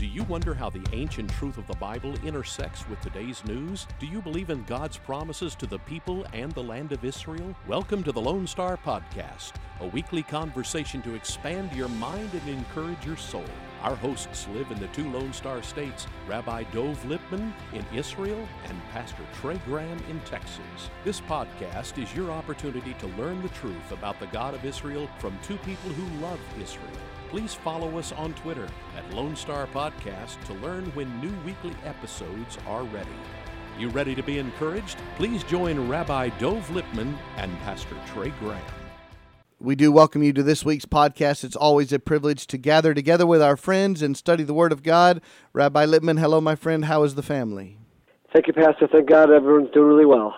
Do 0.00 0.06
you 0.06 0.24
wonder 0.24 0.54
how 0.54 0.70
the 0.70 0.82
ancient 0.94 1.28
truth 1.28 1.58
of 1.58 1.66
the 1.66 1.76
Bible 1.76 2.14
intersects 2.24 2.88
with 2.88 2.98
today's 3.02 3.44
news? 3.44 3.86
Do 3.98 4.06
you 4.06 4.22
believe 4.22 4.48
in 4.48 4.64
God's 4.64 4.96
promises 4.96 5.54
to 5.56 5.66
the 5.66 5.78
people 5.80 6.24
and 6.32 6.50
the 6.52 6.62
land 6.62 6.92
of 6.92 7.04
Israel? 7.04 7.54
Welcome 7.68 8.02
to 8.04 8.10
the 8.10 8.20
Lone 8.22 8.46
Star 8.46 8.78
Podcast, 8.78 9.52
a 9.80 9.88
weekly 9.88 10.22
conversation 10.22 11.02
to 11.02 11.14
expand 11.14 11.74
your 11.74 11.90
mind 11.90 12.30
and 12.32 12.48
encourage 12.48 13.04
your 13.04 13.18
soul. 13.18 13.44
Our 13.82 13.94
hosts 13.94 14.48
live 14.54 14.70
in 14.70 14.80
the 14.80 14.86
two 14.86 15.06
Lone 15.10 15.34
Star 15.34 15.62
states, 15.62 16.06
Rabbi 16.26 16.62
Dov 16.72 16.98
Lipman 17.04 17.52
in 17.74 17.84
Israel 17.94 18.48
and 18.64 18.80
Pastor 18.92 19.24
Trey 19.34 19.60
Graham 19.66 20.02
in 20.08 20.18
Texas. 20.20 20.88
This 21.04 21.20
podcast 21.20 22.02
is 22.02 22.14
your 22.14 22.30
opportunity 22.30 22.94
to 23.00 23.06
learn 23.18 23.42
the 23.42 23.50
truth 23.50 23.92
about 23.92 24.18
the 24.18 24.28
God 24.28 24.54
of 24.54 24.64
Israel 24.64 25.10
from 25.18 25.38
two 25.42 25.58
people 25.58 25.90
who 25.90 26.22
love 26.22 26.40
Israel 26.58 26.88
please 27.30 27.54
follow 27.54 27.96
us 27.96 28.10
on 28.12 28.34
Twitter 28.34 28.66
at 28.96 29.14
Lone 29.14 29.36
Star 29.36 29.68
Podcast 29.68 30.42
to 30.46 30.54
learn 30.54 30.86
when 30.94 31.20
new 31.20 31.32
weekly 31.46 31.74
episodes 31.84 32.58
are 32.66 32.82
ready. 32.82 33.08
You 33.78 33.88
ready 33.90 34.16
to 34.16 34.22
be 34.22 34.38
encouraged? 34.38 34.98
Please 35.16 35.44
join 35.44 35.88
Rabbi 35.88 36.30
Dov 36.40 36.68
Lipman 36.70 37.16
and 37.36 37.56
Pastor 37.60 37.94
Trey 38.08 38.30
Graham. 38.40 38.60
We 39.60 39.76
do 39.76 39.92
welcome 39.92 40.24
you 40.24 40.32
to 40.32 40.42
this 40.42 40.64
week's 40.64 40.86
podcast. 40.86 41.44
It's 41.44 41.54
always 41.54 41.92
a 41.92 42.00
privilege 42.00 42.48
to 42.48 42.58
gather 42.58 42.94
together 42.94 43.26
with 43.26 43.40
our 43.40 43.56
friends 43.56 44.02
and 44.02 44.16
study 44.16 44.42
the 44.42 44.54
Word 44.54 44.72
of 44.72 44.82
God. 44.82 45.20
Rabbi 45.52 45.86
Lipman, 45.86 46.18
hello, 46.18 46.40
my 46.40 46.56
friend. 46.56 46.86
How 46.86 47.04
is 47.04 47.14
the 47.14 47.22
family? 47.22 47.78
Thank 48.32 48.48
you, 48.48 48.54
Pastor. 48.54 48.88
Thank 48.88 49.08
God 49.08 49.30
everyone's 49.30 49.70
doing 49.70 49.86
really 49.86 50.06
well. 50.06 50.34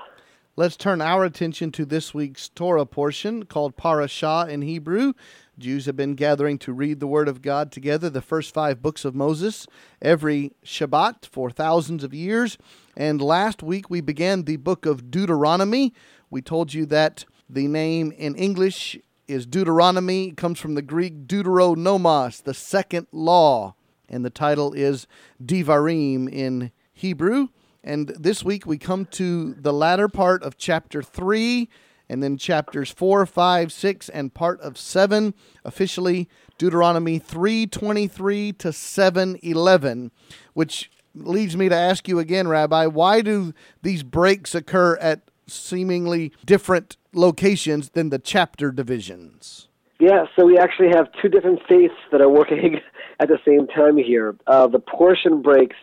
Let's 0.54 0.76
turn 0.76 1.00
our 1.00 1.24
attention 1.24 1.72
to 1.72 1.86
this 1.86 2.12
week's 2.12 2.50
Torah 2.50 2.84
portion 2.84 3.46
called 3.46 3.74
Parashah 3.78 4.50
in 4.50 4.60
Hebrew. 4.60 5.14
Jews 5.58 5.86
have 5.86 5.96
been 5.96 6.14
gathering 6.14 6.58
to 6.58 6.72
read 6.72 6.98
the 6.98 7.06
Word 7.06 7.28
of 7.28 7.42
God 7.42 7.70
together, 7.70 8.08
the 8.08 8.22
first 8.22 8.54
five 8.54 8.80
books 8.80 9.04
of 9.04 9.14
Moses, 9.14 9.66
every 10.00 10.52
Shabbat 10.64 11.26
for 11.26 11.50
thousands 11.50 12.02
of 12.02 12.14
years. 12.14 12.56
And 12.96 13.20
last 13.20 13.62
week 13.62 13.90
we 13.90 14.00
began 14.00 14.42
the 14.42 14.56
book 14.56 14.86
of 14.86 15.10
Deuteronomy. 15.10 15.92
We 16.30 16.40
told 16.40 16.72
you 16.72 16.86
that 16.86 17.24
the 17.50 17.68
name 17.68 18.12
in 18.12 18.34
English 18.34 18.98
is 19.28 19.46
Deuteronomy, 19.46 20.28
it 20.28 20.36
comes 20.36 20.58
from 20.58 20.74
the 20.74 20.82
Greek 20.82 21.26
Deuteronomos, 21.26 22.42
the 22.42 22.54
second 22.54 23.06
law. 23.12 23.74
And 24.08 24.24
the 24.24 24.30
title 24.30 24.72
is 24.72 25.06
Devarim 25.42 26.30
in 26.30 26.72
Hebrew. 26.92 27.48
And 27.84 28.08
this 28.08 28.44
week 28.44 28.66
we 28.66 28.78
come 28.78 29.06
to 29.06 29.54
the 29.54 29.72
latter 29.72 30.08
part 30.08 30.42
of 30.42 30.56
chapter 30.56 31.02
3 31.02 31.68
and 32.12 32.22
then 32.22 32.36
chapters 32.36 32.90
4, 32.90 33.24
5, 33.24 33.72
6, 33.72 34.08
and 34.10 34.34
part 34.34 34.60
of 34.60 34.76
7, 34.76 35.32
officially 35.64 36.28
Deuteronomy 36.58 37.18
3:23 37.18 38.52
to 38.58 38.68
7:11, 38.70 40.10
which 40.52 40.90
leads 41.14 41.56
me 41.56 41.70
to 41.70 41.74
ask 41.74 42.06
you 42.06 42.18
again, 42.18 42.48
Rabbi, 42.48 42.84
why 42.86 43.22
do 43.22 43.54
these 43.80 44.02
breaks 44.02 44.54
occur 44.54 44.98
at 44.98 45.22
seemingly 45.46 46.32
different 46.44 46.98
locations 47.14 47.88
than 47.90 48.10
the 48.10 48.18
chapter 48.18 48.70
divisions? 48.70 49.68
Yeah, 49.98 50.26
so 50.36 50.44
we 50.44 50.58
actually 50.58 50.88
have 50.88 51.08
two 51.22 51.30
different 51.30 51.60
faiths 51.66 51.94
that 52.10 52.20
are 52.20 52.28
working 52.28 52.78
at 53.20 53.28
the 53.28 53.38
same 53.46 53.66
time 53.68 53.96
here. 53.96 54.36
Uh, 54.46 54.66
the 54.66 54.80
portion 54.80 55.40
breaks 55.40 55.76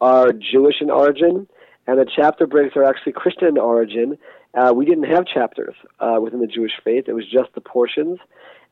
are 0.00 0.32
Jewish 0.32 0.80
in 0.80 0.88
origin, 0.88 1.46
and 1.86 1.98
the 1.98 2.06
chapter 2.06 2.46
breaks 2.46 2.74
are 2.74 2.84
actually 2.84 3.12
Christian 3.12 3.48
in 3.48 3.58
origin, 3.58 4.16
uh, 4.56 4.72
we 4.74 4.84
didn't 4.84 5.04
have 5.04 5.26
chapters 5.26 5.74
uh, 6.00 6.18
within 6.22 6.40
the 6.40 6.46
Jewish 6.46 6.72
faith. 6.84 7.04
It 7.08 7.14
was 7.14 7.24
just 7.30 7.54
the 7.54 7.60
portions. 7.60 8.18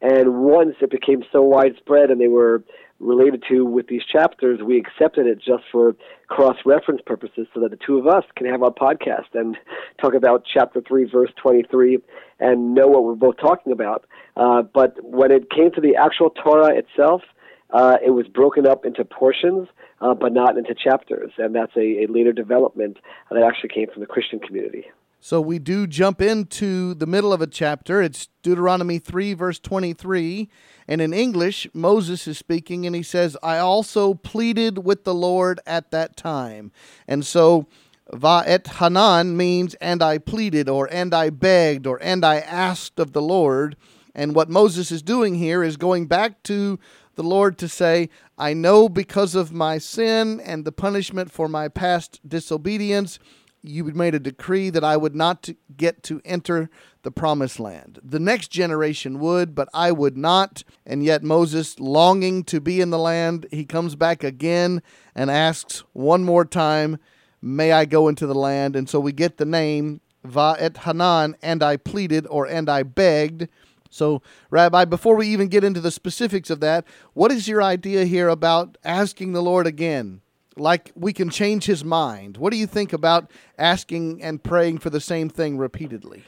And 0.00 0.42
once 0.42 0.74
it 0.80 0.90
became 0.90 1.22
so 1.32 1.42
widespread 1.42 2.10
and 2.10 2.20
they 2.20 2.28
were 2.28 2.64
related 2.98 3.44
to 3.48 3.64
with 3.64 3.88
these 3.88 4.02
chapters, 4.04 4.60
we 4.64 4.78
accepted 4.78 5.26
it 5.26 5.38
just 5.38 5.64
for 5.70 5.94
cross 6.28 6.56
reference 6.64 7.00
purposes 7.04 7.46
so 7.52 7.60
that 7.60 7.70
the 7.70 7.78
two 7.84 7.98
of 7.98 8.06
us 8.06 8.24
can 8.36 8.46
have 8.46 8.62
our 8.62 8.70
podcast 8.70 9.34
and 9.34 9.56
talk 10.00 10.14
about 10.14 10.44
chapter 10.52 10.80
3, 10.80 11.04
verse 11.10 11.30
23, 11.40 11.98
and 12.40 12.74
know 12.74 12.86
what 12.86 13.04
we're 13.04 13.14
both 13.14 13.36
talking 13.38 13.72
about. 13.72 14.04
Uh, 14.36 14.62
but 14.62 14.96
when 15.02 15.30
it 15.30 15.50
came 15.50 15.70
to 15.72 15.80
the 15.80 15.96
actual 15.96 16.30
Torah 16.30 16.76
itself, 16.76 17.22
uh, 17.70 17.96
it 18.04 18.10
was 18.10 18.26
broken 18.28 18.66
up 18.66 18.84
into 18.84 19.04
portions, 19.04 19.68
uh, 20.00 20.14
but 20.14 20.32
not 20.32 20.56
into 20.58 20.74
chapters. 20.74 21.32
And 21.38 21.54
that's 21.54 21.74
a, 21.76 22.04
a 22.04 22.06
later 22.08 22.32
development 22.32 22.98
that 23.30 23.42
actually 23.42 23.70
came 23.70 23.88
from 23.92 24.00
the 24.00 24.06
Christian 24.06 24.38
community. 24.38 24.86
So 25.24 25.40
we 25.40 25.60
do 25.60 25.86
jump 25.86 26.20
into 26.20 26.94
the 26.94 27.06
middle 27.06 27.32
of 27.32 27.40
a 27.40 27.46
chapter. 27.46 28.02
It's 28.02 28.26
Deuteronomy 28.42 28.98
3, 28.98 29.34
verse 29.34 29.60
23. 29.60 30.50
And 30.88 31.00
in 31.00 31.14
English, 31.14 31.68
Moses 31.72 32.26
is 32.26 32.38
speaking 32.38 32.86
and 32.86 32.96
he 32.96 33.04
says, 33.04 33.36
I 33.40 33.58
also 33.58 34.14
pleaded 34.14 34.84
with 34.84 35.04
the 35.04 35.14
Lord 35.14 35.60
at 35.64 35.92
that 35.92 36.16
time. 36.16 36.72
And 37.06 37.24
so 37.24 37.68
Va'et 38.12 38.66
Hanan 38.66 39.36
means, 39.36 39.74
and 39.74 40.02
I 40.02 40.18
pleaded, 40.18 40.68
or 40.68 40.92
and 40.92 41.14
I 41.14 41.30
begged, 41.30 41.86
or 41.86 42.02
and 42.02 42.24
I 42.24 42.40
asked 42.40 42.98
of 42.98 43.12
the 43.12 43.22
Lord. 43.22 43.76
And 44.16 44.34
what 44.34 44.50
Moses 44.50 44.90
is 44.90 45.02
doing 45.02 45.36
here 45.36 45.62
is 45.62 45.76
going 45.76 46.08
back 46.08 46.42
to 46.42 46.80
the 47.14 47.22
Lord 47.22 47.58
to 47.58 47.68
say, 47.68 48.08
I 48.36 48.54
know 48.54 48.88
because 48.88 49.36
of 49.36 49.52
my 49.52 49.78
sin 49.78 50.40
and 50.40 50.64
the 50.64 50.72
punishment 50.72 51.30
for 51.30 51.48
my 51.48 51.68
past 51.68 52.20
disobedience 52.28 53.20
you 53.62 53.84
made 53.84 54.14
a 54.14 54.20
decree 54.20 54.70
that 54.70 54.84
I 54.84 54.96
would 54.96 55.14
not 55.14 55.48
get 55.76 56.02
to 56.04 56.20
enter 56.24 56.68
the 57.02 57.10
promised 57.10 57.60
land. 57.60 58.00
The 58.02 58.18
next 58.18 58.48
generation 58.48 59.18
would, 59.20 59.54
but 59.54 59.68
I 59.72 59.92
would 59.92 60.16
not. 60.16 60.64
And 60.84 61.04
yet 61.04 61.22
Moses, 61.22 61.78
longing 61.78 62.44
to 62.44 62.60
be 62.60 62.80
in 62.80 62.90
the 62.90 62.98
land, 62.98 63.46
he 63.50 63.64
comes 63.64 63.94
back 63.94 64.24
again 64.24 64.82
and 65.14 65.30
asks 65.30 65.84
one 65.92 66.24
more 66.24 66.44
time, 66.44 66.98
May 67.44 67.72
I 67.72 67.86
go 67.86 68.06
into 68.06 68.26
the 68.26 68.36
land? 68.36 68.76
And 68.76 68.88
so 68.88 69.00
we 69.00 69.10
get 69.10 69.36
the 69.36 69.44
name 69.44 70.00
Va'et 70.24 70.78
Hanan, 70.78 71.36
and 71.42 71.62
I 71.62 71.76
pleaded, 71.76 72.26
or 72.28 72.46
and 72.46 72.68
I 72.68 72.84
begged. 72.84 73.48
So, 73.90 74.22
Rabbi, 74.50 74.84
before 74.84 75.16
we 75.16 75.26
even 75.28 75.48
get 75.48 75.64
into 75.64 75.80
the 75.80 75.90
specifics 75.90 76.50
of 76.50 76.60
that, 76.60 76.86
what 77.12 77.32
is 77.32 77.48
your 77.48 77.62
idea 77.62 78.04
here 78.04 78.28
about 78.28 78.78
asking 78.84 79.32
the 79.32 79.42
Lord 79.42 79.66
again? 79.66 80.22
Like 80.56 80.92
we 80.94 81.12
can 81.12 81.30
change 81.30 81.64
his 81.64 81.84
mind. 81.84 82.36
What 82.36 82.52
do 82.52 82.58
you 82.58 82.66
think 82.66 82.92
about 82.92 83.30
asking 83.58 84.22
and 84.22 84.42
praying 84.42 84.78
for 84.78 84.90
the 84.90 85.00
same 85.00 85.28
thing 85.28 85.58
repeatedly? 85.58 86.24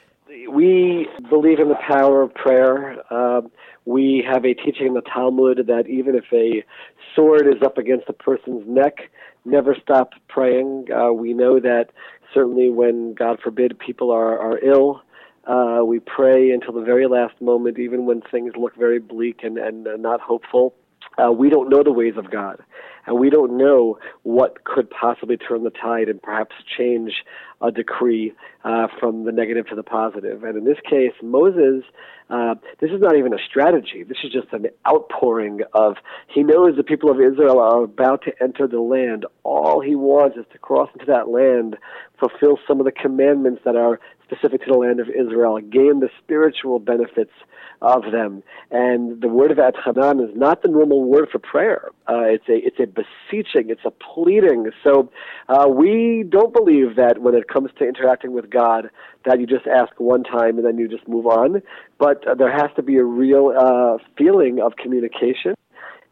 We 0.50 1.08
believe 1.28 1.58
in 1.58 1.68
the 1.68 1.78
power 1.88 2.22
of 2.22 2.34
prayer. 2.34 2.96
Uh, 3.10 3.42
we 3.84 4.24
have 4.30 4.44
a 4.44 4.54
teaching 4.54 4.88
in 4.88 4.94
the 4.94 5.02
Talmud 5.02 5.66
that 5.66 5.86
even 5.88 6.14
if 6.14 6.24
a 6.32 6.64
sword 7.14 7.46
is 7.46 7.62
up 7.62 7.78
against 7.78 8.08
a 8.08 8.12
person's 8.12 8.64
neck, 8.66 9.10
never 9.44 9.76
stop 9.82 10.10
praying. 10.28 10.86
Uh, 10.94 11.12
we 11.12 11.32
know 11.32 11.60
that 11.60 11.86
certainly 12.32 12.70
when, 12.70 13.14
God 13.14 13.38
forbid, 13.42 13.78
people 13.78 14.10
are, 14.10 14.38
are 14.38 14.58
ill, 14.58 15.02
uh, 15.46 15.84
we 15.84 16.00
pray 16.00 16.50
until 16.50 16.72
the 16.72 16.84
very 16.84 17.06
last 17.06 17.38
moment, 17.40 17.78
even 17.78 18.06
when 18.06 18.22
things 18.22 18.54
look 18.56 18.74
very 18.76 18.98
bleak 18.98 19.40
and, 19.42 19.58
and 19.58 19.86
uh, 19.86 19.96
not 19.96 20.20
hopeful. 20.20 20.74
Uh, 21.16 21.30
we 21.32 21.48
don't 21.48 21.68
know 21.68 21.82
the 21.82 21.92
ways 21.92 22.14
of 22.16 22.30
God 22.30 22.62
and 23.06 23.18
we 23.18 23.30
don't 23.30 23.56
know 23.56 23.98
what 24.22 24.64
could 24.64 24.88
possibly 24.90 25.36
turn 25.36 25.64
the 25.64 25.70
tide 25.70 26.08
and 26.08 26.22
perhaps 26.22 26.54
change 26.76 27.12
a 27.60 27.70
decree 27.70 28.32
uh, 28.64 28.86
from 28.98 29.24
the 29.24 29.32
negative 29.32 29.66
to 29.66 29.74
the 29.74 29.82
positive. 29.82 30.42
And 30.44 30.56
in 30.56 30.64
this 30.64 30.78
case, 30.88 31.12
Moses, 31.22 31.84
uh, 32.30 32.54
this 32.80 32.90
is 32.90 33.00
not 33.00 33.16
even 33.16 33.32
a 33.32 33.38
strategy. 33.48 34.02
This 34.02 34.18
is 34.24 34.32
just 34.32 34.52
an 34.52 34.66
outpouring 34.88 35.60
of, 35.72 35.96
he 36.28 36.42
knows 36.42 36.76
the 36.76 36.82
people 36.82 37.10
of 37.10 37.20
Israel 37.20 37.60
are 37.60 37.82
about 37.82 38.22
to 38.24 38.32
enter 38.42 38.66
the 38.66 38.80
land. 38.80 39.26
All 39.44 39.80
he 39.80 39.94
wants 39.94 40.36
is 40.36 40.46
to 40.52 40.58
cross 40.58 40.88
into 40.94 41.06
that 41.06 41.28
land, 41.28 41.76
fulfill 42.18 42.58
some 42.66 42.80
of 42.80 42.86
the 42.86 42.92
commandments 42.92 43.62
that 43.64 43.76
are 43.76 44.00
specific 44.24 44.62
to 44.62 44.72
the 44.72 44.78
land 44.78 45.00
of 45.00 45.08
Israel, 45.08 45.58
gain 45.60 46.00
the 46.00 46.08
spiritual 46.22 46.78
benefits 46.78 47.32
of 47.82 48.04
them. 48.12 48.42
And 48.70 49.20
the 49.20 49.28
word 49.28 49.50
Vaetchanan 49.50 50.22
is 50.26 50.34
not 50.36 50.62
the 50.62 50.68
normal 50.68 51.04
word 51.04 51.28
for 51.30 51.38
prayer. 51.38 51.90
Uh, 52.08 52.22
it's 52.22 52.48
a 52.48 52.56
it's 52.66 52.80
a 52.80 52.86
beseeching, 52.86 53.70
it's 53.70 53.84
a 53.84 53.90
pleading. 53.90 54.70
So 54.82 55.10
uh, 55.48 55.68
we 55.68 56.24
don't 56.28 56.52
believe 56.52 56.96
that 56.96 57.20
when 57.20 57.34
it 57.34 57.48
comes 57.48 57.70
to 57.78 57.86
interacting 57.86 58.32
with 58.32 58.50
God, 58.50 58.90
that 59.24 59.40
you 59.40 59.46
just 59.46 59.66
ask 59.66 59.92
one 59.98 60.24
time 60.24 60.56
and 60.56 60.66
then 60.66 60.78
you 60.78 60.88
just 60.88 61.06
move 61.08 61.26
on. 61.26 61.62
But 61.98 62.26
uh, 62.26 62.34
there 62.34 62.52
has 62.52 62.70
to 62.76 62.82
be 62.82 62.96
a 62.96 63.04
real 63.04 63.52
uh, 63.56 63.98
feeling 64.16 64.60
of 64.60 64.76
communication. 64.76 65.54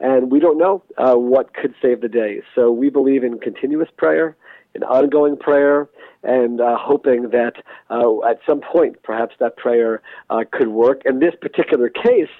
And 0.01 0.33
we 0.33 0.41
don't 0.41 0.59
know 0.59 0.83
uh, 0.99 1.15
what 1.15 1.55
could 1.55 1.75
save 1.81 2.01
the 2.01 2.09
day. 2.09 2.43
So 2.57 2.73
we 2.73 2.91
believe 2.91 3.23
in 3.23 3.39
continuous 3.39 3.89
prayer, 3.97 4.37
in 4.75 4.83
ongoing 4.83 5.37
prayer, 5.37 5.89
and 6.23 6.61
uh, 6.61 6.77
hoping 6.79 7.31
that 7.31 7.55
uh, 7.91 8.23
at 8.29 8.39
some 8.47 8.61
point 8.61 9.03
perhaps 9.03 9.35
that 9.41 9.57
prayer 9.57 10.03
uh, 10.31 10.45
could 10.51 10.69
work. 10.69 11.03
In 11.05 11.19
this 11.19 11.35
particular 11.41 11.89
case, 11.89 12.31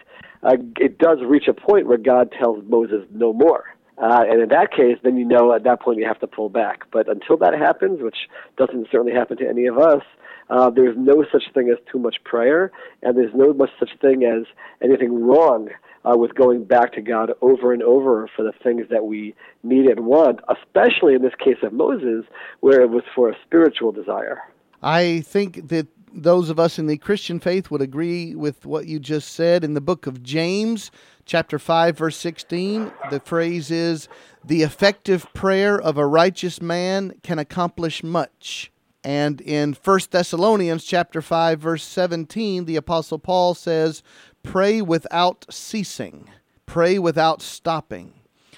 uh, 0.43 0.57
it 0.79 0.99
does 0.99 1.19
reach 1.25 1.49
a 1.49 1.55
point 1.55 1.87
where 1.87 1.99
God 1.99 2.33
tells 2.33 2.65
Moses 2.65 3.07
no 3.13 3.33
more. 3.33 3.65
Uh, 3.99 4.25
and 4.29 4.43
in 4.43 4.49
that 4.49 4.73
case, 4.73 4.99
then 5.05 5.17
you 5.17 5.25
know 5.25 5.53
at 5.55 5.65
that 5.65 5.81
point 5.81 5.99
you 5.99 6.07
have 6.07 6.19
to 6.21 6.27
pull 6.27 6.49
back. 6.49 6.85
But 6.91 7.09
until 7.09 7.37
that 7.39 7.55
happens, 7.55 8.01
which 8.03 8.17
doesn't 8.57 8.89
certainly 8.91 9.13
happen 9.13 9.37
to 9.39 9.49
any 9.49 9.67
of 9.67 9.79
us, 9.79 10.03
uh, 10.51 10.71
there's 10.71 10.97
no 10.99 11.25
such 11.31 11.45
thing 11.55 11.71
as 11.71 11.79
too 11.91 11.99
much 11.99 12.17
prayer, 12.25 12.73
and 13.03 13.17
there's 13.17 13.35
no 13.35 13.55
such 13.79 13.91
thing 14.01 14.25
as 14.25 14.45
anything 14.83 15.23
wrong 15.23 15.69
uh, 16.05 16.17
with 16.17 16.35
going 16.35 16.65
back 16.65 16.93
to 16.95 17.03
God 17.03 17.33
over 17.41 17.73
and 17.73 17.83
over 17.83 18.29
for 18.35 18.43
the 18.43 18.53
things 18.63 18.87
that 18.91 19.05
we 19.05 19.35
need 19.63 19.87
and 19.87 20.01
want, 20.07 20.41
especially 20.49 21.15
in 21.15 21.23
this 21.23 21.35
case 21.39 21.59
of 21.63 21.73
Moses, 21.73 22.25
where 22.61 22.81
it 22.81 22.91
was 22.91 23.05
for 23.15 23.31
a 23.31 23.37
spiritual 23.45 23.93
desire. 23.93 24.41
I 24.83 25.21
think 25.21 25.69
that 25.69 25.87
those 26.15 26.51
of 26.51 26.59
us 26.61 26.79
in 26.79 26.87
the 26.87 26.99
Christian 26.99 27.41
faith 27.41 27.71
would 27.71 27.81
agree 27.81 28.35
with 28.35 28.67
what 28.67 28.87
you 28.87 28.99
just 28.99 29.33
said. 29.33 29.65
In 29.65 29.75
the 29.75 29.81
book 29.81 30.07
of 30.07 30.23
James, 30.23 30.91
chapter 31.25 31.59
5, 31.59 31.97
verse 31.97 32.17
16, 32.17 32.93
the 33.11 33.21
phrase 33.21 33.71
is, 33.71 34.09
The 34.45 34.63
effective 34.63 35.27
prayer 35.33 35.81
of 35.81 35.97
a 35.97 36.07
righteous 36.07 36.61
man 36.61 37.15
can 37.23 37.39
accomplish 37.39 38.03
much. 38.03 38.71
And 39.05 39.41
in 39.41 39.73
1 39.73 40.01
Thessalonians 40.11 40.85
chapter 40.85 41.21
5 41.21 41.59
verse 41.59 41.83
17, 41.83 42.67
the 42.67 42.77
apostle 42.77 43.19
Paul 43.19 43.55
says, 43.55 44.03
"Pray 44.43 44.83
without 44.83 45.47
ceasing. 45.51 46.29
Pray 46.67 46.99
without 46.99 47.43
stopping." 47.43 48.15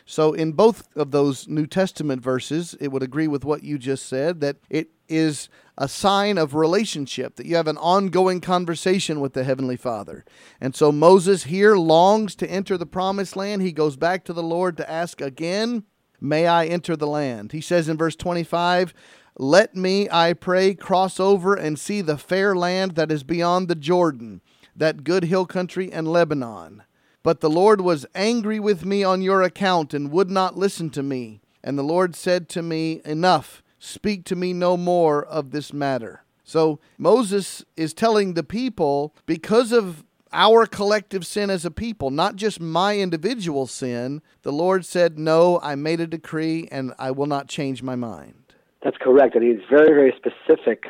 So 0.07 0.33
in 0.33 0.53
both 0.53 0.89
of 0.97 1.11
those 1.11 1.49
New 1.49 1.67
Testament 1.67 2.23
verses, 2.23 2.77
it 2.81 2.93
would 2.93 3.03
agree 3.03 3.27
with 3.27 3.45
what 3.45 3.63
you 3.63 3.79
just 3.79 4.07
said 4.07 4.41
that 4.41 4.57
it 4.69 4.91
is 5.09 5.49
a 5.77 5.89
sign 5.89 6.39
of 6.39 6.55
relationship 6.55 7.37
that 7.37 7.47
you 7.47 7.57
have 7.57 7.69
an 7.69 7.79
ongoing 7.79 8.41
conversation 8.41 9.21
with 9.21 9.33
the 9.33 9.45
heavenly 9.45 9.77
Father. 9.77 10.25
And 10.61 10.75
so 10.75 10.93
Moses 10.93 11.45
here 11.45 11.77
longs 11.77 12.35
to 12.37 12.51
enter 12.51 12.77
the 12.77 12.87
promised 12.87 13.35
land. 13.35 13.63
He 13.63 13.73
goes 13.73 13.97
back 13.97 14.25
to 14.25 14.33
the 14.33 14.43
Lord 14.43 14.77
to 14.77 14.91
ask 14.91 15.21
again, 15.21 15.85
"May 16.21 16.47
I 16.47 16.67
enter 16.67 16.97
the 16.97 17.07
land?" 17.07 17.53
He 17.53 17.61
says 17.61 17.89
in 17.89 17.97
verse 17.97 18.17
25, 18.17 18.95
let 19.37 19.75
me, 19.75 20.09
I 20.11 20.33
pray, 20.33 20.75
cross 20.75 21.19
over 21.19 21.55
and 21.55 21.77
see 21.79 22.01
the 22.01 22.17
fair 22.17 22.55
land 22.55 22.93
that 22.93 23.11
is 23.11 23.25
beyond 23.25 23.67
the 23.67 23.75
Jordan, 23.75 24.41
that 24.77 25.05
good 25.05 25.25
hill 25.25 25.47
country 25.47 25.93
and 25.93 26.09
Lebanon. 26.09 26.83
But 27.23 27.41
the 27.41 27.51
Lord 27.51 27.81
was 27.81 28.07
angry 28.15 28.61
with 28.61 28.85
me 28.85 29.03
on 29.03 29.23
your 29.23 29.43
account 29.43 29.95
and 29.95 30.13
would 30.13 30.31
not 30.31 30.59
listen 30.59 30.91
to 30.91 31.03
me. 31.03 31.41
And 31.63 31.79
the 31.79 31.83
Lord 31.83 32.15
said 32.15 32.49
to 32.51 32.63
me, 32.63 33.01
Enough, 33.05 33.63
speak 33.79 34.25
to 34.27 34.37
me 34.37 34.53
no 34.53 34.77
more 34.77 35.25
of 35.25 35.51
this 35.51 35.73
matter. 35.73 36.25
So 36.45 36.79
Moses 36.99 37.65
is 37.77 37.95
telling 37.95 38.35
the 38.35 38.43
people, 38.43 39.15
because 39.25 39.73
of 39.73 40.05
our 40.35 40.67
collective 40.67 41.25
sin 41.27 41.49
as 41.49 41.65
a 41.65 41.71
people, 41.71 42.11
not 42.11 42.37
just 42.37 42.61
my 42.61 42.99
individual 42.99 43.67
sin, 43.67 44.21
the 44.43 44.53
Lord 44.53 44.85
said, 44.85 45.19
No, 45.19 45.59
I 45.63 45.75
made 45.77 46.01
a 46.01 46.07
decree 46.07 46.69
and 46.71 46.93
I 46.99 47.13
will 47.13 47.27
not 47.27 47.49
change 47.49 47.83
my 47.83 47.97
mind. 47.97 48.35
That's 48.83 48.99
correct, 48.99 49.35
and 49.35 49.43
he's 49.43 49.65
very, 49.71 49.95
very 49.95 50.15
specific 50.15 50.85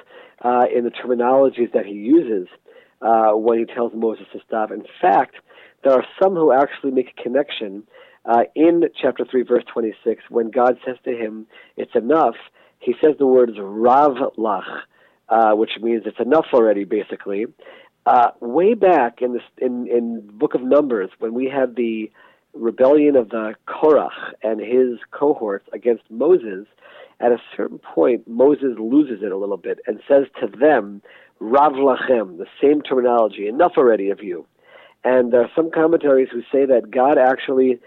uh, 0.45 0.65
in 0.75 0.83
the 0.83 0.91
terminologies 0.91 1.73
that 1.73 1.87
he 1.87 1.93
uses 1.93 2.49
uh, 3.05 3.33
when 3.33 3.59
he 3.59 3.67
tells 3.67 3.93
Moses 3.95 4.27
to 4.33 4.41
stop. 4.47 4.71
In 4.71 4.83
fact, 5.01 5.37
there 5.85 5.93
are 5.93 6.05
some 6.21 6.35
who 6.35 6.53
actually 6.53 6.91
make 6.91 7.11
a 7.17 7.23
connection 7.23 7.85
uh, 8.25 8.45
in 8.57 8.85
chapter 9.01 9.25
3, 9.31 9.43
verse 9.43 9.65
26, 9.73 10.25
when 10.31 10.51
God 10.51 10.79
says 10.85 10.97
to 11.05 11.11
him, 11.11 11.47
It's 11.77 11.95
enough. 11.95 12.37
He 12.79 12.95
says 13.03 13.17
the 13.19 13.27
words 13.27 13.53
Rav 13.61 14.13
Lach, 14.39 14.65
uh, 15.29 15.53
which 15.53 15.73
means 15.81 16.05
it's 16.07 16.21
enough 16.21 16.47
already, 16.53 16.85
basically. 16.85 17.47
Uh, 18.07 18.31
way 18.41 18.75
back 18.75 19.21
in, 19.21 19.35
this, 19.35 19.43
in, 19.59 19.87
in 19.89 20.27
Book 20.33 20.55
of 20.55 20.63
Numbers, 20.63 21.11
when 21.19 21.35
we 21.35 21.49
had 21.49 21.77
the 21.77 22.11
rebellion 22.55 23.17
of 23.17 23.29
the 23.31 23.55
Korach 23.67 24.33
and 24.43 24.61
his 24.61 24.99
cohorts 25.11 25.67
against 25.73 26.05
Moses, 26.11 26.67
at 27.21 27.33
a 27.33 27.39
certain 27.57 27.79
point, 27.79 28.27
Moses 28.29 28.77
loses 28.79 29.23
it 29.23 29.33
a 29.33 29.37
little 29.37 29.57
bit 29.57 29.79
and 29.87 30.01
says 30.09 30.25
to 30.41 30.47
them, 30.47 31.03
Rav 31.41 31.73
Lachem, 31.73 32.39
the 32.39 32.47
same 32.61 32.83
terminology, 32.83 33.47
enough 33.47 33.73
already 33.77 34.11
of 34.11 34.23
you. 34.23 34.47
And 35.05 35.33
there 35.33 35.43
are 35.43 35.51
some 35.55 35.71
commentaries 35.71 36.29
who 36.33 36.41
say 36.53 36.65
that 36.67 36.91
God 36.91 37.19
actually 37.19 37.79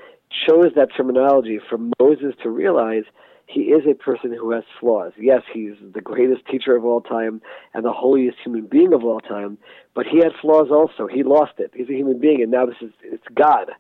chose 0.48 0.74
that 0.76 0.90
terminology 0.96 1.60
for 1.70 1.78
Moses 2.00 2.36
to 2.44 2.50
realize 2.50 3.04
he 3.48 3.62
is 3.62 3.84
a 3.90 3.96
person 3.96 4.34
who 4.34 4.52
has 4.52 4.64
flaws. 4.80 5.14
Yes, 5.18 5.42
he's 5.52 5.74
the 5.94 6.02
greatest 6.02 6.46
teacher 6.48 6.76
of 6.76 6.84
all 6.84 7.02
time 7.02 7.42
and 7.74 7.86
the 7.86 7.94
holiest 7.94 8.38
human 8.44 8.68
being 8.68 8.94
of 8.94 9.04
all 9.06 9.22
time, 9.22 9.58
but 9.96 10.06
he 10.06 10.18
had 10.18 10.34
flaws 10.42 10.68
also. 10.70 11.08
He 11.08 11.24
lost 11.24 11.54
it. 11.58 11.72
He's 11.74 11.90
a 11.90 11.94
human 11.94 12.20
being, 12.20 12.42
and 12.42 12.52
now 12.52 12.66
this 12.66 12.76
is 12.82 12.92
it's 13.02 13.24
God 13.34 13.72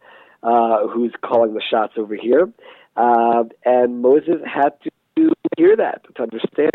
uh, 0.41 0.87
who's 0.87 1.13
calling 1.21 1.53
the 1.53 1.61
shots 1.61 1.93
over 1.97 2.15
here. 2.15 2.49
Uh, 2.95 3.43
and 3.65 4.01
Moses 4.01 4.41
had 4.45 4.69
to 4.83 4.89
to 5.17 5.33
hear 5.57 5.75
that, 5.75 6.03
to 6.15 6.23
understand. 6.23 6.71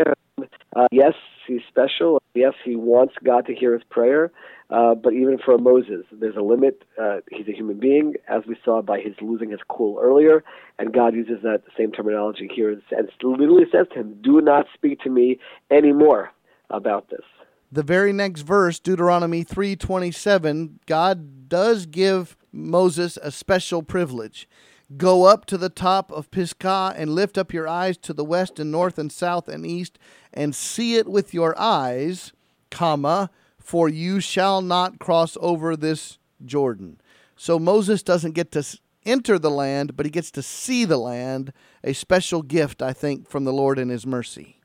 Uh, 0.75 0.87
yes, 0.91 1.13
he's 1.47 1.61
special. 1.67 2.21
Yes, 2.33 2.53
he 2.63 2.75
wants 2.75 3.13
God 3.23 3.45
to 3.47 3.55
hear 3.55 3.73
his 3.73 3.83
prayer. 3.89 4.31
Uh, 4.69 4.95
but 4.95 5.13
even 5.13 5.37
for 5.43 5.57
Moses, 5.57 6.05
there's 6.11 6.35
a 6.35 6.41
limit. 6.41 6.83
Uh, 6.99 7.17
he's 7.31 7.47
a 7.47 7.51
human 7.51 7.79
being, 7.79 8.15
as 8.27 8.43
we 8.47 8.55
saw 8.65 8.81
by 8.81 8.99
his 8.99 9.13
losing 9.21 9.51
his 9.51 9.59
cool 9.69 9.99
earlier. 10.01 10.43
And 10.79 10.93
God 10.93 11.13
uses 11.13 11.43
that 11.43 11.61
same 11.77 11.91
terminology 11.91 12.49
here 12.53 12.71
and 12.71 13.09
literally 13.21 13.65
says 13.71 13.87
to 13.93 13.99
him, 13.99 14.17
Do 14.21 14.41
not 14.41 14.65
speak 14.73 14.99
to 15.01 15.09
me 15.09 15.39
anymore 15.69 16.31
about 16.69 17.09
this. 17.09 17.21
The 17.71 17.83
very 17.83 18.13
next 18.13 18.41
verse, 18.41 18.79
Deuteronomy 18.79 19.43
3:27, 19.43 20.79
God 20.85 21.49
does 21.49 21.87
give 21.87 22.37
Moses 22.51 23.17
a 23.17 23.31
special 23.31 23.81
privilege. 23.81 24.47
Go 24.97 25.25
up 25.25 25.45
to 25.45 25.57
the 25.57 25.69
top 25.69 26.11
of 26.11 26.29
Pisgah 26.29 26.93
and 26.95 27.15
lift 27.15 27.37
up 27.37 27.53
your 27.53 27.67
eyes 27.67 27.97
to 27.99 28.13
the 28.13 28.25
west 28.25 28.59
and 28.59 28.71
north 28.71 28.97
and 28.97 29.11
south 29.11 29.47
and 29.47 29.65
east 29.65 29.97
and 30.33 30.53
see 30.53 30.95
it 30.95 31.07
with 31.07 31.33
your 31.33 31.57
eyes, 31.57 32.33
comma, 32.69 33.29
for 33.57 33.87
you 33.87 34.19
shall 34.19 34.61
not 34.61 34.99
cross 34.99 35.37
over 35.39 35.75
this 35.75 36.19
Jordan. 36.45 36.99
So 37.35 37.57
Moses 37.57 38.03
doesn't 38.03 38.33
get 38.33 38.51
to 38.51 38.79
enter 39.05 39.39
the 39.39 39.49
land, 39.49 39.95
but 39.95 40.05
he 40.05 40.09
gets 40.09 40.31
to 40.31 40.41
see 40.41 40.85
the 40.85 40.97
land, 40.97 41.53
a 41.83 41.93
special 41.93 42.41
gift, 42.41 42.81
I 42.81 42.93
think, 42.93 43.29
from 43.29 43.45
the 43.45 43.53
Lord 43.53 43.79
in 43.79 43.89
his 43.89 44.05
mercy. 44.05 44.59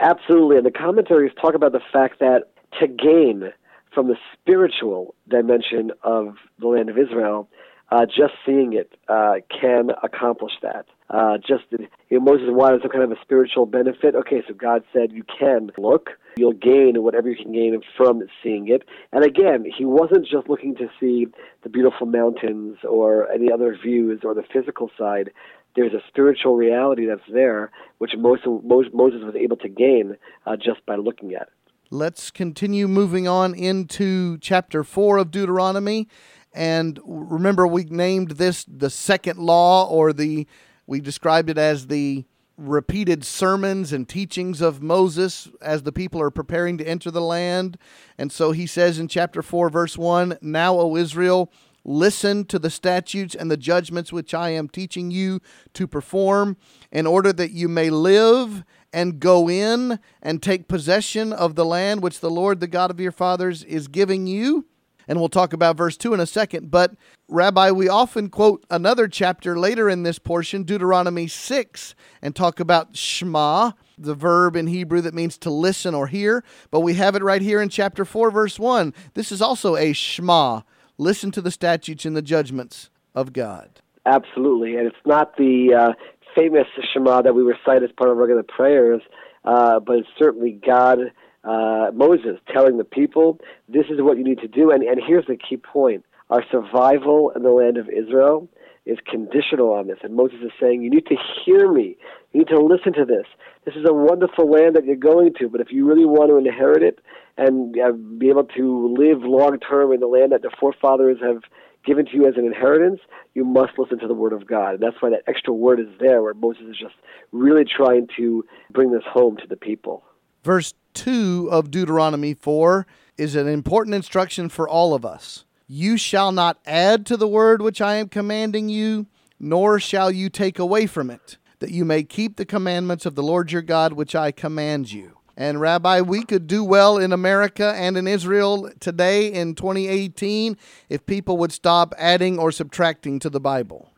Absolutely. 0.00 0.56
And 0.56 0.66
the 0.66 0.70
commentaries 0.70 1.32
talk 1.40 1.54
about 1.54 1.72
the 1.72 1.82
fact 1.92 2.20
that 2.20 2.52
to 2.80 2.86
gain 2.86 3.52
from 3.92 4.08
the 4.08 4.16
spiritual 4.32 5.14
dimension 5.28 5.92
of 6.02 6.36
the 6.58 6.66
land 6.66 6.88
of 6.88 6.98
Israel, 6.98 7.48
uh, 7.90 8.06
just 8.06 8.34
seeing 8.46 8.72
it 8.72 8.92
uh, 9.08 9.34
can 9.48 9.90
accomplish 10.02 10.52
that. 10.62 10.86
Uh, 11.10 11.36
just 11.38 11.64
you 11.70 12.18
know, 12.18 12.20
Moses 12.20 12.48
wanted 12.48 12.82
some 12.82 12.90
kind 12.90 13.04
of 13.04 13.12
a 13.12 13.20
spiritual 13.22 13.66
benefit. 13.66 14.14
Okay, 14.14 14.42
so 14.48 14.54
God 14.54 14.82
said 14.92 15.12
you 15.12 15.24
can 15.38 15.70
look. 15.76 16.10
You'll 16.36 16.52
gain 16.52 17.02
whatever 17.02 17.28
you 17.28 17.36
can 17.36 17.52
gain 17.52 17.80
from 17.96 18.22
seeing 18.42 18.68
it. 18.68 18.82
And 19.12 19.24
again, 19.24 19.64
he 19.76 19.84
wasn't 19.84 20.26
just 20.26 20.48
looking 20.48 20.74
to 20.76 20.88
see 20.98 21.26
the 21.62 21.68
beautiful 21.68 22.06
mountains 22.06 22.78
or 22.88 23.30
any 23.30 23.52
other 23.52 23.76
views 23.80 24.20
or 24.24 24.34
the 24.34 24.42
physical 24.52 24.90
side. 24.98 25.30
There's 25.76 25.92
a 25.92 26.02
spiritual 26.08 26.56
reality 26.56 27.06
that's 27.06 27.20
there, 27.32 27.70
which 27.98 28.12
Moses, 28.16 28.46
Moses 28.64 29.22
was 29.22 29.34
able 29.38 29.56
to 29.58 29.68
gain 29.68 30.16
uh, 30.46 30.56
just 30.56 30.84
by 30.86 30.96
looking 30.96 31.34
at 31.34 31.42
it. 31.42 31.48
Let's 31.90 32.30
continue 32.30 32.88
moving 32.88 33.28
on 33.28 33.54
into 33.54 34.38
chapter 34.38 34.82
4 34.82 35.18
of 35.18 35.30
Deuteronomy. 35.30 36.08
And 36.54 37.00
remember, 37.04 37.66
we 37.66 37.84
named 37.84 38.32
this 38.32 38.64
the 38.64 38.90
second 38.90 39.38
law, 39.38 39.88
or 39.88 40.12
the 40.12 40.46
we 40.86 41.00
described 41.00 41.50
it 41.50 41.58
as 41.58 41.88
the 41.88 42.24
repeated 42.56 43.24
sermons 43.24 43.92
and 43.92 44.08
teachings 44.08 44.60
of 44.60 44.82
Moses 44.82 45.48
as 45.60 45.82
the 45.82 45.92
people 45.92 46.20
are 46.20 46.30
preparing 46.30 46.78
to 46.78 46.86
enter 46.86 47.10
the 47.10 47.20
land. 47.20 47.76
And 48.16 48.30
so 48.30 48.52
he 48.52 48.66
says 48.66 48.98
in 48.98 49.08
chapter 49.08 49.42
4, 49.42 49.68
verse 49.70 49.98
1 49.98 50.38
Now, 50.40 50.78
O 50.78 50.96
Israel, 50.96 51.50
listen 51.84 52.44
to 52.46 52.58
the 52.58 52.70
statutes 52.70 53.34
and 53.34 53.50
the 53.50 53.56
judgments 53.56 54.12
which 54.12 54.34
I 54.34 54.50
am 54.50 54.68
teaching 54.68 55.10
you 55.10 55.40
to 55.74 55.86
perform, 55.86 56.56
in 56.92 57.06
order 57.06 57.32
that 57.32 57.50
you 57.50 57.68
may 57.68 57.90
live 57.90 58.64
and 58.92 59.18
go 59.18 59.50
in 59.50 59.98
and 60.22 60.40
take 60.40 60.68
possession 60.68 61.32
of 61.32 61.56
the 61.56 61.64
land 61.64 62.02
which 62.02 62.20
the 62.20 62.30
Lord, 62.30 62.60
the 62.60 62.68
God 62.68 62.90
of 62.92 63.00
your 63.00 63.12
fathers, 63.12 63.64
is 63.64 63.88
giving 63.88 64.28
you 64.28 64.66
and 65.08 65.18
we'll 65.18 65.28
talk 65.28 65.52
about 65.52 65.76
verse 65.76 65.96
2 65.96 66.14
in 66.14 66.20
a 66.20 66.26
second. 66.26 66.70
But, 66.70 66.94
Rabbi, 67.28 67.70
we 67.70 67.88
often 67.88 68.28
quote 68.28 68.64
another 68.70 69.08
chapter 69.08 69.58
later 69.58 69.88
in 69.88 70.02
this 70.02 70.18
portion, 70.18 70.62
Deuteronomy 70.62 71.26
6, 71.26 71.94
and 72.22 72.34
talk 72.34 72.60
about 72.60 72.96
Shema, 72.96 73.72
the 73.98 74.14
verb 74.14 74.56
in 74.56 74.66
Hebrew 74.66 75.00
that 75.02 75.14
means 75.14 75.38
to 75.38 75.50
listen 75.50 75.94
or 75.94 76.06
hear. 76.06 76.44
But 76.70 76.80
we 76.80 76.94
have 76.94 77.14
it 77.14 77.22
right 77.22 77.42
here 77.42 77.60
in 77.60 77.68
chapter 77.68 78.04
4, 78.04 78.30
verse 78.30 78.58
1. 78.58 78.94
This 79.14 79.30
is 79.30 79.42
also 79.42 79.76
a 79.76 79.92
Shema. 79.92 80.62
Listen 80.98 81.30
to 81.32 81.40
the 81.40 81.50
statutes 81.50 82.04
and 82.04 82.16
the 82.16 82.22
judgments 82.22 82.90
of 83.14 83.32
God. 83.32 83.80
Absolutely. 84.06 84.76
And 84.76 84.86
it's 84.86 84.96
not 85.06 85.36
the 85.36 85.74
uh, 85.74 85.92
famous 86.36 86.66
Shema 86.92 87.22
that 87.22 87.34
we 87.34 87.42
recite 87.42 87.82
as 87.82 87.90
part 87.96 88.10
of 88.10 88.16
regular 88.16 88.42
prayers, 88.42 89.02
uh, 89.44 89.80
but 89.80 89.98
it's 89.98 90.08
certainly 90.18 90.52
God 90.52 90.98
uh, 91.44 91.90
Moses 91.92 92.38
telling 92.52 92.78
the 92.78 92.84
people, 92.84 93.38
this 93.68 93.86
is 93.90 94.00
what 94.00 94.18
you 94.18 94.24
need 94.24 94.40
to 94.40 94.48
do. 94.48 94.70
And, 94.70 94.82
and 94.82 95.00
here's 95.06 95.26
the 95.26 95.36
key 95.36 95.56
point 95.56 96.04
our 96.30 96.42
survival 96.50 97.32
in 97.36 97.42
the 97.42 97.50
land 97.50 97.76
of 97.76 97.88
Israel 97.88 98.48
is 98.86 98.98
conditional 99.10 99.72
on 99.72 99.86
this. 99.86 99.98
And 100.02 100.14
Moses 100.14 100.38
is 100.44 100.52
saying, 100.60 100.82
you 100.82 100.90
need 100.90 101.06
to 101.06 101.16
hear 101.44 101.70
me. 101.72 101.96
You 102.32 102.40
need 102.40 102.48
to 102.48 102.60
listen 102.60 102.92
to 102.94 103.04
this. 103.04 103.26
This 103.64 103.74
is 103.76 103.84
a 103.88 103.94
wonderful 103.94 104.50
land 104.50 104.76
that 104.76 104.84
you're 104.84 104.96
going 104.96 105.34
to, 105.38 105.48
but 105.48 105.60
if 105.60 105.68
you 105.70 105.86
really 105.86 106.04
want 106.04 106.30
to 106.30 106.36
inherit 106.36 106.82
it 106.82 107.00
and 107.38 107.74
uh, 107.78 107.92
be 107.92 108.28
able 108.28 108.44
to 108.44 108.94
live 108.98 109.22
long 109.22 109.58
term 109.58 109.92
in 109.92 110.00
the 110.00 110.06
land 110.06 110.32
that 110.32 110.42
the 110.42 110.50
forefathers 110.60 111.18
have 111.22 111.42
given 111.84 112.06
to 112.06 112.12
you 112.12 112.26
as 112.26 112.34
an 112.36 112.44
inheritance, 112.44 113.00
you 113.34 113.44
must 113.44 113.78
listen 113.78 113.98
to 113.98 114.08
the 114.08 114.14
word 114.14 114.32
of 114.32 114.46
God. 114.46 114.74
And 114.74 114.82
that's 114.82 115.00
why 115.00 115.10
that 115.10 115.22
extra 115.26 115.52
word 115.52 115.80
is 115.80 115.88
there, 116.00 116.22
where 116.22 116.34
Moses 116.34 116.64
is 116.70 116.78
just 116.78 116.94
really 117.32 117.64
trying 117.64 118.08
to 118.16 118.44
bring 118.70 118.92
this 118.92 119.02
home 119.06 119.36
to 119.38 119.46
the 119.46 119.56
people. 119.56 120.02
Verse 120.44 120.74
2 120.92 121.48
of 121.50 121.70
Deuteronomy 121.70 122.34
4 122.34 122.86
is 123.16 123.34
an 123.34 123.48
important 123.48 123.94
instruction 123.94 124.50
for 124.50 124.68
all 124.68 124.92
of 124.92 125.02
us. 125.04 125.46
You 125.66 125.96
shall 125.96 126.32
not 126.32 126.58
add 126.66 127.06
to 127.06 127.16
the 127.16 127.26
word 127.26 127.62
which 127.62 127.80
I 127.80 127.94
am 127.94 128.10
commanding 128.10 128.68
you, 128.68 129.06
nor 129.40 129.80
shall 129.80 130.10
you 130.10 130.28
take 130.28 130.58
away 130.58 130.86
from 130.86 131.10
it, 131.10 131.38
that 131.60 131.70
you 131.70 131.86
may 131.86 132.02
keep 132.02 132.36
the 132.36 132.44
commandments 132.44 133.06
of 133.06 133.14
the 133.14 133.22
Lord 133.22 133.52
your 133.52 133.62
God 133.62 133.94
which 133.94 134.14
I 134.14 134.32
command 134.32 134.92
you. 134.92 135.16
And 135.34 135.62
Rabbi, 135.62 136.02
we 136.02 136.22
could 136.24 136.46
do 136.46 136.62
well 136.62 136.98
in 136.98 137.14
America 137.14 137.72
and 137.74 137.96
in 137.96 138.06
Israel 138.06 138.70
today 138.80 139.32
in 139.32 139.54
2018 139.54 140.58
if 140.90 141.06
people 141.06 141.38
would 141.38 141.52
stop 141.52 141.94
adding 141.96 142.38
or 142.38 142.52
subtracting 142.52 143.18
to 143.20 143.30
the 143.30 143.40
Bible. 143.40 143.90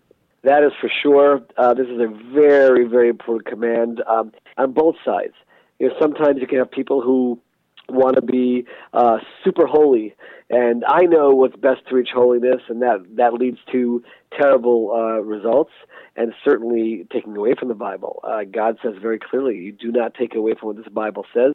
That 0.44 0.62
is 0.62 0.70
for 0.80 0.88
sure. 1.02 1.42
Uh, 1.58 1.74
this 1.74 1.88
is 1.88 1.98
a 1.98 2.06
very, 2.32 2.84
very 2.86 3.08
important 3.08 3.46
command 3.46 4.00
um, 4.06 4.32
on 4.56 4.72
both 4.72 4.94
sides. 5.04 5.34
You 5.78 5.88
know, 5.88 5.94
sometimes 6.00 6.40
you 6.40 6.46
can 6.46 6.58
have 6.58 6.70
people 6.70 7.00
who 7.00 7.40
want 7.88 8.16
to 8.16 8.22
be 8.22 8.66
uh, 8.92 9.18
super 9.44 9.66
holy, 9.66 10.14
and 10.48 10.84
I 10.86 11.02
know 11.02 11.30
what's 11.30 11.56
best 11.56 11.88
to 11.88 11.96
reach 11.96 12.10
holiness, 12.14 12.62
and 12.68 12.80
that 12.82 13.04
that 13.16 13.34
leads 13.34 13.58
to 13.72 14.02
terrible 14.38 14.92
uh, 14.92 15.20
results 15.22 15.72
and 16.14 16.32
certainly 16.44 17.06
taking 17.12 17.36
away 17.36 17.54
from 17.58 17.68
the 17.68 17.74
Bible. 17.74 18.20
Uh, 18.22 18.44
God 18.44 18.78
says 18.82 18.94
very 19.00 19.18
clearly, 19.18 19.56
you 19.56 19.72
do 19.72 19.90
not 19.90 20.14
take 20.14 20.34
away 20.34 20.54
from 20.58 20.68
what 20.68 20.76
this 20.76 20.88
Bible 20.88 21.24
says. 21.34 21.54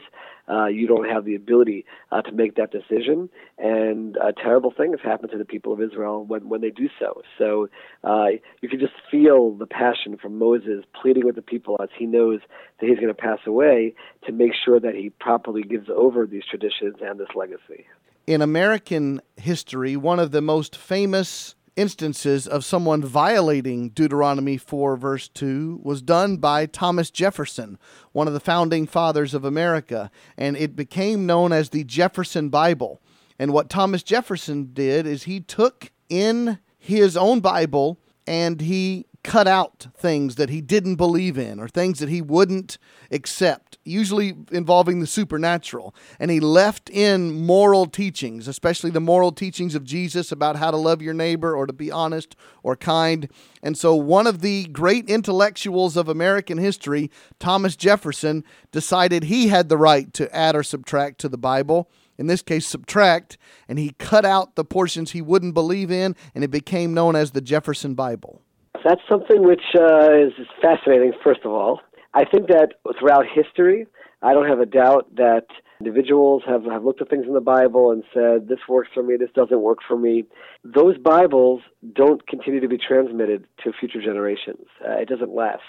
Uh, 0.49 0.65
you 0.65 0.87
don't 0.87 1.07
have 1.07 1.25
the 1.25 1.35
ability 1.35 1.85
uh, 2.11 2.21
to 2.21 2.31
make 2.31 2.55
that 2.55 2.71
decision, 2.71 3.29
and 3.57 4.17
terrible 4.41 4.73
things 4.75 4.97
happen 5.01 5.29
to 5.29 5.37
the 5.37 5.45
people 5.45 5.71
of 5.71 5.81
Israel 5.81 6.25
when, 6.25 6.49
when 6.49 6.61
they 6.61 6.69
do 6.69 6.89
so. 6.99 7.21
So 7.37 7.69
uh, 8.03 8.27
you 8.61 8.67
can 8.67 8.79
just 8.79 8.93
feel 9.09 9.51
the 9.51 9.67
passion 9.67 10.17
from 10.17 10.37
Moses 10.37 10.83
pleading 11.01 11.25
with 11.25 11.35
the 11.35 11.41
people 11.41 11.77
as 11.81 11.89
he 11.97 12.05
knows 12.05 12.41
that 12.79 12.87
he's 12.87 12.97
going 12.97 13.07
to 13.07 13.13
pass 13.13 13.39
away 13.45 13.93
to 14.25 14.31
make 14.31 14.51
sure 14.65 14.79
that 14.79 14.95
he 14.95 15.11
properly 15.11 15.63
gives 15.63 15.87
over 15.89 16.25
these 16.25 16.43
traditions 16.49 16.95
and 17.01 17.19
this 17.19 17.29
legacy. 17.35 17.85
In 18.27 18.41
American 18.41 19.21
history, 19.35 19.97
one 19.97 20.19
of 20.19 20.31
the 20.31 20.41
most 20.41 20.75
famous 20.75 21.55
instances 21.75 22.47
of 22.47 22.63
someone 22.63 23.03
violating 23.03 23.89
Deuteronomy 23.89 24.57
4, 24.57 24.95
verse 24.95 25.27
2, 25.29 25.79
was 25.81 26.01
done 26.01 26.37
by 26.37 26.65
Thomas 26.65 27.09
Jefferson, 27.09 27.79
one 28.11 28.27
of 28.27 28.33
the 28.33 28.39
founding 28.39 28.85
fathers 28.85 29.33
of 29.33 29.43
America, 29.43 30.11
and 30.37 30.55
it 30.55 30.75
became 30.75 31.25
known 31.25 31.51
as 31.51 31.69
the 31.69 31.83
Jefferson 31.83 32.49
Bible. 32.49 33.01
And 33.39 33.53
what 33.53 33.69
Thomas 33.69 34.03
Jefferson 34.03 34.69
did 34.73 35.07
is 35.07 35.23
he 35.23 35.39
took 35.39 35.91
in 36.07 36.59
his 36.77 37.17
own 37.17 37.39
Bible 37.39 37.99
and 38.27 38.61
he 38.61 39.07
cut 39.23 39.47
out 39.47 39.87
things 39.95 40.35
that 40.35 40.49
he 40.49 40.61
didn't 40.61 40.95
believe 40.95 41.37
in 41.37 41.59
or 41.59 41.67
things 41.67 41.99
that 41.99 42.09
he 42.09 42.21
wouldn't 42.21 42.77
accept, 43.11 43.77
usually 43.85 44.35
involving 44.51 44.99
the 44.99 45.07
supernatural. 45.07 45.93
And 46.19 46.31
he 46.31 46.39
left 46.39 46.89
in 46.89 47.45
moral 47.45 47.85
teachings, 47.85 48.47
especially 48.47 48.89
the 48.89 48.99
moral 48.99 49.31
teachings 49.31 49.75
of 49.75 49.83
Jesus 49.83 50.31
about 50.31 50.55
how 50.55 50.71
to 50.71 50.77
love 50.77 51.01
your 51.01 51.13
neighbor 51.13 51.55
or 51.55 51.67
to 51.67 51.73
be 51.73 51.91
honest 51.91 52.35
or 52.63 52.75
kind. 52.75 53.29
And 53.61 53.77
so, 53.77 53.95
one 53.95 54.27
of 54.27 54.41
the 54.41 54.65
great 54.65 55.09
intellectuals 55.09 55.95
of 55.97 56.09
American 56.09 56.57
history, 56.57 57.11
Thomas 57.39 57.75
Jefferson, 57.75 58.43
decided 58.71 59.25
he 59.25 59.49
had 59.49 59.69
the 59.69 59.77
right 59.77 60.11
to 60.13 60.33
add 60.35 60.55
or 60.55 60.63
subtract 60.63 61.19
to 61.19 61.29
the 61.29 61.37
Bible 61.37 61.89
in 62.17 62.27
this 62.27 62.43
case, 62.43 62.67
subtract, 62.67 63.39
and 63.67 63.79
he 63.79 63.95
cut 63.97 64.25
out 64.25 64.55
the 64.55 64.63
portions 64.63 65.11
he 65.11 65.23
wouldn't 65.23 65.55
believe 65.55 65.89
in, 65.89 66.15
and 66.35 66.43
it 66.43 66.51
became 66.51 66.93
known 66.93 67.15
as 67.15 67.31
the 67.31 67.41
Jefferson 67.41 67.95
Bible. 67.95 68.43
That's 68.83 69.01
something 69.09 69.43
which 69.43 69.63
uh, 69.75 70.11
is 70.13 70.33
fascinating, 70.61 71.13
first 71.23 71.41
of 71.45 71.51
all. 71.51 71.81
I 72.13 72.25
think 72.25 72.47
that 72.47 72.73
throughout 72.99 73.25
history, 73.33 73.87
I 74.21 74.33
don't 74.33 74.47
have 74.47 74.59
a 74.59 74.65
doubt 74.65 75.15
that 75.15 75.45
individuals 75.79 76.43
have, 76.47 76.63
have 76.65 76.83
looked 76.83 77.01
at 77.01 77.09
things 77.09 77.25
in 77.27 77.33
the 77.33 77.41
Bible 77.41 77.91
and 77.91 78.03
said, 78.13 78.47
this 78.47 78.59
works 78.67 78.89
for 78.93 79.01
me, 79.01 79.15
this 79.17 79.29
doesn't 79.33 79.61
work 79.61 79.79
for 79.87 79.97
me. 79.97 80.25
Those 80.63 80.97
Bibles 80.97 81.61
don't 81.93 82.25
continue 82.27 82.59
to 82.59 82.67
be 82.67 82.77
transmitted 82.77 83.47
to 83.63 83.71
future 83.79 84.01
generations. 84.01 84.67
Uh, 84.85 84.97
it 84.97 85.07
doesn't 85.07 85.33
last 85.33 85.61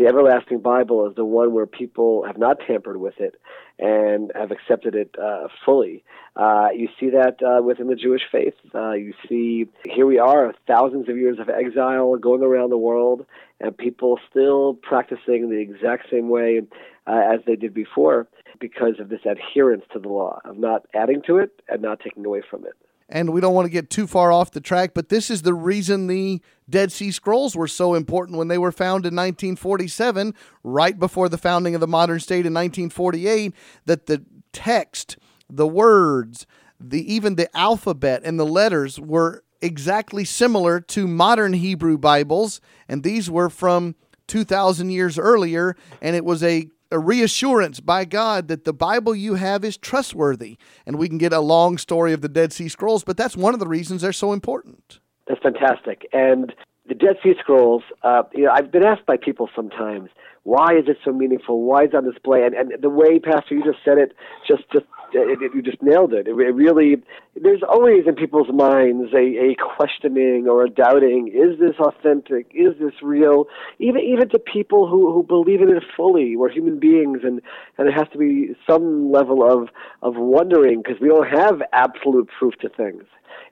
the 0.00 0.06
everlasting 0.06 0.60
Bible 0.60 1.06
is 1.06 1.14
the 1.14 1.26
one 1.26 1.52
where 1.52 1.66
people 1.66 2.24
have 2.24 2.38
not 2.38 2.56
tampered 2.66 2.96
with 2.96 3.20
it 3.20 3.34
and 3.78 4.32
have 4.34 4.50
accepted 4.50 4.94
it 4.94 5.14
uh, 5.22 5.48
fully. 5.62 6.02
Uh, 6.36 6.68
you 6.74 6.88
see 6.98 7.10
that 7.10 7.36
uh, 7.42 7.62
within 7.62 7.86
the 7.88 7.94
Jewish 7.94 8.22
faith. 8.32 8.54
Uh, 8.74 8.92
you 8.92 9.12
see, 9.28 9.66
here 9.84 10.06
we 10.06 10.18
are, 10.18 10.54
thousands 10.66 11.10
of 11.10 11.18
years 11.18 11.38
of 11.38 11.50
exile 11.50 12.16
going 12.16 12.42
around 12.42 12.70
the 12.70 12.78
world, 12.78 13.26
and 13.60 13.76
people 13.76 14.18
still 14.30 14.72
practicing 14.72 15.50
the 15.50 15.60
exact 15.60 16.06
same 16.10 16.30
way 16.30 16.62
uh, 17.06 17.20
as 17.34 17.40
they 17.46 17.56
did 17.56 17.74
before 17.74 18.26
because 18.58 18.98
of 19.00 19.10
this 19.10 19.20
adherence 19.26 19.84
to 19.92 19.98
the 19.98 20.08
law 20.08 20.40
of 20.46 20.58
not 20.58 20.86
adding 20.94 21.20
to 21.26 21.36
it 21.36 21.60
and 21.68 21.82
not 21.82 22.00
taking 22.00 22.24
away 22.24 22.42
from 22.48 22.64
it 22.64 22.72
and 23.10 23.32
we 23.32 23.40
don't 23.40 23.54
want 23.54 23.66
to 23.66 23.70
get 23.70 23.90
too 23.90 24.06
far 24.06 24.32
off 24.32 24.52
the 24.52 24.60
track, 24.60 24.92
but 24.94 25.08
this 25.08 25.30
is 25.30 25.42
the 25.42 25.52
reason 25.52 26.06
the 26.06 26.40
Dead 26.68 26.92
Sea 26.92 27.10
Scrolls 27.10 27.56
were 27.56 27.66
so 27.66 27.94
important 27.94 28.38
when 28.38 28.48
they 28.48 28.56
were 28.56 28.72
found 28.72 29.04
in 29.04 29.14
1947, 29.14 30.32
right 30.62 30.98
before 30.98 31.28
the 31.28 31.36
founding 31.36 31.74
of 31.74 31.80
the 31.80 31.88
modern 31.88 32.20
state 32.20 32.46
in 32.46 32.54
1948, 32.54 33.52
that 33.84 34.06
the 34.06 34.24
text, 34.52 35.18
the 35.48 35.66
words, 35.66 36.46
the 36.78 37.12
even 37.12 37.34
the 37.34 37.54
alphabet 37.56 38.22
and 38.24 38.38
the 38.38 38.46
letters 38.46 38.98
were 38.98 39.42
exactly 39.60 40.24
similar 40.24 40.80
to 40.80 41.06
modern 41.06 41.52
Hebrew 41.52 41.98
Bibles, 41.98 42.60
and 42.88 43.02
these 43.02 43.28
were 43.28 43.50
from 43.50 43.96
2,000 44.28 44.90
years 44.90 45.18
earlier, 45.18 45.76
and 46.00 46.14
it 46.14 46.24
was 46.24 46.42
a 46.42 46.68
a 46.90 46.98
reassurance 46.98 47.80
by 47.80 48.04
God 48.04 48.48
that 48.48 48.64
the 48.64 48.72
Bible 48.72 49.14
you 49.14 49.34
have 49.34 49.64
is 49.64 49.76
trustworthy. 49.76 50.56
And 50.86 50.98
we 50.98 51.08
can 51.08 51.18
get 51.18 51.32
a 51.32 51.40
long 51.40 51.78
story 51.78 52.12
of 52.12 52.20
the 52.20 52.28
Dead 52.28 52.52
Sea 52.52 52.68
Scrolls, 52.68 53.04
but 53.04 53.16
that's 53.16 53.36
one 53.36 53.54
of 53.54 53.60
the 53.60 53.66
reasons 53.66 54.02
they're 54.02 54.12
so 54.12 54.32
important. 54.32 55.00
That's 55.26 55.40
fantastic. 55.42 56.08
And 56.12 56.52
the 56.88 56.94
Dead 56.94 57.16
Sea 57.22 57.34
Scrolls, 57.38 57.82
uh, 58.02 58.24
you 58.34 58.44
know, 58.44 58.52
I've 58.52 58.72
been 58.72 58.82
asked 58.82 59.06
by 59.06 59.16
people 59.16 59.48
sometimes, 59.54 60.10
why 60.42 60.76
is 60.76 60.88
it 60.88 60.96
so 61.04 61.12
meaningful? 61.12 61.62
Why 61.62 61.84
is 61.84 61.90
it 61.92 61.96
on 61.96 62.10
display? 62.10 62.42
And, 62.44 62.54
and 62.54 62.82
the 62.82 62.88
way, 62.88 63.18
Pastor, 63.18 63.54
you 63.54 63.62
just 63.62 63.84
said 63.84 63.98
it, 63.98 64.12
just 64.48 64.62
just 64.72 64.86
it, 65.12 65.42
it, 65.42 65.54
you 65.54 65.62
just 65.62 65.82
nailed 65.82 66.12
it. 66.12 66.26
it. 66.26 66.30
It 66.30 66.54
really, 66.54 66.96
there's 67.40 67.62
always 67.68 68.06
in 68.06 68.14
people's 68.14 68.48
minds 68.52 69.12
a, 69.12 69.52
a 69.52 69.56
questioning 69.76 70.46
or 70.48 70.64
a 70.64 70.70
doubting: 70.70 71.28
Is 71.28 71.58
this 71.58 71.76
authentic? 71.78 72.50
Is 72.54 72.78
this 72.80 72.94
real? 73.02 73.46
Even 73.78 74.02
even 74.02 74.28
to 74.30 74.38
people 74.38 74.88
who 74.88 75.12
who 75.12 75.22
believe 75.22 75.60
in 75.60 75.68
it 75.68 75.82
fully, 75.96 76.36
we're 76.36 76.50
human 76.50 76.78
beings, 76.78 77.20
and 77.22 77.40
and 77.78 77.88
there 77.88 77.92
has 77.92 78.08
to 78.12 78.18
be 78.18 78.54
some 78.68 79.10
level 79.10 79.42
of 79.42 79.68
of 80.02 80.14
wondering 80.16 80.82
because 80.82 81.00
we 81.00 81.08
don't 81.08 81.28
have 81.28 81.62
absolute 81.72 82.28
proof 82.38 82.54
to 82.60 82.68
things 82.68 83.04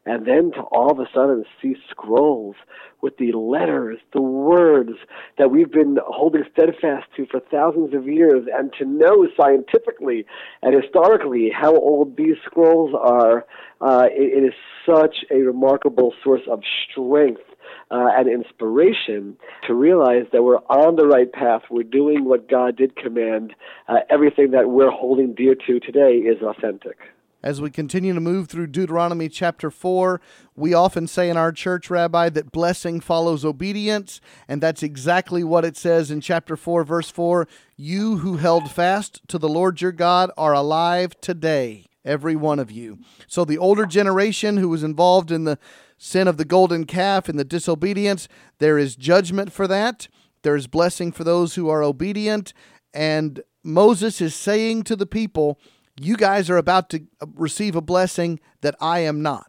and 0.06 0.26
then 0.26 0.52
to 0.52 0.60
all 0.72 0.90
of 0.90 0.98
a 0.98 1.06
sudden 1.14 1.44
see 1.60 1.76
scrolls 1.90 2.56
with 3.00 3.16
the 3.18 3.32
letters, 3.32 3.98
the 4.12 4.22
words 4.22 4.92
that 5.38 5.50
we've 5.50 5.70
been 5.70 5.98
holding 6.06 6.42
steadfast 6.52 7.06
to 7.16 7.26
for 7.26 7.40
thousands 7.50 7.94
of 7.94 8.08
years, 8.08 8.46
and 8.52 8.72
to 8.78 8.84
know 8.84 9.26
scientifically 9.36 10.26
and 10.62 10.74
historically 10.74 11.50
how 11.54 11.74
old 11.74 12.16
these 12.16 12.36
scrolls 12.44 12.94
are, 12.98 13.46
uh, 13.80 14.06
it, 14.10 14.42
it 14.42 14.46
is 14.46 14.54
such 14.84 15.24
a 15.30 15.36
remarkable 15.36 16.12
source 16.22 16.42
of 16.50 16.62
strength 16.90 17.42
uh, 17.90 18.08
and 18.16 18.28
inspiration 18.28 19.36
to 19.66 19.74
realize 19.74 20.24
that 20.32 20.42
we're 20.42 20.58
on 20.68 20.96
the 20.96 21.06
right 21.06 21.32
path. 21.32 21.62
We're 21.70 21.82
doing 21.82 22.24
what 22.24 22.48
God 22.48 22.76
did 22.76 22.96
command. 22.96 23.54
Uh, 23.86 24.00
everything 24.10 24.50
that 24.52 24.68
we're 24.68 24.90
holding 24.90 25.34
dear 25.34 25.54
to 25.66 25.80
today 25.80 26.16
is 26.16 26.42
authentic. 26.42 26.98
As 27.40 27.60
we 27.60 27.70
continue 27.70 28.12
to 28.14 28.20
move 28.20 28.48
through 28.48 28.66
Deuteronomy 28.66 29.28
chapter 29.28 29.70
4, 29.70 30.20
we 30.56 30.74
often 30.74 31.06
say 31.06 31.30
in 31.30 31.36
our 31.36 31.52
church, 31.52 31.88
Rabbi, 31.88 32.30
that 32.30 32.50
blessing 32.50 32.98
follows 32.98 33.44
obedience, 33.44 34.20
and 34.48 34.60
that's 34.60 34.82
exactly 34.82 35.44
what 35.44 35.64
it 35.64 35.76
says 35.76 36.10
in 36.10 36.20
chapter 36.20 36.56
4, 36.56 36.82
verse 36.82 37.10
4. 37.10 37.46
You 37.76 38.18
who 38.18 38.38
held 38.38 38.72
fast 38.72 39.20
to 39.28 39.38
the 39.38 39.48
Lord 39.48 39.80
your 39.80 39.92
God 39.92 40.32
are 40.36 40.52
alive 40.52 41.12
today, 41.20 41.86
every 42.04 42.34
one 42.34 42.58
of 42.58 42.72
you. 42.72 42.98
So 43.28 43.44
the 43.44 43.58
older 43.58 43.86
generation 43.86 44.56
who 44.56 44.68
was 44.68 44.82
involved 44.82 45.30
in 45.30 45.44
the 45.44 45.60
sin 45.96 46.26
of 46.26 46.38
the 46.38 46.44
golden 46.44 46.86
calf 46.86 47.28
and 47.28 47.38
the 47.38 47.44
disobedience, 47.44 48.26
there 48.58 48.78
is 48.78 48.96
judgment 48.96 49.52
for 49.52 49.68
that. 49.68 50.08
There 50.42 50.56
is 50.56 50.66
blessing 50.66 51.12
for 51.12 51.22
those 51.22 51.54
who 51.54 51.68
are 51.68 51.84
obedient. 51.84 52.52
And 52.92 53.42
Moses 53.62 54.20
is 54.20 54.34
saying 54.34 54.82
to 54.84 54.96
the 54.96 55.06
people, 55.06 55.60
you 56.00 56.16
guys 56.16 56.50
are 56.50 56.56
about 56.56 56.90
to 56.90 57.00
receive 57.34 57.76
a 57.76 57.80
blessing 57.80 58.40
that 58.60 58.74
I 58.80 59.00
am 59.00 59.22
not. 59.22 59.46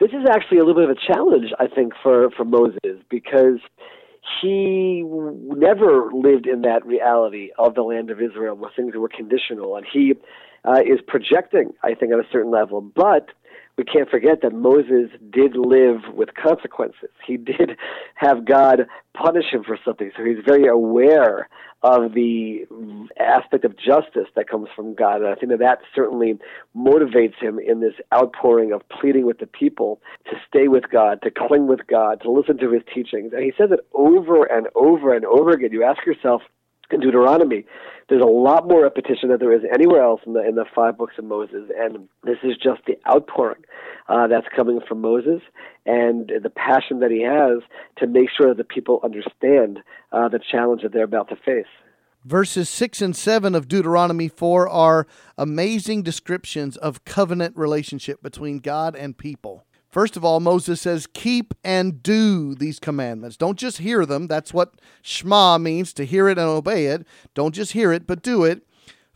This 0.00 0.10
is 0.10 0.26
actually 0.30 0.58
a 0.58 0.64
little 0.64 0.82
bit 0.82 0.90
of 0.90 0.96
a 0.96 1.12
challenge, 1.12 1.52
I 1.58 1.68
think, 1.68 1.92
for, 2.02 2.30
for 2.30 2.44
Moses 2.44 3.00
because 3.08 3.60
he 4.40 5.04
never 5.04 6.10
lived 6.12 6.46
in 6.46 6.62
that 6.62 6.84
reality 6.84 7.50
of 7.58 7.74
the 7.74 7.82
land 7.82 8.10
of 8.10 8.20
Israel 8.20 8.56
where 8.56 8.70
things 8.74 8.94
were 8.96 9.08
conditional. 9.08 9.76
And 9.76 9.86
he 9.90 10.14
uh, 10.64 10.80
is 10.80 11.00
projecting, 11.06 11.72
I 11.82 11.94
think, 11.94 12.12
at 12.12 12.18
a 12.18 12.26
certain 12.32 12.50
level. 12.50 12.80
But 12.80 13.28
we 13.76 13.84
can't 13.84 14.08
forget 14.08 14.42
that 14.42 14.52
Moses 14.52 15.10
did 15.30 15.56
live 15.56 16.14
with 16.14 16.30
consequences. 16.34 17.10
He 17.26 17.36
did 17.36 17.76
have 18.14 18.44
God 18.44 18.86
punish 19.14 19.46
him 19.52 19.64
for 19.64 19.78
something, 19.84 20.10
so 20.16 20.24
he's 20.24 20.44
very 20.44 20.66
aware 20.66 21.48
of 21.82 22.14
the 22.14 22.66
aspect 23.18 23.64
of 23.64 23.76
justice 23.76 24.28
that 24.36 24.48
comes 24.48 24.68
from 24.74 24.94
God. 24.94 25.16
And 25.16 25.26
I 25.26 25.34
think 25.34 25.50
that 25.50 25.58
that 25.58 25.78
certainly 25.94 26.38
motivates 26.76 27.34
him 27.40 27.58
in 27.58 27.80
this 27.80 27.94
outpouring 28.14 28.72
of 28.72 28.82
pleading 28.88 29.26
with 29.26 29.38
the 29.38 29.46
people 29.46 30.00
to 30.26 30.36
stay 30.48 30.68
with 30.68 30.84
God, 30.90 31.20
to 31.22 31.30
cling 31.30 31.66
with 31.66 31.86
God, 31.88 32.20
to 32.22 32.30
listen 32.30 32.58
to 32.58 32.70
his 32.70 32.82
teachings. 32.94 33.32
And 33.32 33.42
he 33.42 33.52
says 33.58 33.70
it 33.72 33.80
over 33.94 34.44
and 34.44 34.68
over 34.74 35.14
and 35.14 35.24
over 35.24 35.50
again. 35.50 35.72
You 35.72 35.82
ask 35.82 36.06
yourself, 36.06 36.42
in 36.92 37.00
Deuteronomy, 37.00 37.64
there's 38.08 38.22
a 38.22 38.26
lot 38.26 38.68
more 38.68 38.82
repetition 38.82 39.30
than 39.30 39.38
there 39.38 39.54
is 39.54 39.62
anywhere 39.72 40.02
else 40.02 40.20
in 40.26 40.34
the 40.34 40.46
in 40.46 40.54
the 40.54 40.64
five 40.74 40.98
books 40.98 41.14
of 41.18 41.24
Moses, 41.24 41.70
and 41.78 42.08
this 42.24 42.38
is 42.42 42.56
just 42.56 42.82
the 42.86 42.98
outpouring 43.08 43.62
uh, 44.08 44.26
that's 44.26 44.46
coming 44.54 44.80
from 44.86 45.00
Moses 45.00 45.40
and 45.86 46.30
the 46.42 46.50
passion 46.50 47.00
that 47.00 47.10
he 47.10 47.22
has 47.22 47.62
to 47.98 48.06
make 48.06 48.28
sure 48.36 48.48
that 48.48 48.58
the 48.58 48.64
people 48.64 49.00
understand 49.02 49.80
uh, 50.12 50.28
the 50.28 50.40
challenge 50.50 50.82
that 50.82 50.92
they're 50.92 51.04
about 51.04 51.28
to 51.30 51.36
face. 51.36 51.66
Verses 52.24 52.68
6 52.68 53.02
and 53.02 53.16
7 53.16 53.54
of 53.56 53.66
Deuteronomy 53.66 54.28
4 54.28 54.68
are 54.68 55.08
amazing 55.36 56.02
descriptions 56.02 56.76
of 56.76 57.04
covenant 57.04 57.56
relationship 57.56 58.22
between 58.22 58.60
God 58.60 58.94
and 58.94 59.18
people. 59.18 59.64
First 59.92 60.16
of 60.16 60.24
all, 60.24 60.40
Moses 60.40 60.80
says, 60.80 61.06
Keep 61.06 61.52
and 61.62 62.02
do 62.02 62.54
these 62.54 62.80
commandments. 62.80 63.36
Don't 63.36 63.58
just 63.58 63.78
hear 63.78 64.06
them. 64.06 64.26
That's 64.26 64.54
what 64.54 64.80
Shema 65.02 65.58
means 65.58 65.92
to 65.92 66.06
hear 66.06 66.28
it 66.28 66.38
and 66.38 66.48
obey 66.48 66.86
it. 66.86 67.06
Don't 67.34 67.54
just 67.54 67.72
hear 67.72 67.92
it, 67.92 68.06
but 68.06 68.22
do 68.22 68.42
it. 68.42 68.66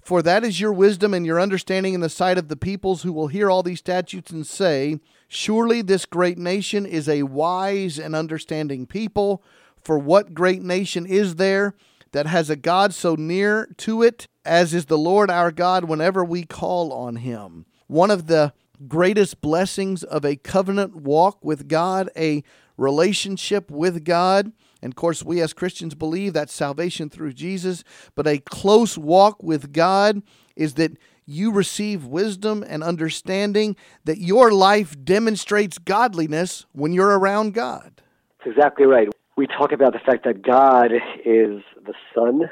For 0.02 0.20
that 0.22 0.44
is 0.44 0.60
your 0.60 0.74
wisdom 0.74 1.14
and 1.14 1.24
your 1.24 1.40
understanding 1.40 1.94
in 1.94 2.02
the 2.02 2.10
sight 2.10 2.36
of 2.36 2.48
the 2.48 2.56
peoples 2.56 3.02
who 3.02 3.12
will 3.12 3.28
hear 3.28 3.50
all 3.50 3.62
these 3.62 3.78
statutes 3.78 4.30
and 4.30 4.46
say, 4.46 5.00
Surely 5.28 5.80
this 5.80 6.04
great 6.04 6.36
nation 6.36 6.84
is 6.84 7.08
a 7.08 7.22
wise 7.22 7.98
and 7.98 8.14
understanding 8.14 8.86
people. 8.86 9.42
For 9.82 9.98
what 9.98 10.34
great 10.34 10.62
nation 10.62 11.06
is 11.06 11.36
there 11.36 11.74
that 12.12 12.26
has 12.26 12.50
a 12.50 12.56
God 12.56 12.92
so 12.92 13.14
near 13.14 13.66
to 13.78 14.02
it 14.02 14.28
as 14.44 14.74
is 14.74 14.86
the 14.86 14.98
Lord 14.98 15.30
our 15.30 15.50
God 15.50 15.84
whenever 15.84 16.22
we 16.22 16.44
call 16.44 16.92
on 16.92 17.16
him? 17.16 17.64
One 17.86 18.10
of 18.10 18.26
the 18.26 18.52
greatest 18.88 19.40
blessings 19.40 20.02
of 20.02 20.24
a 20.24 20.36
covenant 20.36 20.96
walk 20.96 21.44
with 21.44 21.68
God, 21.68 22.10
a 22.16 22.42
relationship 22.76 23.70
with 23.70 24.04
God. 24.04 24.52
And 24.82 24.92
of 24.92 24.96
course, 24.96 25.22
we 25.22 25.40
as 25.40 25.52
Christians 25.52 25.94
believe 25.94 26.32
that 26.34 26.50
salvation 26.50 27.08
through 27.08 27.32
Jesus, 27.32 27.82
but 28.14 28.26
a 28.26 28.38
close 28.38 28.98
walk 28.98 29.42
with 29.42 29.72
God 29.72 30.22
is 30.54 30.74
that 30.74 30.96
you 31.26 31.50
receive 31.50 32.04
wisdom 32.04 32.64
and 32.66 32.84
understanding 32.84 33.76
that 34.04 34.18
your 34.18 34.52
life 34.52 34.94
demonstrates 35.04 35.78
godliness 35.78 36.66
when 36.72 36.92
you're 36.92 37.18
around 37.18 37.52
God. 37.52 38.00
That's 38.38 38.56
exactly 38.56 38.86
right. 38.86 39.08
We 39.36 39.46
talk 39.46 39.72
about 39.72 39.92
the 39.92 39.98
fact 39.98 40.24
that 40.24 40.42
God 40.42 40.92
is 41.24 41.62
the 41.84 41.94
sun, 42.14 42.48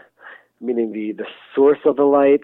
meaning 0.60 0.92
the, 0.92 1.12
the 1.12 1.26
source 1.54 1.78
of 1.86 1.96
the 1.96 2.04
light, 2.04 2.42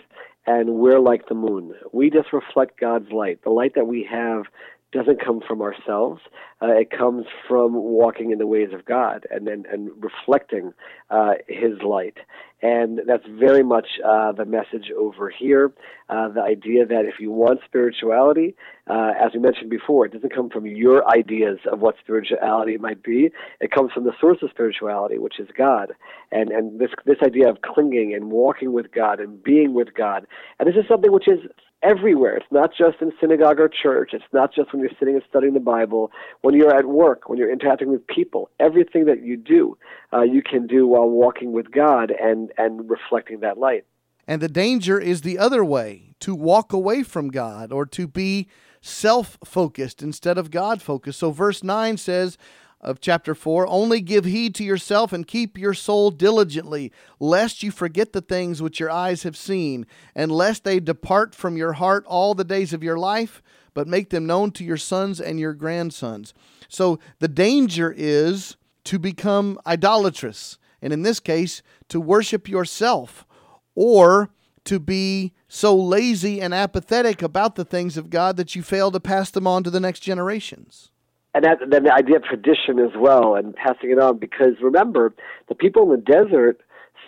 and 0.50 0.74
we're 0.74 0.98
like 0.98 1.28
the 1.28 1.34
moon. 1.34 1.74
We 1.92 2.10
just 2.10 2.32
reflect 2.32 2.80
God's 2.80 3.12
light. 3.12 3.42
The 3.44 3.50
light 3.50 3.74
that 3.76 3.86
we 3.86 4.06
have 4.10 4.46
doesn't 4.92 5.24
come 5.24 5.40
from 5.46 5.62
ourselves. 5.62 6.20
Uh, 6.60 6.72
it 6.72 6.90
comes 6.90 7.26
from 7.46 7.74
walking 7.74 8.32
in 8.32 8.38
the 8.38 8.48
ways 8.48 8.70
of 8.72 8.84
God 8.84 9.26
and 9.30 9.46
and, 9.46 9.64
and 9.66 9.90
reflecting 10.02 10.72
uh, 11.08 11.34
His 11.46 11.80
light. 11.82 12.18
And 12.62 13.00
that's 13.06 13.24
very 13.26 13.62
much 13.62 13.86
uh, 14.04 14.32
the 14.32 14.44
message 14.44 14.90
over 14.96 15.30
here. 15.30 15.72
Uh, 16.08 16.28
the 16.28 16.42
idea 16.42 16.84
that 16.84 17.04
if 17.06 17.20
you 17.20 17.30
want 17.30 17.60
spirituality, 17.64 18.54
uh, 18.88 19.12
as 19.20 19.30
we 19.32 19.40
mentioned 19.40 19.70
before, 19.70 20.06
it 20.06 20.12
doesn't 20.12 20.34
come 20.34 20.50
from 20.50 20.66
your 20.66 21.08
ideas 21.08 21.58
of 21.70 21.80
what 21.80 21.94
spirituality 22.02 22.76
might 22.76 23.02
be. 23.02 23.30
It 23.60 23.70
comes 23.70 23.92
from 23.92 24.04
the 24.04 24.12
source 24.20 24.38
of 24.42 24.50
spirituality, 24.50 25.18
which 25.18 25.38
is 25.38 25.48
God. 25.56 25.92
And 26.32 26.50
and 26.50 26.80
this 26.80 26.90
this 27.06 27.18
idea 27.24 27.48
of 27.48 27.62
clinging 27.62 28.12
and 28.14 28.30
walking 28.30 28.72
with 28.72 28.92
God 28.92 29.20
and 29.20 29.42
being 29.42 29.72
with 29.72 29.94
God. 29.94 30.26
And 30.58 30.68
this 30.68 30.76
is 30.76 30.88
something 30.88 31.12
which 31.12 31.28
is 31.28 31.38
everywhere. 31.82 32.36
It's 32.36 32.46
not 32.50 32.70
just 32.76 33.00
in 33.00 33.12
synagogue 33.20 33.58
or 33.58 33.68
church. 33.68 34.10
It's 34.12 34.24
not 34.32 34.54
just 34.54 34.72
when 34.72 34.80
you're 34.82 34.90
sitting 34.98 35.14
and 35.14 35.24
studying 35.28 35.54
the 35.54 35.60
Bible. 35.60 36.10
When 36.42 36.54
you're 36.54 36.74
at 36.74 36.86
work, 36.86 37.28
when 37.28 37.38
you're 37.38 37.52
interacting 37.52 37.90
with 37.90 38.06
people, 38.06 38.50
everything 38.58 39.06
that 39.06 39.24
you 39.24 39.36
do, 39.36 39.78
uh, 40.12 40.22
you 40.22 40.42
can 40.42 40.66
do 40.66 40.86
while 40.86 41.08
walking 41.08 41.52
with 41.52 41.70
God 41.70 42.12
and 42.20 42.49
and 42.58 42.88
reflecting 42.88 43.40
that 43.40 43.58
light. 43.58 43.84
And 44.26 44.40
the 44.40 44.48
danger 44.48 44.98
is 44.98 45.22
the 45.22 45.38
other 45.38 45.64
way 45.64 46.14
to 46.20 46.34
walk 46.34 46.72
away 46.72 47.02
from 47.02 47.30
God 47.30 47.72
or 47.72 47.86
to 47.86 48.06
be 48.06 48.48
self 48.80 49.38
focused 49.44 50.02
instead 50.02 50.38
of 50.38 50.50
God 50.50 50.80
focused. 50.82 51.18
So, 51.18 51.30
verse 51.30 51.62
9 51.62 51.96
says, 51.96 52.38
of 52.80 53.00
chapter 53.00 53.34
4 53.34 53.66
only 53.66 54.00
give 54.00 54.24
heed 54.24 54.54
to 54.54 54.64
yourself 54.64 55.12
and 55.12 55.26
keep 55.26 55.58
your 55.58 55.74
soul 55.74 56.10
diligently 56.10 56.90
lest 57.18 57.62
you 57.62 57.70
forget 57.70 58.12
the 58.12 58.22
things 58.22 58.62
which 58.62 58.80
your 58.80 58.90
eyes 58.90 59.22
have 59.22 59.36
seen 59.36 59.86
and 60.14 60.32
lest 60.32 60.64
they 60.64 60.80
depart 60.80 61.34
from 61.34 61.56
your 61.56 61.74
heart 61.74 62.04
all 62.06 62.34
the 62.34 62.44
days 62.44 62.72
of 62.72 62.82
your 62.82 62.98
life 62.98 63.42
but 63.74 63.86
make 63.86 64.10
them 64.10 64.26
known 64.26 64.50
to 64.50 64.64
your 64.64 64.78
sons 64.78 65.20
and 65.20 65.38
your 65.38 65.52
grandsons 65.52 66.32
so 66.68 66.98
the 67.18 67.28
danger 67.28 67.94
is 67.96 68.56
to 68.84 68.98
become 68.98 69.58
idolatrous 69.66 70.58
and 70.82 70.92
in 70.92 71.02
this 71.02 71.20
case 71.20 71.62
to 71.88 72.00
worship 72.00 72.48
yourself 72.48 73.26
or 73.74 74.30
to 74.64 74.78
be 74.78 75.32
so 75.48 75.74
lazy 75.74 76.40
and 76.40 76.54
apathetic 76.54 77.22
about 77.22 77.56
the 77.56 77.64
things 77.64 77.96
of 77.96 78.10
God 78.10 78.36
that 78.36 78.54
you 78.54 78.62
fail 78.62 78.90
to 78.90 79.00
pass 79.00 79.30
them 79.30 79.46
on 79.46 79.64
to 79.64 79.70
the 79.70 79.80
next 79.80 80.00
generations. 80.00 80.90
And 81.34 81.44
that, 81.44 81.58
then 81.70 81.84
the 81.84 81.92
idea 81.92 82.16
of 82.16 82.24
tradition 82.24 82.78
as 82.78 82.90
well 82.96 83.34
and 83.34 83.54
passing 83.54 83.90
it 83.90 83.98
on 83.98 84.18
because 84.18 84.54
remember 84.62 85.14
the 85.48 85.54
people 85.54 85.84
in 85.84 85.90
the 85.90 86.12
desert 86.12 86.60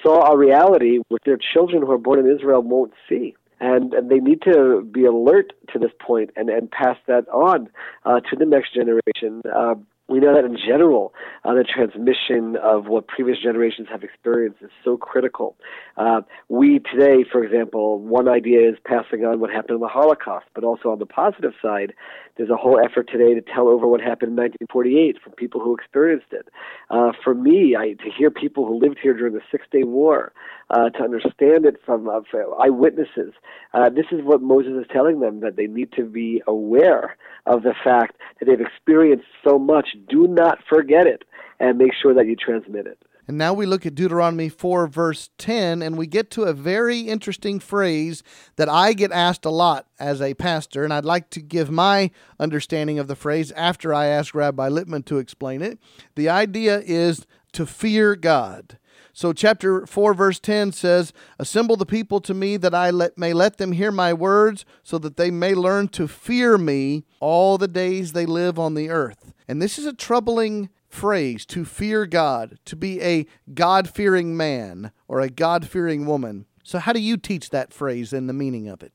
saw 0.03 0.33
a 0.33 0.37
reality 0.37 0.99
which 1.09 1.23
their 1.25 1.39
children 1.53 1.83
who 1.83 1.91
are 1.93 1.99
born 1.99 2.19
in 2.19 2.31
israel 2.31 2.63
won't 2.63 2.93
see. 3.09 3.35
And, 3.61 3.95
and 3.95 4.11
they 4.11 4.19
need 4.19 4.43
to 4.43 4.83
be 4.83 5.05
alert 5.05 5.53
to 5.73 5.79
this 5.79 5.93
point 6.05 6.31
and, 6.35 6.51
and 6.51 6.69
pass 6.69 6.97
that 7.07 7.29
on 7.29 7.69
uh, 8.05 8.19
to 8.19 8.37
the 8.37 8.45
next 8.45 8.75
generation. 8.75 9.43
Uh, 9.45 9.75
we 10.13 10.21
know 10.21 10.35
that 10.35 10.45
in 10.45 10.57
general, 10.57 11.15
uh, 11.45 11.55
the 11.55 11.65
transmission 11.65 12.57
of 12.63 12.87
what 12.87 13.09
previous 13.09 13.39
generations 13.43 13.89
have 13.91 14.03
experienced 14.03 14.61
is 14.61 14.71
so 14.85 14.99
critical. 14.99 15.57
Uh, 15.97 16.21
we 16.49 16.81
today, 16.81 17.25
for 17.31 17.43
example, 17.43 17.99
one 17.99 18.29
idea 18.29 18.69
is 18.69 18.77
passing 18.85 19.25
on 19.25 19.41
what 19.41 19.51
happened 19.51 19.77
in 19.77 19.81
the 19.81 19.89
Holocaust, 19.89 20.47
but 20.55 20.65
also 20.65 20.91
on 20.91 20.99
the 20.99 21.07
positive 21.07 21.53
side, 21.63 21.95
there's 22.37 22.51
a 22.51 22.57
whole 22.57 22.79
effort 22.79 23.09
today 23.11 23.35
to 23.35 23.41
tell 23.41 23.69
over 23.69 23.87
what 23.87 24.01
happened 24.01 24.31
in 24.31 24.37
1948 24.37 25.17
from 25.23 25.33
people 25.33 25.61
who 25.61 25.75
experienced 25.75 26.33
it. 26.33 26.49
Uh, 26.91 27.13
for 27.23 27.35
me, 27.35 27.77
I, 27.79 27.93
to 28.03 28.11
hear 28.17 28.31
people 28.31 28.67
who 28.67 28.79
lived 28.79 28.99
here 29.03 29.15
during 29.15 29.35
the 29.35 29.43
Six 29.51 29.67
Day 29.71 29.85
War, 29.85 30.33
uh, 30.71 30.89
to 30.89 31.03
understand 31.03 31.67
it 31.67 31.77
from 31.85 32.09
uh, 32.09 32.21
eyewitnesses, 32.59 33.35
uh, 33.75 33.91
this 33.91 34.07
is 34.11 34.21
what 34.23 34.41
Moses 34.41 34.73
is 34.81 34.87
telling 34.91 35.21
them 35.21 35.41
that 35.41 35.57
they 35.57 35.67
need 35.67 35.93
to 35.93 36.05
be 36.05 36.43
aware 36.47 37.17
of 37.47 37.63
the 37.63 37.75
fact 37.85 38.17
that 38.39 38.47
they've 38.47 38.61
experienced 38.61 39.27
so 39.47 39.59
much. 39.59 39.89
Do 40.09 40.27
not 40.27 40.59
forget 40.69 41.07
it 41.07 41.25
and 41.61 41.79
make 41.79 41.93
sure 42.01 42.15
that 42.15 42.27
you 42.27 42.37
transmit 42.37 42.87
it. 42.87 42.99
And 43.29 43.39
now 43.39 43.55
we 43.55 43.67
look 43.67 43.87
at 43.87 43.95
Deuteronomy 43.95 44.49
4, 44.49 44.89
verse 44.89 45.31
10, 45.39 45.81
and 45.81 45.97
we 45.97 46.09
get 46.09 46.29
to 46.33 46.43
a 46.43 46.53
very 46.53 47.01
interesting 47.01 47.61
phrase 47.61 48.25
that 48.57 48.69
I 48.69 48.95
get 48.95 49.13
asked 49.13 49.45
a 49.45 49.51
lot 49.51 49.87
as 50.01 50.21
a 50.21 50.35
pastor, 50.35 50.83
and 50.83 50.93
I'd 50.93 51.05
like 51.05 51.31
to 51.31 51.41
give 51.41 51.71
my 51.71 52.11
understanding 52.41 52.99
of 52.99 53.07
the 53.07 53.15
phrase 53.15 53.53
after 53.53 53.95
I 53.95 54.07
ask 54.07 54.35
Rabbi 54.35 54.69
Lipman 54.69 55.05
to 55.07 55.19
explain 55.19 55.63
it. 55.63 55.79
The 56.17 56.29
idea 56.29 56.83
is 56.85 57.25
to 57.53 57.65
fear 57.65 58.17
God. 58.17 58.79
So, 59.15 59.33
chapter 59.33 59.87
4, 59.87 60.15
verse 60.15 60.41
10 60.41 60.73
says, 60.73 61.13
Assemble 61.39 61.77
the 61.77 61.87
people 61.87 62.19
to 62.23 62.35
me 62.35 62.57
that 62.57 62.75
I 62.75 62.91
let, 62.91 63.19
may 63.19 63.35
let 63.35 63.59
them 63.59 63.73
hear 63.73 63.93
my 63.93 64.13
words, 64.13 64.65
so 64.83 64.99
that 64.99 65.17
they 65.17 65.31
may 65.31 65.55
learn 65.55 65.89
to 65.89 66.09
fear 66.09 66.57
me 66.57 67.05
all 67.21 67.57
the 67.57 67.69
days 67.69 68.13
they 68.13 68.27
live 68.27 68.59
on 68.59 68.75
the 68.75 68.89
earth. 68.89 69.33
And 69.53 69.61
this 69.61 69.79
is 69.79 69.85
a 69.85 69.93
troubling 69.93 70.71
phrase 70.89 71.45
to 71.45 71.67
fear 71.67 72.07
God, 72.07 72.59
to 72.65 72.75
be 72.75 73.03
a 73.03 73.27
God 73.53 73.87
fearing 73.87 74.35
man 74.35 74.93
or 75.09 75.21
a 75.21 75.29
God 75.29 75.69
fearing 75.69 76.07
woman. 76.07 76.47
So, 76.65 76.79
how 76.79 76.95
do 76.95 77.01
you 77.01 77.19
teach 77.19 77.51
that 77.51 77.71
phrase 77.71 78.15
and 78.15 78.31
the 78.31 78.33
meaning 78.33 78.67
of 78.67 78.83
it? 78.83 78.95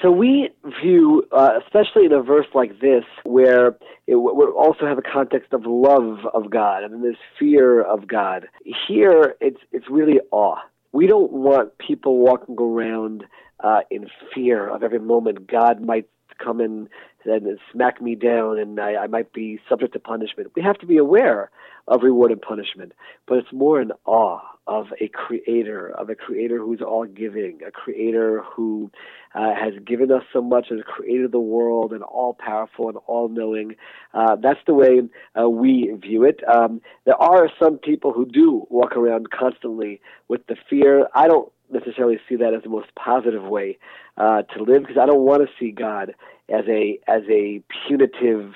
So 0.00 0.12
we 0.12 0.50
view, 0.80 1.24
uh, 1.32 1.58
especially 1.64 2.04
in 2.04 2.12
a 2.12 2.22
verse 2.22 2.46
like 2.54 2.78
this, 2.80 3.02
where 3.24 3.76
it 4.06 4.14
we 4.14 4.44
also 4.56 4.86
have 4.86 4.98
a 4.98 5.02
context 5.02 5.52
of 5.52 5.62
love 5.66 6.18
of 6.32 6.48
God 6.48 6.84
and 6.84 6.94
then 6.94 7.02
there's 7.02 7.16
fear 7.36 7.82
of 7.82 8.06
God. 8.06 8.46
Here, 8.86 9.34
it's 9.40 9.58
it's 9.72 9.90
really 9.90 10.20
awe. 10.30 10.60
We 10.92 11.08
don't 11.08 11.32
want 11.32 11.76
people 11.78 12.18
walking 12.18 12.54
around 12.56 13.24
uh, 13.64 13.80
in 13.90 14.06
fear 14.32 14.68
of 14.68 14.84
every 14.84 15.00
moment 15.00 15.50
God 15.50 15.80
might 15.80 16.06
come 16.38 16.60
in 16.60 16.88
and 17.24 17.58
smack 17.72 18.00
me 18.00 18.14
down 18.14 18.58
and 18.58 18.78
I, 18.80 18.96
I 18.96 19.06
might 19.06 19.32
be 19.32 19.60
subject 19.68 19.92
to 19.94 19.98
punishment. 19.98 20.52
We 20.54 20.62
have 20.62 20.78
to 20.78 20.86
be 20.86 20.96
aware 20.96 21.50
of 21.86 22.02
reward 22.02 22.30
and 22.30 22.40
punishment, 22.40 22.92
but 23.26 23.38
it's 23.38 23.52
more 23.52 23.80
an 23.80 23.92
awe 24.04 24.40
of 24.66 24.88
a 25.00 25.08
creator, 25.08 25.88
of 25.96 26.10
a 26.10 26.14
creator 26.14 26.58
who's 26.58 26.82
all 26.82 27.06
giving, 27.06 27.60
a 27.66 27.70
creator 27.70 28.42
who 28.42 28.90
uh, 29.34 29.54
has 29.54 29.72
given 29.86 30.12
us 30.12 30.22
so 30.32 30.42
much, 30.42 30.68
has 30.68 30.80
created 30.86 31.32
the 31.32 31.40
world 31.40 31.92
and 31.92 32.02
all 32.02 32.34
powerful 32.34 32.88
and 32.88 32.98
all 33.06 33.28
knowing. 33.28 33.74
Uh, 34.12 34.36
that's 34.36 34.60
the 34.66 34.74
way 34.74 35.00
uh, 35.40 35.48
we 35.48 35.90
view 36.02 36.24
it. 36.24 36.40
Um, 36.46 36.82
there 37.06 37.20
are 37.20 37.48
some 37.58 37.78
people 37.78 38.12
who 38.12 38.26
do 38.26 38.66
walk 38.68 38.94
around 38.94 39.30
constantly 39.30 40.02
with 40.28 40.46
the 40.48 40.56
fear. 40.68 41.08
I 41.14 41.28
don't 41.28 41.50
necessarily 41.70 42.18
see 42.28 42.36
that 42.36 42.54
as 42.54 42.62
the 42.62 42.68
most 42.68 42.94
positive 42.94 43.44
way 43.44 43.78
uh, 44.18 44.42
to 44.42 44.62
live 44.62 44.82
because 44.82 44.98
I 45.00 45.06
don't 45.06 45.20
want 45.20 45.42
to 45.42 45.48
see 45.58 45.70
God 45.70 46.14
as 46.48 46.64
a 46.68 46.98
as 47.06 47.22
a 47.30 47.62
punitive 47.86 48.52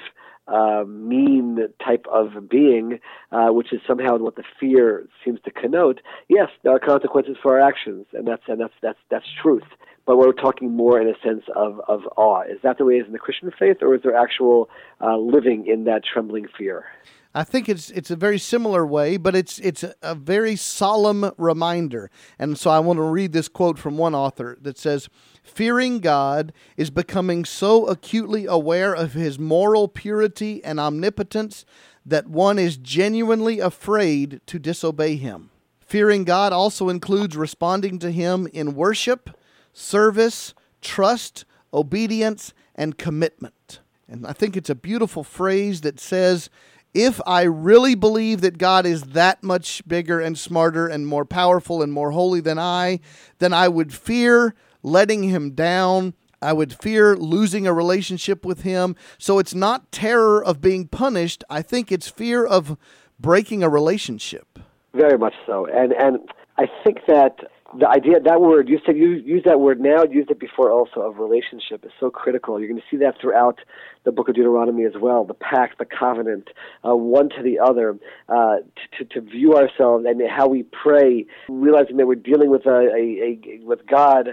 uh, 0.49 0.85
mean 0.87 1.59
type 1.85 2.07
of 2.11 2.49
being, 2.49 3.01
uh, 3.31 3.49
which 3.49 3.73
is 3.73 3.81
somehow 3.87 4.17
what 4.19 4.37
the 4.37 4.45
fear 4.59 5.07
seems 5.25 5.41
to 5.45 5.51
connote. 5.51 6.01
Yes, 6.29 6.49
there 6.63 6.75
are 6.75 6.81
consequences 6.81 7.37
for 7.41 7.61
our 7.61 7.69
actions, 7.69 8.07
and 8.13 8.27
that's 8.27 8.43
and 8.49 8.61
that's 8.61 8.75
that's 8.83 8.99
that's 9.11 9.27
truth. 9.41 9.65
But 10.05 10.17
we're 10.19 10.33
talking 10.33 10.73
more 10.73 11.01
in 11.01 11.09
a 11.09 11.15
sense 11.23 11.45
of, 11.55 11.81
of 11.87 12.01
awe. 12.17 12.43
Is 12.43 12.59
that 12.65 12.77
the 12.77 12.85
way 12.85 12.95
it 12.95 13.03
is 13.03 13.07
in 13.07 13.13
the 13.13 13.21
Christian 13.21 13.53
faith, 13.57 13.77
or 13.83 13.95
is 13.95 14.03
there 14.03 14.17
actual 14.17 14.69
uh, 15.01 15.17
living 15.17 15.67
in 15.69 15.85
that 15.85 16.03
trembling 16.05 16.49
fear? 16.59 16.87
I 17.35 17.45
think 17.45 17.69
it's 17.69 17.91
it's 17.91 18.11
a 18.11 18.17
very 18.17 18.39
similar 18.39 18.87
way, 18.87 19.17
but 19.17 19.35
it's 19.35 19.59
it's 19.61 19.83
a, 19.83 19.95
a 20.03 20.15
very 20.15 20.55
solemn 20.55 21.33
reminder. 21.39 22.11
And 22.39 22.59
so 22.59 22.71
I 22.71 22.79
want 22.79 22.99
to 22.99 23.03
read 23.03 23.33
this 23.33 23.49
quote 23.49 23.79
from 23.79 23.97
one 23.97 24.15
author 24.15 24.59
that 24.61 24.79
says, 24.79 25.09
"Fearing 25.43 26.01
God 26.01 26.53
is 26.77 26.91
becoming 26.91 27.47
so 27.47 27.87
acutely 27.87 28.45
aware 28.45 28.93
of 28.93 29.15
his 29.15 29.39
moral 29.39 29.89
purity 29.89 30.63
and 30.63 30.79
omnipotence 30.79 31.65
that 32.05 32.29
one 32.29 32.59
is 32.59 32.77
genuinely 32.77 33.61
afraid 33.61 34.41
to 34.47 34.59
disobey 34.59 35.17
him. 35.17 35.51
Fearing 35.81 36.25
God 36.25 36.53
also 36.53 36.91
includes 36.91 37.37
responding 37.37 37.99
to 38.01 38.11
him 38.11 38.47
in 38.53 38.75
worship, 38.75 39.31
service, 39.73 40.53
trust, 40.83 41.47
obedience, 41.73 42.53
and 42.75 42.99
commitment." 42.99 43.81
And 44.07 44.27
I 44.27 44.35
think 44.35 44.55
it's 44.55 44.69
a 44.69 44.75
beautiful 44.75 45.25
phrase 45.25 45.81
that 45.81 45.99
says 45.99 46.51
if 46.95 47.21
I 47.27 47.43
really 47.43 47.95
believe 47.95 48.41
that 48.43 48.59
God 48.59 48.85
is 48.85 49.03
that 49.03 49.43
much 49.43 49.87
bigger 49.87 50.21
and 50.21 50.39
smarter 50.39 50.87
and 50.87 51.07
more 51.07 51.25
powerful 51.25 51.83
and 51.83 51.93
more 51.93 52.11
holy 52.11 52.41
than 52.41 52.59
I, 52.59 53.01
then 53.39 53.53
I 53.53 53.69
would 53.69 53.93
fear 53.95 54.55
letting 54.83 55.25
him 55.25 55.53
down. 55.53 56.15
I 56.43 56.53
would 56.53 56.75
fear 56.75 57.17
losing 57.17 57.67
a 57.67 57.73
relationship 57.73 58.45
with 58.45 58.63
him. 58.63 58.97
So 59.17 59.39
it's 59.39 59.55
not 59.55 59.93
terror 59.93 60.45
of 60.45 60.61
being 60.61 60.89
punished. 60.89 61.45
I 61.49 61.63
think 61.63 61.93
it's 61.93 62.09
fear 62.09 62.45
of 62.45 62.77
breaking 63.19 63.63
a 63.63 63.69
relationship. 63.69 64.59
Very 64.93 65.17
much 65.17 65.35
so. 65.47 65.67
And 65.67 65.93
and 65.93 66.19
I 66.59 66.67
think 66.85 66.99
that 67.07 67.37
the 67.79 67.89
idea 67.89 68.21
that 68.21 68.41
word 68.41 68.69
you 68.69 68.79
said 68.85 68.97
you 68.97 69.13
use 69.13 69.43
that 69.45 69.61
word 69.61 69.81
now 69.81 70.05
used 70.05 70.31
it 70.31 70.39
before 70.39 70.71
also 70.71 71.01
of 71.01 71.19
relationship 71.19 71.85
is 71.85 71.91
so 71.99 72.11
critical. 72.11 72.59
You're 72.59 72.69
going 72.69 72.81
to 72.81 72.87
see 72.91 72.99
that 72.99 73.15
throughout 73.21 73.61
the 74.05 74.13
book 74.13 74.29
of 74.29 74.35
deuteronomy 74.35 74.85
as 74.85 74.93
well 75.01 75.25
the 75.25 75.35
pact 75.35 75.79
the 75.79 75.87
covenant 75.87 76.49
uh, 76.87 76.95
one 76.95 77.31
to 77.31 77.43
the 77.43 77.59
other 77.59 77.99
uh, 78.29 78.57
to, 78.99 79.05
to 79.05 79.21
view 79.21 79.55
ourselves 79.55 80.05
and 80.07 80.21
how 80.29 80.49
we 80.49 80.65
pray 80.65 81.27
realizing 81.49 81.97
that 81.97 82.07
we're 82.07 82.15
dealing 82.15 82.51
with 82.51 82.67
a, 82.67 82.89
a, 82.95 83.59
a 83.59 83.65
with 83.65 83.87
god 83.87 84.31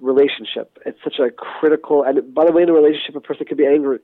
relationship. 0.00 0.78
It's 0.86 0.98
such 1.04 1.18
a 1.20 1.30
critical 1.30 2.02
and 2.02 2.34
by 2.34 2.44
the 2.44 2.52
way 2.52 2.62
in 2.62 2.68
a 2.68 2.72
relationship 2.72 3.14
a 3.14 3.20
person 3.20 3.46
could 3.46 3.58
be 3.58 3.66
angry 3.66 3.98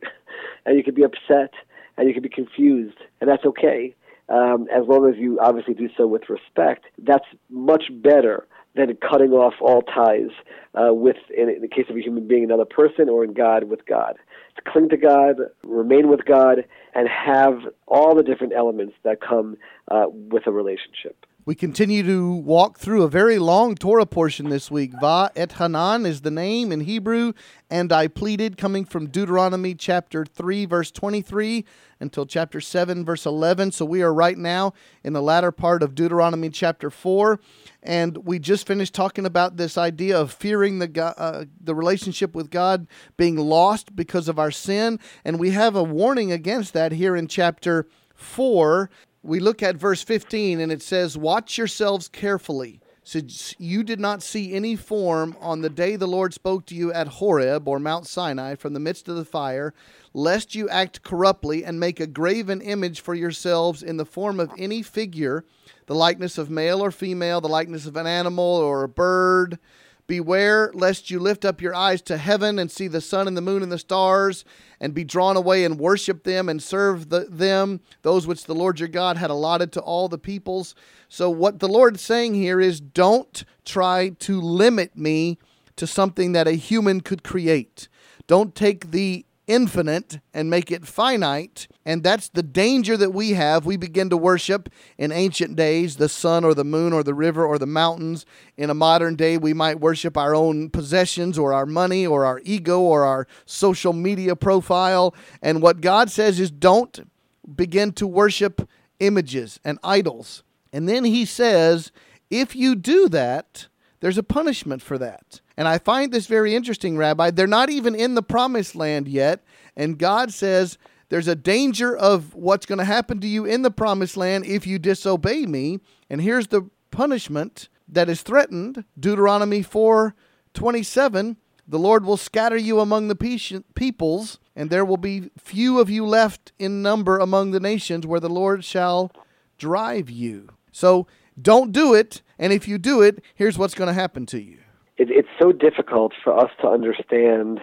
and 0.65 0.77
you 0.77 0.85
could 0.85 0.95
be 0.95 1.05
upset 1.05 1.55
and 1.97 2.07
you 2.07 2.15
could 2.15 2.23
be 2.23 2.29
confused 2.29 2.99
and 3.21 3.29
that's 3.29 3.45
okay. 3.45 3.95
Um, 4.29 4.67
as 4.75 4.83
long 4.89 5.09
as 5.09 5.17
you 5.17 5.39
obviously 5.41 5.75
do 5.75 5.89
so 5.97 6.07
with 6.07 6.23
respect 6.29 6.85
that's 6.99 7.25
much 7.49 7.85
better 7.93 8.47
than 8.77 8.97
cutting 8.97 9.33
off 9.33 9.55
all 9.61 9.83
ties 9.83 10.31
uh, 10.75 10.93
with, 10.93 11.17
in, 11.37 11.49
in 11.49 11.63
the 11.63 11.69
case 11.69 11.87
of 11.89 11.97
a 11.97 12.01
human 12.01 12.29
being, 12.29 12.45
another 12.45 12.65
person, 12.65 13.09
or 13.09 13.25
in 13.25 13.33
God 13.33 13.65
with 13.65 13.87
God. 13.87 14.17
To 14.57 14.63
cling 14.71 14.89
to 14.91 14.97
God, 14.97 15.37
remain 15.65 16.09
with 16.09 16.25
God, 16.25 16.65
and 16.95 17.09
have 17.09 17.59
all 17.87 18.15
the 18.15 18.23
different 18.23 18.53
elements 18.55 18.95
that 19.03 19.21
come 19.21 19.57
uh, 19.91 20.07
with 20.09 20.47
a 20.47 20.53
relationship. 20.53 21.27
We 21.47 21.55
continue 21.55 22.03
to 22.03 22.33
walk 22.33 22.77
through 22.77 23.05
a 23.05 23.09
very 23.09 23.39
long 23.39 23.77
Torah 23.77 24.05
portion 24.05 24.49
this 24.49 24.69
week. 24.69 24.91
Va 24.99 25.31
et 25.37 25.53
Hanan 25.53 26.05
is 26.05 26.23
the 26.23 26.31
name 26.33 26.73
in 26.73 26.81
Hebrew, 26.81 27.35
and 27.71 27.93
I 27.93 28.09
pleaded, 28.09 28.57
coming 28.57 28.85
from 28.85 29.11
Deuteronomy 29.11 29.77
chapter 29.77 30.25
3, 30.25 30.65
verse 30.65 30.91
23, 30.91 31.65
until 32.01 32.27
chapter 32.27 32.61
7, 32.61 33.05
verse 33.05 33.25
11. 33.25 33.71
So 33.71 33.85
we 33.85 34.03
are 34.03 34.13
right 34.13 34.37
now 34.37 34.73
in 35.05 35.13
the 35.13 35.23
latter 35.23 35.53
part 35.53 35.85
of 35.85 35.95
Deuteronomy 35.95 36.51
chapter 36.51 36.91
4, 36.91 37.39
and 37.81 38.27
we 38.27 38.41
just 38.41 38.67
finished 38.67 38.93
talking 38.93 39.25
about 39.25 39.57
this 39.57 39.79
idea 39.79 40.21
of 40.21 40.33
fearing 40.33 40.81
the, 40.81 41.15
uh, 41.17 41.45
the 41.63 41.77
relationship 41.77 42.35
with 42.35 42.51
God 42.51 42.89
being 43.17 43.37
lost 43.37 43.95
because 43.95 44.27
of 44.27 44.41
our 44.41 44.51
sin, 44.51 44.99
and 45.25 45.39
we 45.39 45.51
have 45.51 45.77
a 45.77 45.85
warning 45.85 46.33
against 46.33 46.73
that 46.73 46.91
here 46.91 47.15
in 47.15 47.29
chapter 47.29 47.87
4 48.17 48.91
we 49.27 49.41
look 49.41 49.63
at 49.63 49.77
verse 49.77 50.03
15 50.03 50.61
and 50.61 50.71
it 50.71 50.83
says, 50.83 51.19
Watch 51.19 51.59
yourselves 51.59 52.09
carefully, 52.09 52.81
since 53.03 53.55
you 53.59 53.83
did 53.83 53.99
not 53.99 54.23
see 54.23 54.55
any 54.55 54.77
form 54.77 55.37
on 55.41 55.61
the 55.61 55.71
day 55.71 55.97
the 55.97 56.07
Lord 56.07 56.33
spoke 56.33 56.65
to 56.67 56.75
you 56.75 56.93
at 56.93 57.09
Horeb 57.09 57.67
or 57.67 57.79
Mount 57.79 58.07
Sinai 58.07 58.55
from 58.55 58.73
the 58.73 58.81
midst 58.81 59.09
of 59.09 59.17
the 59.17 59.25
fire, 59.25 59.75
lest 60.15 60.55
you 60.55 60.69
act 60.69 61.03
corruptly 61.03 61.65
and 61.65 61.81
make 61.81 61.99
a 61.99 62.07
graven 62.07 62.61
image 62.61 63.01
for 63.01 63.15
yourselves 63.15 63.83
in 63.83 63.97
the 63.97 64.07
form 64.07 64.39
of 64.39 64.53
any 64.57 64.83
figure, 64.83 65.45
the 65.87 65.95
likeness 65.95 66.39
of 66.39 66.49
male 66.49 66.83
or 66.83 66.93
female, 66.93 67.41
the 67.41 67.49
likeness 67.49 67.87
of 67.87 67.97
an 67.97 68.07
animal 68.07 68.45
or 68.45 68.85
a 68.85 68.89
bird 68.89 69.59
Beware 70.07 70.71
lest 70.73 71.11
you 71.11 71.19
lift 71.19 71.45
up 71.45 71.61
your 71.61 71.75
eyes 71.75 72.01
to 72.03 72.17
heaven 72.17 72.59
and 72.59 72.71
see 72.71 72.87
the 72.87 73.01
sun 73.01 73.27
and 73.27 73.37
the 73.37 73.41
moon 73.41 73.63
and 73.63 73.73
the 73.73 73.79
stars, 73.79 74.45
and 74.81 74.95
be 74.95 75.05
drawn 75.05 75.37
away 75.37 75.65
and 75.65 75.79
worship 75.79 76.23
them 76.23 76.49
and 76.49 76.63
serve 76.63 77.09
the, 77.09 77.27
them, 77.29 77.81
those 78.03 78.27
which 78.27 78.45
the 78.45 78.55
Lord 78.55 78.79
your 78.79 78.89
God 78.89 79.17
had 79.17 79.31
allotted 79.31 79.73
to 79.73 79.81
all 79.81 80.09
the 80.09 80.19
peoples. 80.19 80.75
So, 81.09 81.29
what 81.29 81.59
the 81.59 81.69
Lord's 81.69 82.03
saying 82.03 82.35
here 82.35 82.61
is 82.61 82.81
don't 82.81 83.45
try 83.65 84.11
to 84.21 84.41
limit 84.41 84.97
me 84.97 85.39
to 85.77 85.87
something 85.87 86.33
that 86.33 86.49
a 86.49 86.53
human 86.53 87.01
could 87.01 87.25
create. 87.25 87.89
Don't 88.27 88.55
take 88.55 88.91
the 88.91 89.25
infinite 89.47 90.19
and 90.35 90.51
make 90.51 90.71
it 90.71 90.87
finite. 90.87 91.69
And 91.85 92.03
that's 92.03 92.29
the 92.29 92.43
danger 92.43 92.97
that 92.97 93.11
we 93.11 93.31
have. 93.31 93.65
We 93.65 93.77
begin 93.77 94.11
to 94.11 94.17
worship 94.17 94.69
in 94.99 95.13
ancient 95.13 95.57
days 95.57 95.97
the 95.97 96.09
sun 96.09 96.45
or 96.45 96.55
the 96.55 96.65
moon 96.65 96.93
or 96.93 97.03
the 97.03 97.15
river 97.15 97.47
or 97.47 97.59
the 97.59 97.67
mountains. 97.67 98.27
In 98.57 98.71
a 98.71 98.75
modern 98.75 99.15
day, 99.17 99.39
we 99.39 99.55
might 99.55 99.81
worship 99.81 100.17
our 100.17 100.35
own 100.35 100.71
possessions 100.71 101.39
or 101.39 101.53
our 101.53 101.67
money 101.67 102.07
or 102.07 102.25
our 102.25 102.41
ego 102.45 102.81
or 102.81 103.05
our 103.05 103.27
social 103.45 103.93
media 103.93 104.35
profile. 104.35 105.15
And 105.43 105.63
what 105.63 105.81
God 105.81 106.11
says 106.11 106.41
is 106.41 106.51
don't 106.51 107.09
begin 107.55 107.93
to 107.93 108.07
worship 108.07 108.69
images 108.99 109.61
and 109.65 109.79
idols. 109.85 110.43
And 110.73 110.89
then 110.89 111.05
He 111.05 111.25
says, 111.25 111.93
if 112.31 112.57
you 112.57 112.75
do 112.75 113.09
that, 113.11 113.69
there's 114.01 114.19
a 114.19 114.23
punishment 114.23 114.83
for 114.83 114.99
that. 114.99 115.41
And 115.57 115.67
I 115.67 115.79
find 115.79 116.13
this 116.13 116.27
very 116.27 116.55
interesting, 116.55 116.97
Rabbi. 116.97 117.31
They're 117.31 117.47
not 117.47 117.71
even 117.71 117.95
in 117.95 118.15
the 118.15 118.23
promised 118.23 118.75
land 118.75 119.09
yet. 119.09 119.43
And 119.77 119.99
God 119.99 120.33
says 120.33 120.77
there's 121.09 121.29
a 121.29 121.35
danger 121.35 121.97
of 121.97 122.35
what's 122.35 122.67
going 122.67 122.79
to 122.79 122.85
happen 122.85 123.21
to 123.21 123.27
you 123.27 123.45
in 123.45 123.63
the 123.63 123.71
promised 123.71 124.17
land 124.17 124.45
if 124.45 124.67
you 124.67 124.79
disobey 124.79 125.47
me. 125.47 125.81
And 126.11 126.21
here's 126.21 126.49
the 126.49 126.69
punishment 126.91 127.69
that 127.89 128.09
is 128.09 128.23
threatened 128.23 128.85
Deuteronomy 128.99 129.63
4 129.63 130.15
27. 130.53 131.37
The 131.69 131.79
Lord 131.79 132.05
will 132.05 132.17
scatter 132.17 132.57
you 132.57 132.79
among 132.79 133.09
the 133.09 133.61
peoples, 133.75 134.39
and 134.55 134.71
there 134.71 134.85
will 134.85 134.97
be 134.97 135.31
few 135.37 135.81
of 135.81 135.91
you 135.91 136.07
left 136.07 136.53
in 136.61 136.81
number 136.81 137.19
among 137.19 137.51
the 137.51 137.61
nations 137.61 138.07
where 138.07 138.21
the 138.21 138.29
Lord 138.29 138.65
shall 138.65 139.11
drive 139.59 140.09
you. 140.09 140.51
So 140.71 141.09
don't 141.41 141.73
do 141.73 141.93
it. 141.93 142.23
And 142.39 142.53
if 142.53 142.69
you 142.69 142.79
do 142.79 143.03
it, 143.03 143.23
here's 143.35 143.59
what's 143.59 143.75
going 143.75 143.89
to 143.89 143.95
happen 143.95 144.27
to 144.27 144.41
you 144.41 144.59
it, 144.97 145.09
it's 145.11 145.29
so 145.41 145.53
difficult 145.53 146.13
for 146.23 146.39
us 146.39 146.51
to 146.61 146.69
understand 146.69 147.61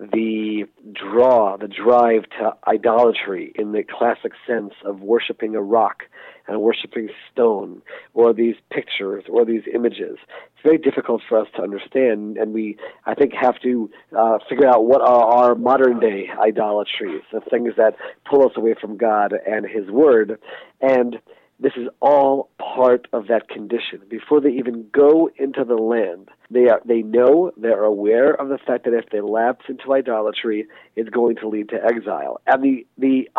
the 0.00 0.64
draw, 0.92 1.56
the 1.56 1.68
drive 1.68 2.24
to 2.38 2.52
idolatry 2.66 3.52
in 3.54 3.72
the 3.72 3.84
classic 3.84 4.32
sense 4.46 4.72
of 4.84 5.00
worshiping 5.00 5.54
a 5.54 5.62
rock 5.62 6.02
and 6.48 6.60
worshiping 6.60 7.08
stone 7.32 7.80
or 8.12 8.32
these 8.32 8.56
pictures 8.70 9.24
or 9.30 9.44
these 9.44 9.62
images. 9.72 10.18
It's 10.18 10.62
very 10.64 10.78
difficult 10.78 11.22
for 11.28 11.38
us 11.38 11.46
to 11.56 11.62
understand, 11.62 12.36
and 12.36 12.52
we, 12.52 12.76
I 13.06 13.14
think, 13.14 13.32
have 13.40 13.60
to 13.62 13.88
uh, 14.16 14.38
figure 14.48 14.66
out 14.66 14.84
what 14.84 15.00
are 15.00 15.24
our 15.24 15.54
modern 15.54 16.00
day 16.00 16.28
idolatries, 16.42 17.22
the 17.32 17.40
things 17.40 17.74
that 17.76 17.94
pull 18.28 18.44
us 18.44 18.52
away 18.56 18.74
from 18.78 18.96
God 18.96 19.32
and 19.46 19.64
His 19.64 19.88
Word. 19.90 20.38
And 20.80 21.20
this 21.60 21.72
is 21.76 21.88
all 22.00 22.50
part 22.58 23.06
of 23.12 23.28
that 23.28 23.48
condition. 23.48 24.00
Before 24.08 24.40
they 24.40 24.50
even 24.50 24.86
go 24.92 25.30
into 25.36 25.64
the 25.64 25.76
land, 25.76 26.28
they 26.50 26.68
are 26.68 26.80
they 26.84 27.02
know 27.02 27.52
they're 27.56 27.84
aware 27.84 28.34
of 28.34 28.48
the 28.48 28.58
fact 28.58 28.84
that 28.84 28.92
if 28.94 29.10
they 29.10 29.20
lapse 29.20 29.64
into 29.68 29.92
idolatry, 29.94 30.66
it's 30.96 31.10
going 31.10 31.36
to 31.36 31.48
lead 31.48 31.68
to 31.70 31.76
exile. 31.82 32.40
And 32.46 32.62
the 32.62 32.86
the 32.98 33.30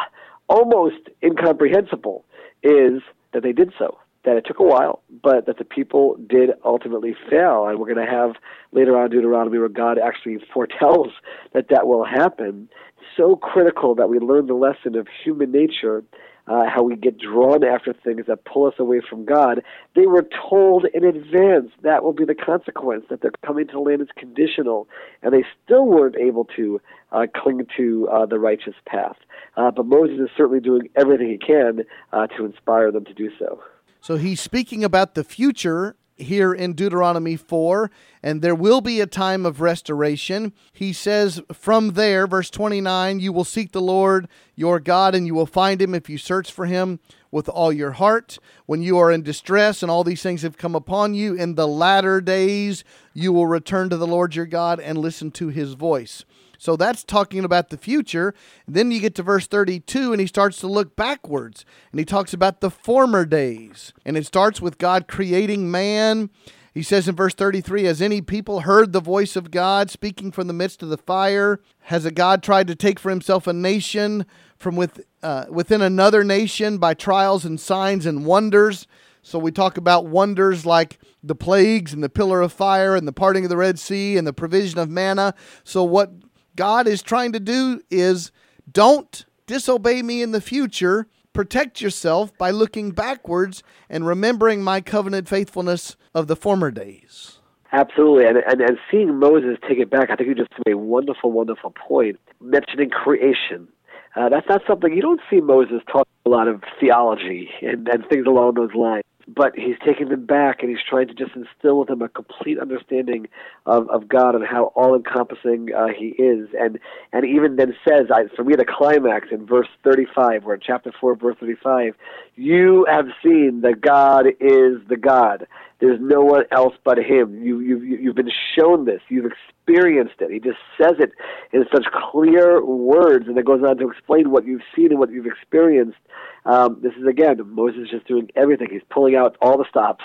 almost 0.48 1.10
incomprehensible 1.22 2.24
is 2.64 3.02
that 3.34 3.44
they 3.44 3.52
did 3.52 3.74
so. 3.78 3.98
that 4.26 4.38
it 4.38 4.46
took 4.46 4.60
a 4.60 4.64
while, 4.64 5.02
but 5.24 5.46
that 5.46 5.58
the 5.58 5.64
people 5.64 6.18
did 6.28 6.50
ultimately 6.64 7.16
fail. 7.30 7.68
And 7.68 7.80
we're 7.80 7.94
going 7.94 8.06
to 8.06 8.12
have 8.12 8.32
later 8.72 8.98
on 8.98 9.10
Deuteronomy 9.10 9.58
where 9.58 9.70
God 9.70 9.98
actually 9.98 10.40
foretells 10.54 11.10
that 11.54 11.68
that 11.70 11.88
will 11.88 12.04
happen. 12.04 12.70
So 13.16 13.36
critical 13.36 13.96
that 13.96 14.10
we 14.10 14.20
learn 14.20 14.48
the 14.48 14.56
lesson 14.56 14.96
of 14.96 15.08
human 15.24 15.52
nature 15.52 16.04
uh, 16.48 16.66
how 16.74 16.84
we 16.84 16.96
get 16.96 17.18
drawn 17.18 17.64
after 17.64 17.94
things 17.94 18.26
that 18.28 18.46
pull 18.46 18.66
us 18.66 18.76
away 18.80 19.02
from 19.08 19.26
God, 19.26 19.64
they 19.96 20.06
were 20.06 20.28
told 20.50 20.86
in 20.94 21.04
advance 21.04 21.72
that 21.82 22.04
will 22.04 22.14
be 22.14 22.26
the 22.26 22.36
consequence, 22.36 23.06
that 23.10 23.22
they're 23.22 23.32
coming 23.46 23.68
to 23.68 23.74
the 23.74 23.80
land 23.80 24.02
is 24.02 24.08
conditional, 24.18 24.88
and 25.22 25.34
they 25.34 25.44
still 25.64 25.86
weren't 25.86 26.16
able 26.16 26.46
to 26.56 26.80
uh, 27.12 27.26
cling 27.36 27.66
to 27.78 28.08
uh, 28.10 28.26
the 28.26 28.40
righteous 28.40 28.76
path. 28.86 29.18
Uh, 29.58 29.72
but 29.72 29.86
Moses 29.86 30.20
is 30.20 30.30
certainly 30.38 30.60
doing 30.60 30.90
everything 30.96 31.30
he 31.30 31.38
can 31.38 31.84
uh, 32.14 32.28
to 32.28 32.46
inspire 32.46 32.92
them 32.92 33.06
to 33.06 33.14
do 33.14 33.30
so. 33.40 33.62
So 34.02 34.18
he's 34.18 34.40
speaking 34.40 34.84
about 34.84 35.16
the 35.16 35.24
future 35.24 35.96
here 36.18 36.54
in 36.54 36.74
Deuteronomy 36.74 37.36
4, 37.36 37.92
and 38.24 38.42
there 38.42 38.56
will 38.56 38.82
be 38.82 39.02
a 39.02 39.06
time 39.06 39.46
of 39.46 39.62
restoration. 39.62 40.54
He 40.72 40.94
says, 40.94 41.42
From 41.52 41.92
there, 41.92 42.26
verse 42.28 42.50
29, 42.50 43.20
you 43.20 43.34
will 43.34 43.44
seek 43.44 43.72
the 43.72 43.82
Lord 43.82 44.28
your 44.56 44.80
God, 44.80 45.14
and 45.14 45.28
you 45.28 45.36
will 45.36 45.46
find 45.46 45.82
him 45.82 45.94
if 45.94 46.10
you 46.10 46.18
search 46.18 46.52
for 46.52 46.66
him 46.66 47.00
with 47.32 47.50
all 47.50 47.74
your 47.74 47.92
heart. 47.92 48.38
When 48.66 48.82
you 48.82 48.98
are 48.98 49.12
in 49.12 49.22
distress 49.22 49.82
and 49.82 49.92
all 49.92 50.04
these 50.04 50.24
things 50.24 50.42
have 50.44 50.58
come 50.58 50.76
upon 50.76 51.14
you, 51.14 51.34
in 51.34 51.56
the 51.56 51.68
latter 51.68 52.22
days 52.22 52.84
you 53.14 53.34
will 53.34 53.48
return 53.48 53.90
to 53.90 53.98
the 53.98 54.08
Lord 54.08 54.36
your 54.36 54.46
God 54.46 54.80
and 54.80 54.98
listen 54.98 55.32
to 55.32 55.50
his 55.50 55.74
voice. 55.74 56.24
So 56.66 56.76
that's 56.76 57.04
talking 57.04 57.46
about 57.46 57.70
the 57.70 57.78
future. 57.78 58.34
Then 58.68 58.90
you 58.90 59.00
get 59.00 59.14
to 59.16 59.24
verse 59.24 59.46
32 59.46 60.12
and 60.12 60.20
he 60.20 60.26
starts 60.26 60.58
to 60.62 60.68
look 60.68 60.96
backwards 60.96 61.64
and 61.92 62.00
he 62.00 62.06
talks 62.06 62.34
about 62.34 62.60
the 62.60 62.72
former 62.72 63.24
days. 63.24 63.94
And 64.04 64.18
it 64.18 64.26
starts 64.26 64.62
with 64.62 64.80
God 64.80 65.08
creating 65.08 65.70
man. 65.70 66.32
He 66.74 66.82
says 66.82 67.08
in 67.08 67.16
verse 67.16 67.36
33 67.36 67.84
Has 67.84 68.02
any 68.02 68.20
people 68.20 68.62
heard 68.62 68.94
the 68.94 69.00
voice 69.00 69.36
of 69.36 69.52
God 69.52 69.92
speaking 69.92 70.32
from 70.32 70.48
the 70.48 70.54
midst 70.54 70.82
of 70.82 70.90
the 70.90 70.98
fire? 70.98 71.60
Has 71.82 72.04
a 72.04 72.10
God 72.10 72.42
tried 72.42 72.66
to 72.66 72.76
take 72.76 72.98
for 73.00 73.12
himself 73.12 73.46
a 73.46 73.54
nation 73.54 74.26
from 74.58 74.76
with, 74.76 75.06
uh, 75.22 75.46
within 75.50 75.84
another 75.84 76.24
nation 76.24 76.80
by 76.80 76.96
trials 76.96 77.46
and 77.46 77.60
signs 77.60 78.08
and 78.08 78.26
wonders? 78.26 78.88
So 79.22 79.38
we 79.38 79.52
talk 79.52 79.78
about 79.78 80.08
wonders 80.08 80.66
like 80.66 81.00
the 81.24 81.36
plagues 81.36 81.94
and 81.94 82.04
the 82.04 82.10
pillar 82.10 82.42
of 82.42 82.54
fire 82.54 82.96
and 82.96 83.08
the 83.08 83.14
parting 83.14 83.44
of 83.44 83.50
the 83.50 83.58
Red 83.58 83.78
Sea 83.78 84.18
and 84.18 84.26
the 84.26 84.34
provision 84.34 84.80
of 84.80 84.90
manna. 84.90 85.36
So 85.64 85.84
what 85.84 86.12
God 86.56 86.88
is 86.88 87.02
trying 87.02 87.32
to 87.34 87.40
do 87.40 87.82
is 87.90 88.32
don't 88.72 89.26
disobey 89.46 90.02
me 90.02 90.22
in 90.22 90.32
the 90.32 90.42
future. 90.42 91.08
Protect 91.34 91.82
yourself 91.82 92.36
by 92.38 92.52
looking 92.52 92.92
backwards 92.92 93.62
and 93.90 94.08
remembering 94.08 94.64
my 94.64 94.82
covenant 94.82 95.28
faithfulness 95.28 95.98
of 96.14 96.28
the 96.28 96.36
former 96.36 96.72
days. 96.72 97.40
Absolutely, 97.72 98.26
and, 98.26 98.38
and 98.38 98.62
and 98.62 98.78
seeing 98.90 99.20
Moses 99.20 99.58
take 99.68 99.80
it 99.80 99.90
back, 99.90 100.10
I 100.10 100.16
think 100.16 100.30
you 100.30 100.36
just 100.36 100.52
made 100.66 100.74
a 100.74 100.78
wonderful, 100.78 101.32
wonderful 101.32 101.72
point 101.72 102.18
mentioning 102.40 102.90
creation. 102.90 103.68
Uh, 104.16 104.30
that's 104.30 104.48
not 104.48 104.62
something 104.66 104.94
you 104.94 105.02
don't 105.02 105.20
see 105.30 105.42
Moses 105.42 105.82
talk 105.92 106.08
a 106.26 106.30
lot 106.30 106.48
of 106.48 106.64
theology 106.80 107.50
and, 107.62 107.86
and 107.90 108.06
things 108.08 108.26
along 108.26 108.54
those 108.54 108.74
lines 108.74 109.04
but 109.28 109.56
he's 109.56 109.76
taking 109.86 110.10
them 110.10 110.26
back 110.26 110.62
and 110.62 110.70
he's 110.70 110.84
trying 110.88 111.08
to 111.08 111.14
just 111.14 111.32
instill 111.36 111.80
with 111.80 111.88
them 111.88 112.02
a 112.02 112.10
complete 112.10 112.60
understanding 112.60 113.28
of, 113.66 113.90
of 113.90 114.08
God 114.08 114.36
and 114.36 114.46
how 114.46 114.66
all 114.76 114.96
encompassing 114.96 115.70
uh, 115.74 115.88
he 115.88 116.10
is. 116.22 116.50
And 116.60 116.80
and 117.12 117.26
even 117.26 117.56
then 117.56 117.76
says, 117.88 118.08
I, 118.14 118.26
for 118.36 118.44
me, 118.44 118.56
the 118.56 118.66
climax 118.66 119.30
in 119.32 119.46
verse 119.46 119.68
35, 119.84 120.44
where 120.44 120.56
in 120.56 120.62
chapter 120.62 120.92
4, 121.00 121.16
verse 121.16 121.36
35, 121.40 121.96
you 122.36 122.86
have 122.90 123.08
seen 123.24 123.62
that 123.62 123.82
God 123.82 124.28
is 124.28 124.82
the 124.88 124.98
God. 125.00 125.48
There's 125.80 126.00
no 126.00 126.22
one 126.22 126.44
else 126.52 126.74
but 126.84 126.98
Him. 126.98 127.44
You, 127.44 127.60
you've, 127.60 127.84
you've 127.84 128.16
been 128.16 128.32
shown 128.58 128.86
this. 128.86 129.02
You've 129.10 129.26
experienced 129.26 130.16
it. 130.20 130.32
He 130.32 130.40
just 130.40 130.58
says 130.82 130.96
it 131.00 131.12
in 131.52 131.66
such 131.74 131.86
clear 132.12 132.64
words, 132.64 133.28
and 133.28 133.38
it 133.38 133.46
goes 133.46 133.62
on 133.64 133.78
to 133.78 133.90
explain 133.90 134.32
what 134.32 134.46
you've 134.46 134.62
seen 134.76 134.92
and 134.92 135.00
what 135.00 135.12
you've 135.12 135.26
experienced. 135.26 135.98
Um, 136.46 136.80
this 136.82 136.94
is 136.94 137.08
again 137.08 137.38
Moses 137.46 137.90
just 137.90 138.08
doing 138.08 138.30
everything. 138.36 138.68
He's 138.72 138.82
pulling 138.90 139.16
out 139.16 139.36
all 139.42 139.58
the 139.58 139.66
stops 139.70 140.04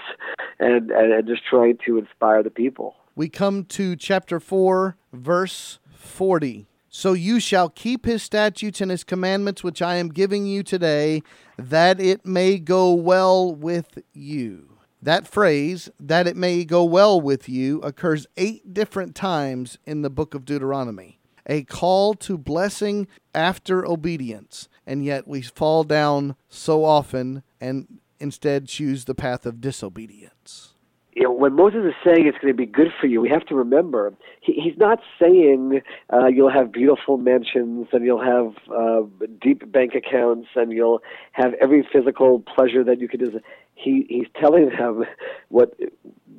and, 0.58 0.90
and, 0.90 1.12
and 1.12 1.28
just 1.28 1.42
trying 1.48 1.78
to 1.86 1.98
inspire 1.98 2.42
the 2.42 2.50
people. 2.50 2.96
We 3.14 3.28
come 3.28 3.64
to 3.66 3.96
chapter 3.96 4.40
4, 4.40 4.96
verse 5.12 5.78
40. 5.92 6.66
So 6.88 7.12
you 7.12 7.38
shall 7.38 7.68
keep 7.68 8.04
his 8.04 8.22
statutes 8.22 8.80
and 8.80 8.90
his 8.90 9.04
commandments, 9.04 9.62
which 9.62 9.82
I 9.82 9.96
am 9.96 10.08
giving 10.08 10.46
you 10.46 10.62
today, 10.62 11.22
that 11.56 12.00
it 12.00 12.24
may 12.26 12.58
go 12.58 12.92
well 12.92 13.54
with 13.54 13.98
you. 14.12 14.78
That 15.02 15.28
phrase, 15.28 15.88
that 16.00 16.26
it 16.26 16.36
may 16.36 16.64
go 16.64 16.82
well 16.84 17.20
with 17.20 17.48
you, 17.48 17.80
occurs 17.82 18.26
eight 18.36 18.74
different 18.74 19.14
times 19.14 19.78
in 19.86 20.02
the 20.02 20.10
book 20.10 20.34
of 20.34 20.44
Deuteronomy. 20.44 21.20
A 21.46 21.62
call 21.62 22.14
to 22.14 22.36
blessing 22.36 23.06
after 23.34 23.86
obedience. 23.86 24.68
And 24.86 25.04
yet 25.04 25.28
we 25.28 25.42
fall 25.42 25.84
down 25.84 26.36
so 26.48 26.84
often 26.84 27.42
and 27.60 27.98
instead 28.18 28.66
choose 28.66 29.04
the 29.04 29.14
path 29.14 29.46
of 29.46 29.60
disobedience. 29.60 30.74
You 31.12 31.24
know, 31.24 31.32
when 31.32 31.54
Moses 31.54 31.80
is 31.86 31.94
saying 32.04 32.26
it's 32.26 32.38
going 32.38 32.52
to 32.52 32.56
be 32.56 32.66
good 32.66 32.88
for 33.00 33.06
you, 33.06 33.20
we 33.20 33.28
have 33.30 33.44
to 33.46 33.54
remember 33.54 34.14
he, 34.40 34.52
he's 34.52 34.78
not 34.78 35.00
saying 35.20 35.80
uh, 36.12 36.26
you'll 36.26 36.52
have 36.52 36.72
beautiful 36.72 37.16
mansions 37.16 37.88
and 37.92 38.04
you'll 38.04 38.22
have 38.22 38.54
uh, 38.74 39.02
deep 39.42 39.70
bank 39.70 39.94
accounts 39.94 40.48
and 40.54 40.72
you'll 40.72 41.02
have 41.32 41.52
every 41.60 41.86
physical 41.92 42.40
pleasure 42.40 42.84
that 42.84 43.00
you 43.00 43.08
could. 43.08 43.20
Des- 43.20 43.40
he 43.74 44.06
he's 44.08 44.28
telling 44.40 44.70
them 44.78 45.04
what 45.48 45.74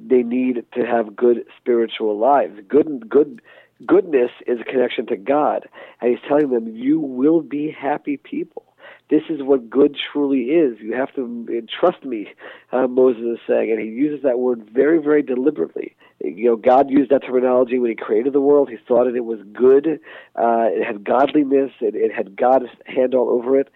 they 0.08 0.24
need 0.24 0.64
to 0.74 0.86
have 0.86 1.16
good 1.16 1.46
spiritual 1.60 2.18
lives. 2.18 2.60
Good 2.68 3.10
good 3.10 3.42
goodness 3.86 4.32
is 4.48 4.60
a 4.60 4.64
connection 4.64 5.06
to 5.08 5.18
God, 5.18 5.68
and 6.00 6.12
he's 6.12 6.28
telling 6.28 6.50
them 6.50 6.76
you 6.76 7.00
will 7.00 7.42
be 7.42 7.72
happy 7.72 8.18
people. 8.18 8.64
This 9.10 9.24
is 9.30 9.42
what 9.42 9.70
good 9.70 9.96
truly 10.12 10.44
is. 10.44 10.78
You 10.80 10.94
have 10.94 11.14
to 11.16 11.68
trust 11.80 12.06
me, 12.06 12.28
uh, 12.72 12.88
Moses 12.88 13.24
is 13.24 13.40
saying, 13.48 13.72
and 13.72 13.80
he 13.80 13.88
uses 13.88 14.24
that 14.24 14.40
word 14.40 14.70
very, 14.74 15.00
very 15.00 15.22
deliberately. 15.22 15.96
You 16.24 16.52
know, 16.52 16.56
God 16.56 16.90
used 16.90 17.12
that 17.12 17.24
terminology 17.24 17.80
when 17.80 17.90
He 17.90 17.96
created 17.96 18.34
the 18.34 18.42
world. 18.42 18.70
He 18.70 18.78
thought 18.88 19.08
it, 19.08 19.16
it 19.16 19.26
was 19.26 19.40
good. 19.52 20.00
Uh, 20.36 20.70
it 20.70 20.86
had 20.86 21.04
godliness. 21.04 21.72
It, 21.82 21.96
it 21.96 22.14
had 22.14 22.36
God's 22.36 22.68
hand 22.86 23.16
all 23.16 23.30
over 23.30 23.60
it 23.60 23.70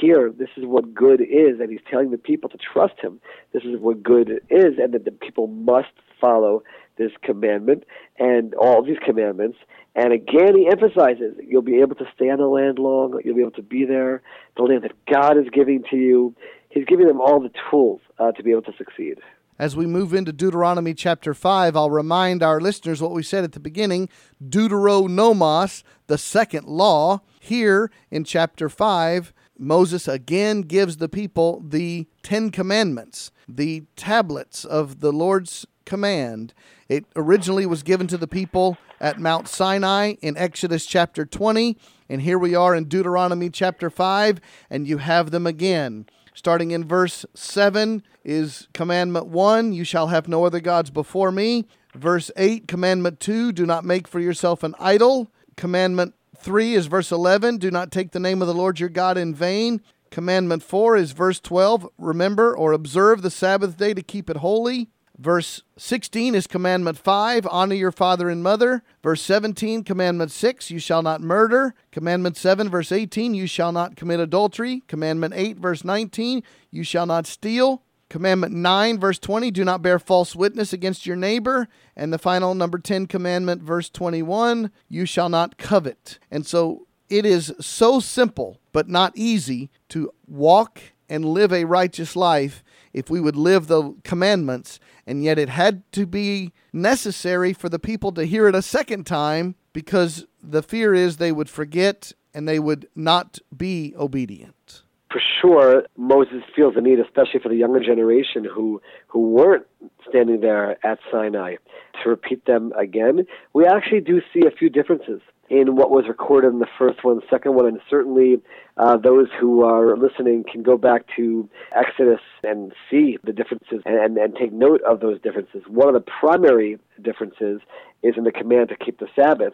here, 0.00 0.32
this 0.36 0.48
is 0.56 0.64
what 0.64 0.94
good 0.94 1.20
is, 1.20 1.60
and 1.60 1.70
he's 1.70 1.80
telling 1.90 2.10
the 2.10 2.18
people 2.18 2.48
to 2.50 2.58
trust 2.58 2.94
him. 3.02 3.20
This 3.52 3.64
is 3.64 3.78
what 3.78 4.02
good 4.02 4.40
is, 4.48 4.78
and 4.78 4.94
that 4.94 5.04
the 5.04 5.10
people 5.10 5.46
must 5.46 5.92
follow 6.20 6.62
this 6.96 7.12
commandment 7.22 7.84
and 8.18 8.54
all 8.54 8.82
these 8.82 8.98
commandments. 9.04 9.58
And 9.94 10.12
again, 10.12 10.56
he 10.56 10.68
emphasizes 10.70 11.36
you'll 11.46 11.62
be 11.62 11.80
able 11.80 11.96
to 11.96 12.04
stay 12.14 12.30
on 12.30 12.38
the 12.38 12.46
land 12.46 12.78
long, 12.78 13.20
you'll 13.24 13.36
be 13.36 13.42
able 13.42 13.50
to 13.52 13.62
be 13.62 13.84
there, 13.84 14.22
the 14.56 14.62
land 14.62 14.84
that 14.84 14.92
God 15.10 15.36
is 15.36 15.46
giving 15.52 15.84
to 15.90 15.96
you. 15.96 16.34
He's 16.70 16.86
giving 16.86 17.06
them 17.06 17.20
all 17.20 17.40
the 17.40 17.50
tools 17.70 18.00
uh, 18.18 18.32
to 18.32 18.42
be 18.42 18.50
able 18.50 18.62
to 18.62 18.72
succeed. 18.78 19.18
As 19.58 19.76
we 19.76 19.86
move 19.86 20.14
into 20.14 20.32
Deuteronomy 20.32 20.94
chapter 20.94 21.34
5, 21.34 21.76
I'll 21.76 21.90
remind 21.90 22.42
our 22.42 22.60
listeners 22.60 23.02
what 23.02 23.12
we 23.12 23.22
said 23.22 23.44
at 23.44 23.52
the 23.52 23.60
beginning 23.60 24.08
Deuteronomos, 24.42 25.82
the 26.06 26.18
second 26.18 26.66
law. 26.66 27.20
Here 27.38 27.90
in 28.10 28.24
chapter 28.24 28.68
5, 28.68 29.32
Moses 29.58 30.08
again 30.08 30.62
gives 30.62 30.96
the 30.96 31.08
people 31.08 31.62
the 31.64 32.08
Ten 32.22 32.50
Commandments, 32.50 33.30
the 33.46 33.84
tablets 33.94 34.64
of 34.64 35.00
the 35.00 35.12
Lord's 35.12 35.66
command. 35.84 36.54
It 36.88 37.04
originally 37.16 37.66
was 37.66 37.82
given 37.82 38.06
to 38.08 38.16
the 38.16 38.28
people 38.28 38.76
at 39.00 39.18
Mount 39.18 39.48
Sinai 39.48 40.14
in 40.22 40.36
Exodus 40.36 40.86
chapter 40.86 41.24
20, 41.24 41.76
and 42.08 42.22
here 42.22 42.38
we 42.38 42.54
are 42.54 42.74
in 42.74 42.84
Deuteronomy 42.84 43.50
chapter 43.50 43.90
5, 43.90 44.40
and 44.70 44.86
you 44.86 44.98
have 44.98 45.30
them 45.30 45.46
again. 45.46 46.06
Starting 46.34 46.70
in 46.70 46.84
verse 46.84 47.26
7 47.34 48.02
is 48.24 48.68
commandment 48.72 49.26
1 49.26 49.72
You 49.72 49.84
shall 49.84 50.08
have 50.08 50.28
no 50.28 50.44
other 50.44 50.60
gods 50.60 50.90
before 50.90 51.30
me. 51.30 51.66
Verse 51.94 52.30
8, 52.36 52.66
commandment 52.66 53.20
2 53.20 53.52
Do 53.52 53.66
not 53.66 53.84
make 53.84 54.08
for 54.08 54.20
yourself 54.20 54.62
an 54.62 54.74
idol. 54.78 55.30
Commandment 55.56 56.14
3 56.36 56.74
is 56.74 56.86
verse 56.86 57.12
11 57.12 57.58
Do 57.58 57.70
not 57.70 57.92
take 57.92 58.12
the 58.12 58.20
name 58.20 58.40
of 58.40 58.48
the 58.48 58.54
Lord 58.54 58.80
your 58.80 58.88
God 58.88 59.18
in 59.18 59.34
vain. 59.34 59.82
Commandment 60.10 60.62
4 60.62 60.96
is 60.96 61.12
verse 61.12 61.40
12 61.40 61.88
Remember 61.98 62.56
or 62.56 62.72
observe 62.72 63.22
the 63.22 63.30
Sabbath 63.30 63.76
day 63.76 63.94
to 63.94 64.02
keep 64.02 64.30
it 64.30 64.38
holy. 64.38 64.88
Verse 65.22 65.62
16 65.76 66.34
is 66.34 66.48
commandment 66.48 66.98
5 66.98 67.46
Honor 67.48 67.76
your 67.76 67.92
father 67.92 68.28
and 68.28 68.42
mother. 68.42 68.82
Verse 69.04 69.22
17, 69.22 69.84
commandment 69.84 70.32
6 70.32 70.68
You 70.68 70.80
shall 70.80 71.00
not 71.00 71.20
murder. 71.20 71.76
Commandment 71.92 72.36
7, 72.36 72.68
verse 72.68 72.90
18 72.90 73.32
You 73.32 73.46
shall 73.46 73.70
not 73.70 73.94
commit 73.94 74.18
adultery. 74.18 74.82
Commandment 74.88 75.32
8, 75.36 75.58
verse 75.58 75.84
19 75.84 76.42
You 76.72 76.82
shall 76.82 77.06
not 77.06 77.28
steal. 77.28 77.84
Commandment 78.08 78.52
9, 78.52 78.98
verse 78.98 79.20
20, 79.20 79.52
do 79.52 79.64
not 79.64 79.80
bear 79.80 80.00
false 80.00 80.34
witness 80.34 80.72
against 80.72 81.06
your 81.06 81.16
neighbor. 81.16 81.68
And 81.96 82.12
the 82.12 82.18
final 82.18 82.52
number 82.56 82.80
10 82.80 83.06
commandment, 83.06 83.62
verse 83.62 83.88
21, 83.90 84.72
you 84.88 85.06
shall 85.06 85.28
not 85.28 85.56
covet. 85.56 86.18
And 86.32 86.44
so 86.44 86.88
it 87.08 87.24
is 87.24 87.54
so 87.60 88.00
simple, 88.00 88.60
but 88.72 88.88
not 88.88 89.12
easy 89.14 89.70
to 89.90 90.10
walk 90.26 90.80
and 91.08 91.24
live 91.24 91.52
a 91.52 91.64
righteous 91.64 92.16
life 92.16 92.64
if 92.92 93.08
we 93.10 93.20
would 93.20 93.36
live 93.36 93.66
the 93.66 93.94
commandments, 94.04 94.78
and 95.06 95.24
yet 95.24 95.38
it 95.38 95.48
had 95.48 95.82
to 95.92 96.06
be 96.06 96.52
necessary 96.72 97.52
for 97.52 97.68
the 97.68 97.78
people 97.78 98.12
to 98.12 98.24
hear 98.24 98.48
it 98.48 98.54
a 98.54 98.62
second 98.62 99.06
time 99.06 99.54
because 99.72 100.26
the 100.42 100.62
fear 100.62 100.94
is 100.94 101.16
they 101.16 101.32
would 101.32 101.48
forget 101.48 102.12
and 102.34 102.48
they 102.48 102.58
would 102.58 102.88
not 102.94 103.38
be 103.56 103.94
obedient. 103.96 104.82
For 105.10 105.20
sure, 105.40 105.84
Moses 105.98 106.42
feels 106.56 106.74
the 106.74 106.80
need, 106.80 106.98
especially 106.98 107.40
for 107.42 107.50
the 107.50 107.56
younger 107.56 107.80
generation 107.80 108.44
who 108.44 108.80
who 109.08 109.28
weren't 109.28 109.66
standing 110.08 110.40
there 110.40 110.78
at 110.86 110.98
Sinai, 111.10 111.56
to 112.02 112.08
repeat 112.08 112.46
them 112.46 112.72
again. 112.78 113.26
We 113.52 113.66
actually 113.66 114.00
do 114.00 114.22
see 114.32 114.46
a 114.46 114.50
few 114.50 114.70
differences 114.70 115.20
in 115.52 115.76
what 115.76 115.90
was 115.90 116.06
recorded 116.08 116.50
in 116.50 116.60
the 116.60 116.66
first 116.78 117.04
one, 117.04 117.20
second 117.28 117.54
one, 117.54 117.66
and 117.66 117.78
certainly 117.90 118.40
uh, 118.78 118.96
those 118.96 119.28
who 119.38 119.62
are 119.62 119.98
listening 119.98 120.42
can 120.50 120.62
go 120.62 120.78
back 120.78 121.04
to 121.14 121.46
Exodus 121.76 122.22
and 122.42 122.72
see 122.90 123.18
the 123.22 123.34
differences 123.34 123.82
and, 123.84 123.96
and, 123.96 124.16
and 124.16 124.34
take 124.34 124.50
note 124.50 124.80
of 124.88 125.00
those 125.00 125.20
differences. 125.20 125.62
One 125.68 125.88
of 125.88 125.94
the 125.94 126.10
primary 126.20 126.78
differences 127.02 127.60
is 128.02 128.14
in 128.16 128.24
the 128.24 128.32
command 128.32 128.70
to 128.70 128.76
keep 128.76 128.98
the 128.98 129.08
Sabbath, 129.14 129.52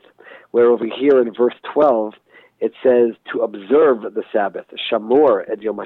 where 0.53 0.67
over 0.67 0.87
here 0.87 1.21
in 1.21 1.35
verse 1.35 1.57
12, 1.75 2.15
it 2.61 2.73
says 2.81 3.17
to 3.33 3.41
observe 3.41 4.03
the 4.03 4.23
Sabbath, 4.33 4.67
Shamor 4.89 5.51
et 5.51 5.63
Yom 5.63 5.79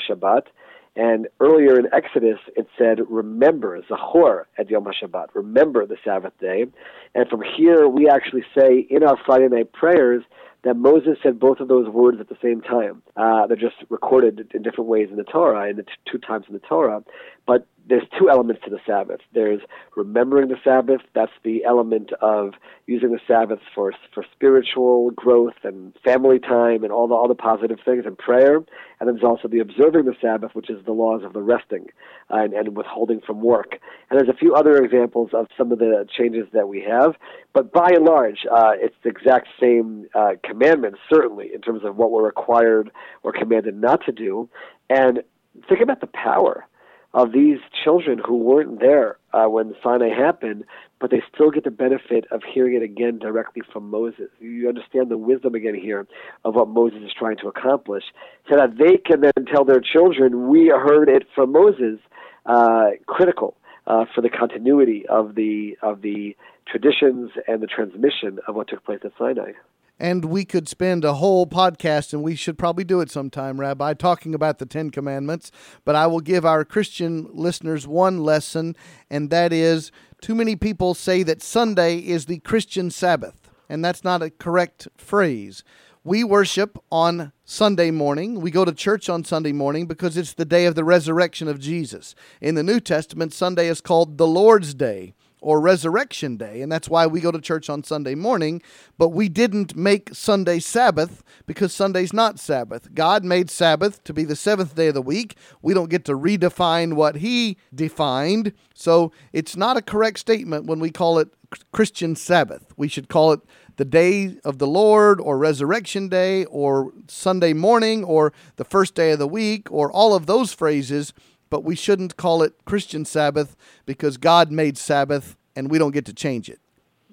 and 0.94 1.26
earlier 1.40 1.78
in 1.78 1.86
Exodus, 1.92 2.38
it 2.54 2.66
said, 2.78 3.00
remember, 3.08 3.80
Zachor 3.82 4.44
et 4.58 4.70
Yom 4.70 4.84
HaShabbat, 4.84 5.28
remember 5.34 5.86
the 5.86 5.96
Sabbath 6.04 6.34
day. 6.38 6.66
And 7.14 7.28
from 7.28 7.42
here, 7.56 7.88
we 7.88 8.08
actually 8.08 8.44
say 8.56 8.86
in 8.90 9.02
our 9.02 9.16
Friday 9.24 9.48
night 9.48 9.72
prayers 9.72 10.22
that 10.64 10.76
Moses 10.76 11.18
said 11.22 11.40
both 11.40 11.60
of 11.60 11.68
those 11.68 11.88
words 11.88 12.20
at 12.20 12.28
the 12.28 12.36
same 12.42 12.60
time. 12.60 13.02
Uh, 13.16 13.46
they're 13.46 13.56
just 13.56 13.76
recorded 13.88 14.50
in 14.54 14.62
different 14.62 14.88
ways 14.88 15.08
in 15.10 15.16
the 15.16 15.24
Torah, 15.24 15.68
in 15.68 15.76
the 15.76 15.82
t- 15.82 15.90
two 16.10 16.18
times 16.18 16.46
in 16.48 16.54
the 16.54 16.60
Torah. 16.60 17.02
But 17.46 17.66
there's 17.88 18.04
two 18.18 18.30
elements 18.30 18.62
to 18.64 18.70
the 18.70 18.78
Sabbath. 18.86 19.20
There's 19.34 19.60
remembering 19.96 20.48
the 20.48 20.56
Sabbath. 20.62 21.00
That's 21.14 21.32
the 21.42 21.64
element 21.64 22.12
of 22.20 22.54
using 22.86 23.10
the 23.10 23.20
Sabbath 23.26 23.58
for 23.74 23.92
for 24.14 24.24
spiritual 24.32 25.10
growth 25.10 25.56
and 25.64 25.92
family 26.04 26.38
time 26.38 26.84
and 26.84 26.92
all 26.92 27.08
the 27.08 27.14
all 27.14 27.28
the 27.28 27.34
positive 27.34 27.78
things 27.84 28.04
and 28.06 28.16
prayer. 28.16 28.56
And 28.56 29.08
then 29.08 29.16
there's 29.16 29.24
also 29.24 29.48
the 29.48 29.58
observing 29.58 30.04
the 30.04 30.14
Sabbath, 30.20 30.54
which 30.54 30.70
is 30.70 30.84
the 30.84 30.92
laws 30.92 31.22
of 31.24 31.32
the 31.32 31.42
resting 31.42 31.86
uh, 32.30 32.36
and, 32.36 32.52
and 32.52 32.76
withholding 32.76 33.20
from 33.20 33.40
work. 33.40 33.78
And 34.10 34.18
there's 34.18 34.28
a 34.28 34.38
few 34.38 34.54
other 34.54 34.76
examples 34.76 35.30
of 35.32 35.48
some 35.58 35.72
of 35.72 35.80
the 35.80 36.06
changes 36.16 36.46
that 36.52 36.68
we 36.68 36.82
have. 36.88 37.16
But 37.52 37.72
by 37.72 37.90
and 37.92 38.04
large, 38.04 38.46
uh, 38.50 38.72
it's 38.76 38.94
the 39.02 39.10
exact 39.10 39.48
same 39.60 40.06
uh, 40.14 40.34
commandments, 40.52 40.98
certainly 41.12 41.50
in 41.54 41.60
terms 41.60 41.82
of 41.84 41.96
what 41.96 42.10
we're 42.10 42.24
required 42.24 42.90
or 43.22 43.32
commanded 43.32 43.74
not 43.80 44.04
to 44.06 44.12
do. 44.12 44.48
And 44.90 45.22
think 45.68 45.80
about 45.80 46.00
the 46.00 46.08
power 46.08 46.66
of 47.14 47.32
these 47.32 47.58
children 47.84 48.20
who 48.26 48.36
weren't 48.36 48.80
there 48.80 49.18
uh, 49.34 49.44
when 49.46 49.74
Sinai 49.82 50.08
happened, 50.08 50.64
but 50.98 51.10
they 51.10 51.22
still 51.34 51.50
get 51.50 51.64
the 51.64 51.70
benefit 51.70 52.24
of 52.30 52.40
hearing 52.42 52.74
it 52.74 52.82
again 52.82 53.18
directly 53.18 53.62
from 53.72 53.90
Moses. 53.90 54.28
You 54.40 54.68
understand 54.68 55.10
the 55.10 55.18
wisdom 55.18 55.54
again 55.54 55.74
here 55.74 56.06
of 56.44 56.54
what 56.54 56.68
Moses 56.68 57.02
is 57.02 57.12
trying 57.18 57.36
to 57.38 57.48
accomplish, 57.48 58.04
so 58.48 58.56
that 58.56 58.78
they 58.78 58.96
can 58.96 59.20
then 59.20 59.46
tell 59.52 59.64
their 59.64 59.80
children, 59.80 60.48
"We 60.48 60.68
heard 60.68 61.08
it 61.08 61.24
from 61.34 61.52
Moses." 61.52 61.98
Uh, 62.44 62.86
critical 63.06 63.56
uh, 63.86 64.04
for 64.12 64.20
the 64.20 64.28
continuity 64.28 65.06
of 65.06 65.36
the 65.36 65.78
of 65.80 66.02
the 66.02 66.36
traditions 66.66 67.30
and 67.46 67.62
the 67.62 67.68
transmission 67.68 68.40
of 68.48 68.56
what 68.56 68.66
took 68.68 68.84
place 68.84 68.98
at 69.04 69.12
Sinai 69.16 69.52
and 69.98 70.24
we 70.24 70.44
could 70.44 70.68
spend 70.68 71.04
a 71.04 71.14
whole 71.14 71.46
podcast, 71.46 72.12
and 72.12 72.22
we 72.22 72.34
should 72.34 72.58
probably 72.58 72.84
do 72.84 73.00
it 73.00 73.10
sometime, 73.10 73.60
Rabbi, 73.60 73.94
talking 73.94 74.34
about 74.34 74.58
the 74.58 74.66
Ten 74.66 74.90
Commandments. 74.90 75.50
But 75.84 75.94
I 75.94 76.06
will 76.06 76.20
give 76.20 76.44
our 76.44 76.64
Christian 76.64 77.28
listeners 77.32 77.86
one 77.86 78.18
lesson, 78.18 78.76
and 79.10 79.30
that 79.30 79.52
is 79.52 79.92
too 80.20 80.34
many 80.34 80.56
people 80.56 80.94
say 80.94 81.22
that 81.22 81.42
Sunday 81.42 81.98
is 81.98 82.26
the 82.26 82.38
Christian 82.40 82.90
Sabbath, 82.90 83.50
and 83.68 83.84
that's 83.84 84.04
not 84.04 84.22
a 84.22 84.30
correct 84.30 84.88
phrase. 84.96 85.64
We 86.04 86.24
worship 86.24 86.78
on 86.90 87.32
Sunday 87.44 87.92
morning. 87.92 88.40
We 88.40 88.50
go 88.50 88.64
to 88.64 88.72
church 88.72 89.08
on 89.08 89.22
Sunday 89.22 89.52
morning 89.52 89.86
because 89.86 90.16
it's 90.16 90.34
the 90.34 90.44
day 90.44 90.66
of 90.66 90.74
the 90.74 90.82
resurrection 90.82 91.46
of 91.46 91.60
Jesus. 91.60 92.16
In 92.40 92.56
the 92.56 92.64
New 92.64 92.80
Testament, 92.80 93.32
Sunday 93.32 93.68
is 93.68 93.80
called 93.80 94.18
the 94.18 94.26
Lord's 94.26 94.74
Day 94.74 95.14
or 95.42 95.60
Resurrection 95.60 96.36
Day, 96.36 96.62
and 96.62 96.70
that's 96.70 96.88
why 96.88 97.06
we 97.06 97.20
go 97.20 97.30
to 97.30 97.40
church 97.40 97.68
on 97.68 97.84
Sunday 97.84 98.14
morning. 98.14 98.62
But 98.96 99.08
we 99.10 99.28
didn't 99.28 99.76
make 99.76 100.14
Sunday 100.14 100.60
Sabbath 100.60 101.22
because 101.46 101.74
Sunday's 101.74 102.12
not 102.12 102.38
Sabbath. 102.38 102.94
God 102.94 103.24
made 103.24 103.50
Sabbath 103.50 104.02
to 104.04 104.14
be 104.14 104.24
the 104.24 104.36
seventh 104.36 104.74
day 104.74 104.88
of 104.88 104.94
the 104.94 105.02
week. 105.02 105.36
We 105.60 105.74
don't 105.74 105.90
get 105.90 106.04
to 106.06 106.16
redefine 106.16 106.94
what 106.94 107.16
He 107.16 107.58
defined. 107.74 108.52
So 108.74 109.12
it's 109.32 109.56
not 109.56 109.76
a 109.76 109.82
correct 109.82 110.20
statement 110.20 110.66
when 110.66 110.78
we 110.78 110.90
call 110.90 111.18
it 111.18 111.28
Christian 111.72 112.16
Sabbath. 112.16 112.72
We 112.76 112.88
should 112.88 113.08
call 113.08 113.32
it 113.32 113.40
the 113.76 113.84
day 113.84 114.36
of 114.44 114.58
the 114.58 114.66
Lord 114.66 115.20
or 115.20 115.38
Resurrection 115.38 116.08
Day 116.08 116.44
or 116.46 116.92
Sunday 117.08 117.52
morning 117.52 118.04
or 118.04 118.32
the 118.56 118.64
first 118.64 118.94
day 118.94 119.12
of 119.12 119.18
the 119.18 119.26
week 119.26 119.70
or 119.70 119.90
all 119.90 120.14
of 120.14 120.26
those 120.26 120.52
phrases 120.52 121.12
but 121.52 121.64
we 121.64 121.76
shouldn't 121.76 122.16
call 122.16 122.42
it 122.42 122.54
Christian 122.64 123.04
Sabbath 123.04 123.56
because 123.84 124.16
God 124.16 124.50
made 124.50 124.78
Sabbath 124.78 125.36
and 125.54 125.70
we 125.70 125.76
don't 125.76 125.90
get 125.90 126.06
to 126.06 126.14
change 126.14 126.48
it. 126.48 126.60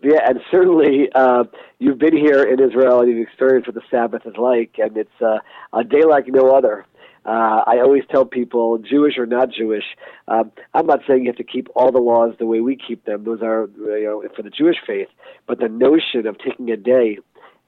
Yeah, 0.02 0.22
and 0.26 0.40
certainly 0.50 1.10
uh, 1.14 1.44
you've 1.80 2.00
been 2.00 2.16
here 2.16 2.44
in 2.44 2.58
Israel 2.58 3.02
and 3.02 3.10
you've 3.10 3.28
experienced 3.28 3.68
what 3.68 3.76
the 3.76 3.82
Sabbath 3.92 4.22
is 4.26 4.38
like, 4.38 4.76
and 4.78 4.96
it's 4.96 5.22
uh, 5.22 5.40
a 5.74 5.84
day 5.84 6.06
like 6.08 6.30
no 6.30 6.56
other. 6.56 6.86
Uh, 7.26 7.64
I 7.68 7.80
always 7.84 8.04
tell 8.10 8.24
people, 8.24 8.78
Jewish 8.78 9.18
or 9.18 9.26
not 9.26 9.52
Jewish, 9.52 9.84
um, 10.30 10.54
I'm 10.74 10.86
not 10.86 11.02
saying 11.06 11.26
you 11.26 11.30
have 11.32 11.36
to 11.36 11.44
keep 11.44 11.68
all 11.76 11.92
the 11.92 12.00
laws 12.00 12.34
the 12.40 12.46
way 12.46 12.62
we 12.62 12.78
keep 12.78 13.04
them. 13.04 13.26
Those 13.26 13.42
are, 13.42 13.70
you 13.78 14.06
know, 14.06 14.24
for 14.38 14.42
the 14.42 14.50
Jewish 14.50 14.78
faith. 14.88 15.10
But 15.48 15.60
the 15.60 15.68
notion 15.68 16.28
of 16.28 16.38
taking 16.38 16.72
a 16.72 16.78
day 16.78 17.18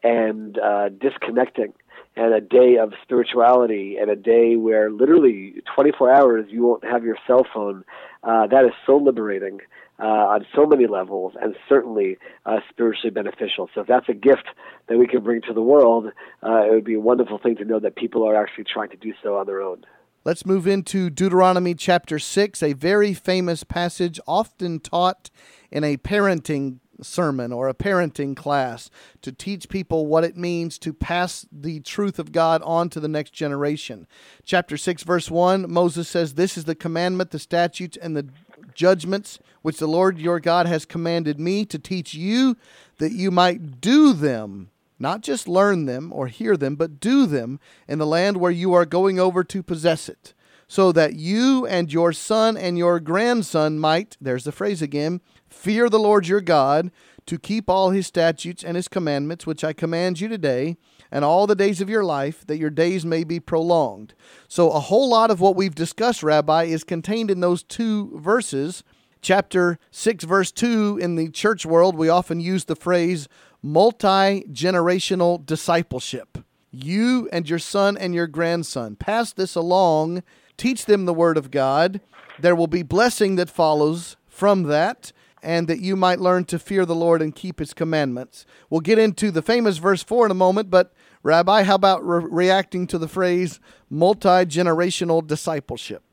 and 0.03 0.57
uh, 0.57 0.87
disconnecting 0.87 1.73
and 2.15 2.33
a 2.33 2.41
day 2.41 2.77
of 2.77 2.93
spirituality 3.01 3.97
and 3.99 4.09
a 4.09 4.15
day 4.15 4.55
where 4.55 4.91
literally 4.91 5.55
24 5.75 6.13
hours 6.13 6.45
you 6.49 6.63
won't 6.63 6.83
have 6.83 7.03
your 7.03 7.17
cell 7.25 7.45
phone, 7.53 7.83
uh, 8.23 8.47
that 8.47 8.65
is 8.65 8.71
so 8.85 8.97
liberating 8.97 9.59
uh, 9.99 10.05
on 10.05 10.45
so 10.55 10.65
many 10.65 10.87
levels 10.87 11.33
and 11.41 11.55
certainly 11.69 12.17
uh, 12.45 12.57
spiritually 12.69 13.11
beneficial. 13.11 13.69
So 13.73 13.81
if 13.81 13.87
that's 13.87 14.09
a 14.09 14.13
gift 14.13 14.47
that 14.87 14.97
we 14.97 15.07
can 15.07 15.23
bring 15.23 15.41
to 15.43 15.53
the 15.53 15.61
world, 15.61 16.07
uh, 16.43 16.63
it 16.65 16.71
would 16.71 16.83
be 16.83 16.95
a 16.95 16.99
wonderful 16.99 17.37
thing 17.37 17.55
to 17.57 17.65
know 17.65 17.79
that 17.79 17.95
people 17.95 18.27
are 18.27 18.35
actually 18.35 18.65
trying 18.65 18.89
to 18.89 18.97
do 18.97 19.13
so 19.23 19.37
on 19.37 19.45
their 19.45 19.61
own. 19.61 19.85
Let's 20.23 20.45
move 20.45 20.67
into 20.67 21.09
Deuteronomy 21.09 21.73
chapter 21.73 22.19
6, 22.19 22.61
a 22.61 22.73
very 22.73 23.13
famous 23.13 23.63
passage 23.63 24.19
often 24.27 24.79
taught 24.79 25.31
in 25.71 25.83
a 25.83 25.97
parenting 25.97 26.79
sermon 27.01 27.51
or 27.51 27.67
a 27.67 27.73
parenting 27.73 28.35
class 28.35 28.89
to 29.21 29.31
teach 29.31 29.69
people 29.69 30.05
what 30.05 30.23
it 30.23 30.37
means 30.37 30.77
to 30.79 30.93
pass 30.93 31.45
the 31.51 31.79
truth 31.81 32.19
of 32.19 32.31
God 32.31 32.61
on 32.63 32.89
to 32.89 32.99
the 32.99 33.07
next 33.07 33.31
generation. 33.31 34.07
Chapter 34.45 34.77
6, 34.77 35.03
verse 35.03 35.29
1, 35.29 35.71
Moses 35.71 36.07
says, 36.07 36.33
This 36.33 36.57
is 36.57 36.65
the 36.65 36.75
commandment, 36.75 37.31
the 37.31 37.39
statutes, 37.39 37.97
and 37.97 38.15
the 38.15 38.27
judgments 38.73 39.39
which 39.61 39.77
the 39.77 39.87
Lord 39.87 40.17
your 40.19 40.39
God 40.39 40.65
has 40.65 40.85
commanded 40.85 41.39
me 41.39 41.65
to 41.65 41.77
teach 41.77 42.13
you 42.13 42.57
that 42.97 43.11
you 43.11 43.31
might 43.31 43.81
do 43.81 44.13
them. 44.13 44.69
Not 44.99 45.21
just 45.21 45.47
learn 45.47 45.85
them 45.85 46.11
or 46.13 46.27
hear 46.27 46.55
them, 46.55 46.75
but 46.75 46.99
do 46.99 47.25
them 47.25 47.59
in 47.87 47.97
the 47.97 48.05
land 48.05 48.37
where 48.37 48.51
you 48.51 48.73
are 48.73 48.85
going 48.85 49.19
over 49.19 49.43
to 49.43 49.63
possess 49.63 50.07
it 50.07 50.33
so 50.71 50.93
that 50.93 51.15
you 51.15 51.65
and 51.65 51.91
your 51.91 52.13
son 52.13 52.55
and 52.55 52.77
your 52.77 53.01
grandson 53.01 53.77
might, 53.77 54.15
there's 54.21 54.45
the 54.45 54.53
phrase 54.53 54.81
again, 54.81 55.19
fear 55.51 55.89
the 55.89 55.99
Lord 55.99 56.27
your 56.27 56.41
God, 56.41 56.91
to 57.27 57.37
keep 57.37 57.69
all 57.69 57.91
his 57.91 58.07
statutes 58.07 58.63
and 58.63 58.75
his 58.75 58.87
commandments, 58.87 59.45
which 59.45 59.63
I 59.63 59.73
command 59.73 60.19
you 60.19 60.27
today, 60.27 60.77
and 61.11 61.23
all 61.23 61.45
the 61.45 61.55
days 61.55 61.79
of 61.79 61.89
your 61.89 62.03
life, 62.03 62.45
that 62.47 62.57
your 62.57 62.69
days 62.69 63.05
may 63.05 63.23
be 63.23 63.39
prolonged. 63.39 64.13
So, 64.47 64.71
a 64.71 64.79
whole 64.79 65.09
lot 65.09 65.29
of 65.29 65.39
what 65.39 65.55
we've 65.55 65.75
discussed, 65.75 66.23
Rabbi, 66.23 66.63
is 66.63 66.83
contained 66.83 67.29
in 67.29 67.39
those 67.39 67.63
two 67.63 68.17
verses. 68.17 68.83
Chapter 69.21 69.77
6, 69.91 70.23
verse 70.23 70.51
2, 70.51 70.97
in 70.99 71.15
the 71.15 71.29
church 71.29 71.65
world, 71.65 71.95
we 71.95 72.09
often 72.09 72.39
use 72.39 72.65
the 72.65 72.75
phrase 72.75 73.27
multi 73.61 74.41
generational 74.51 75.45
discipleship. 75.45 76.39
You 76.71 77.29
and 77.31 77.47
your 77.47 77.59
son 77.59 77.97
and 77.97 78.15
your 78.15 78.27
grandson 78.27 78.95
pass 78.95 79.31
this 79.31 79.53
along 79.55 80.23
teach 80.61 80.85
them 80.85 81.05
the 81.05 81.13
word 81.13 81.37
of 81.37 81.49
God. 81.49 82.01
There 82.39 82.55
will 82.55 82.67
be 82.67 82.83
blessing 82.83 83.35
that 83.37 83.49
follows 83.49 84.15
from 84.27 84.63
that, 84.63 85.11
and 85.43 85.67
that 85.67 85.79
you 85.79 85.95
might 85.95 86.19
learn 86.19 86.45
to 86.45 86.59
fear 86.59 86.85
the 86.85 86.95
Lord 86.95 87.21
and 87.21 87.35
keep 87.35 87.59
his 87.59 87.73
commandments. 87.73 88.45
We'll 88.69 88.81
get 88.81 88.99
into 88.99 89.31
the 89.31 89.41
famous 89.41 89.77
verse 89.77 90.03
4 90.03 90.25
in 90.25 90.31
a 90.31 90.35
moment, 90.35 90.69
but 90.69 90.93
Rabbi, 91.23 91.63
how 91.63 91.75
about 91.75 92.05
re- 92.05 92.25
reacting 92.29 92.87
to 92.87 92.97
the 92.97 93.07
phrase 93.07 93.59
multi 93.89 94.45
generational 94.45 95.25
discipleship? 95.25 96.03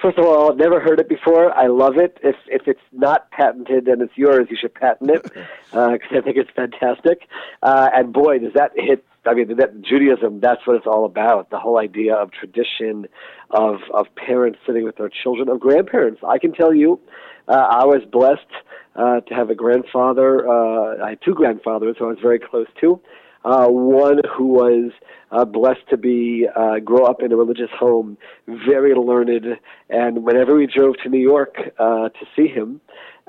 First 0.00 0.16
of 0.16 0.24
all, 0.24 0.52
I've 0.52 0.58
never 0.58 0.78
heard 0.78 1.00
it 1.00 1.08
before. 1.08 1.52
I 1.52 1.66
love 1.66 1.96
it. 1.96 2.18
If 2.22 2.36
if 2.46 2.68
it's 2.68 2.80
not 2.92 3.28
patented 3.32 3.88
and 3.88 4.00
it's 4.00 4.16
yours, 4.16 4.46
you 4.48 4.56
should 4.60 4.74
patent 4.74 5.10
it 5.10 5.24
because 5.24 5.46
uh, 5.72 6.18
I 6.18 6.20
think 6.20 6.36
it's 6.36 6.50
fantastic. 6.54 7.26
Uh, 7.64 7.90
and 7.92 8.12
boy, 8.12 8.38
does 8.38 8.52
that 8.54 8.70
hit! 8.76 9.04
I 9.26 9.34
mean, 9.34 9.56
that 9.56 9.82
Judaism. 9.82 10.38
That's 10.38 10.64
what 10.66 10.76
it's 10.76 10.86
all 10.86 11.04
about. 11.04 11.50
The 11.50 11.58
whole 11.58 11.78
idea 11.78 12.14
of 12.14 12.30
tradition, 12.30 13.08
of 13.50 13.80
of 13.92 14.06
parents 14.14 14.60
sitting 14.64 14.84
with 14.84 14.96
their 14.96 15.08
children, 15.08 15.48
of 15.48 15.58
grandparents. 15.58 16.20
I 16.26 16.38
can 16.38 16.52
tell 16.52 16.72
you, 16.72 17.00
uh, 17.48 17.52
I 17.52 17.84
was 17.84 18.02
blessed 18.10 18.40
uh, 18.94 19.20
to 19.20 19.34
have 19.34 19.50
a 19.50 19.54
grandfather. 19.54 20.48
Uh, 20.48 21.04
I 21.04 21.10
had 21.10 21.18
two 21.24 21.34
grandfathers 21.34 21.96
who 21.98 22.06
I 22.06 22.08
was 22.08 22.18
very 22.20 22.38
close 22.38 22.66
to. 22.80 23.00
Uh, 23.44 23.68
one 23.68 24.20
who 24.36 24.48
was 24.48 24.90
uh, 25.30 25.44
blessed 25.44 25.88
to 25.88 25.96
be 25.96 26.46
uh, 26.54 26.80
grow 26.80 27.04
up 27.04 27.22
in 27.22 27.32
a 27.32 27.36
religious 27.36 27.70
home, 27.78 28.18
very 28.46 28.94
learned, 28.94 29.46
and 29.88 30.24
whenever 30.24 30.56
we 30.56 30.66
drove 30.66 30.96
to 31.02 31.08
New 31.08 31.20
York 31.20 31.56
uh, 31.78 32.08
to 32.08 32.26
see 32.34 32.48
him, 32.48 32.80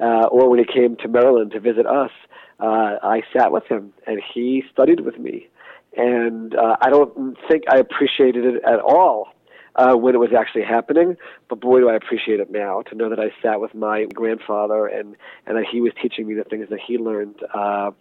uh, 0.01 0.25
or 0.31 0.49
when 0.49 0.59
he 0.59 0.65
came 0.65 0.95
to 0.97 1.07
Maryland 1.07 1.51
to 1.51 1.59
visit 1.59 1.85
us, 1.85 2.11
uh, 2.59 2.97
I 3.03 3.21
sat 3.37 3.51
with 3.51 3.65
him 3.67 3.93
and 4.07 4.19
he 4.33 4.63
studied 4.73 5.01
with 5.01 5.17
me, 5.19 5.47
and 5.95 6.55
uh, 6.55 6.77
I 6.81 6.89
don't 6.89 7.37
think 7.47 7.63
I 7.71 7.77
appreciated 7.77 8.45
it 8.45 8.63
at 8.65 8.79
all 8.79 9.27
uh, 9.75 9.95
when 9.95 10.15
it 10.15 10.19
was 10.19 10.31
actually 10.37 10.63
happening. 10.63 11.17
But 11.47 11.59
boy, 11.59 11.79
do 11.79 11.89
I 11.89 11.95
appreciate 11.95 12.39
it 12.39 12.51
now 12.51 12.81
to 12.83 12.95
know 12.95 13.09
that 13.09 13.19
I 13.19 13.31
sat 13.41 13.59
with 13.59 13.73
my 13.73 14.05
grandfather 14.05 14.87
and 14.87 15.15
and 15.45 15.57
that 15.57 15.65
he 15.71 15.81
was 15.81 15.93
teaching 16.01 16.27
me 16.27 16.33
the 16.33 16.43
things 16.43 16.69
that 16.69 16.79
he 16.85 16.97
learned. 16.97 17.35
Uh, 17.53 17.91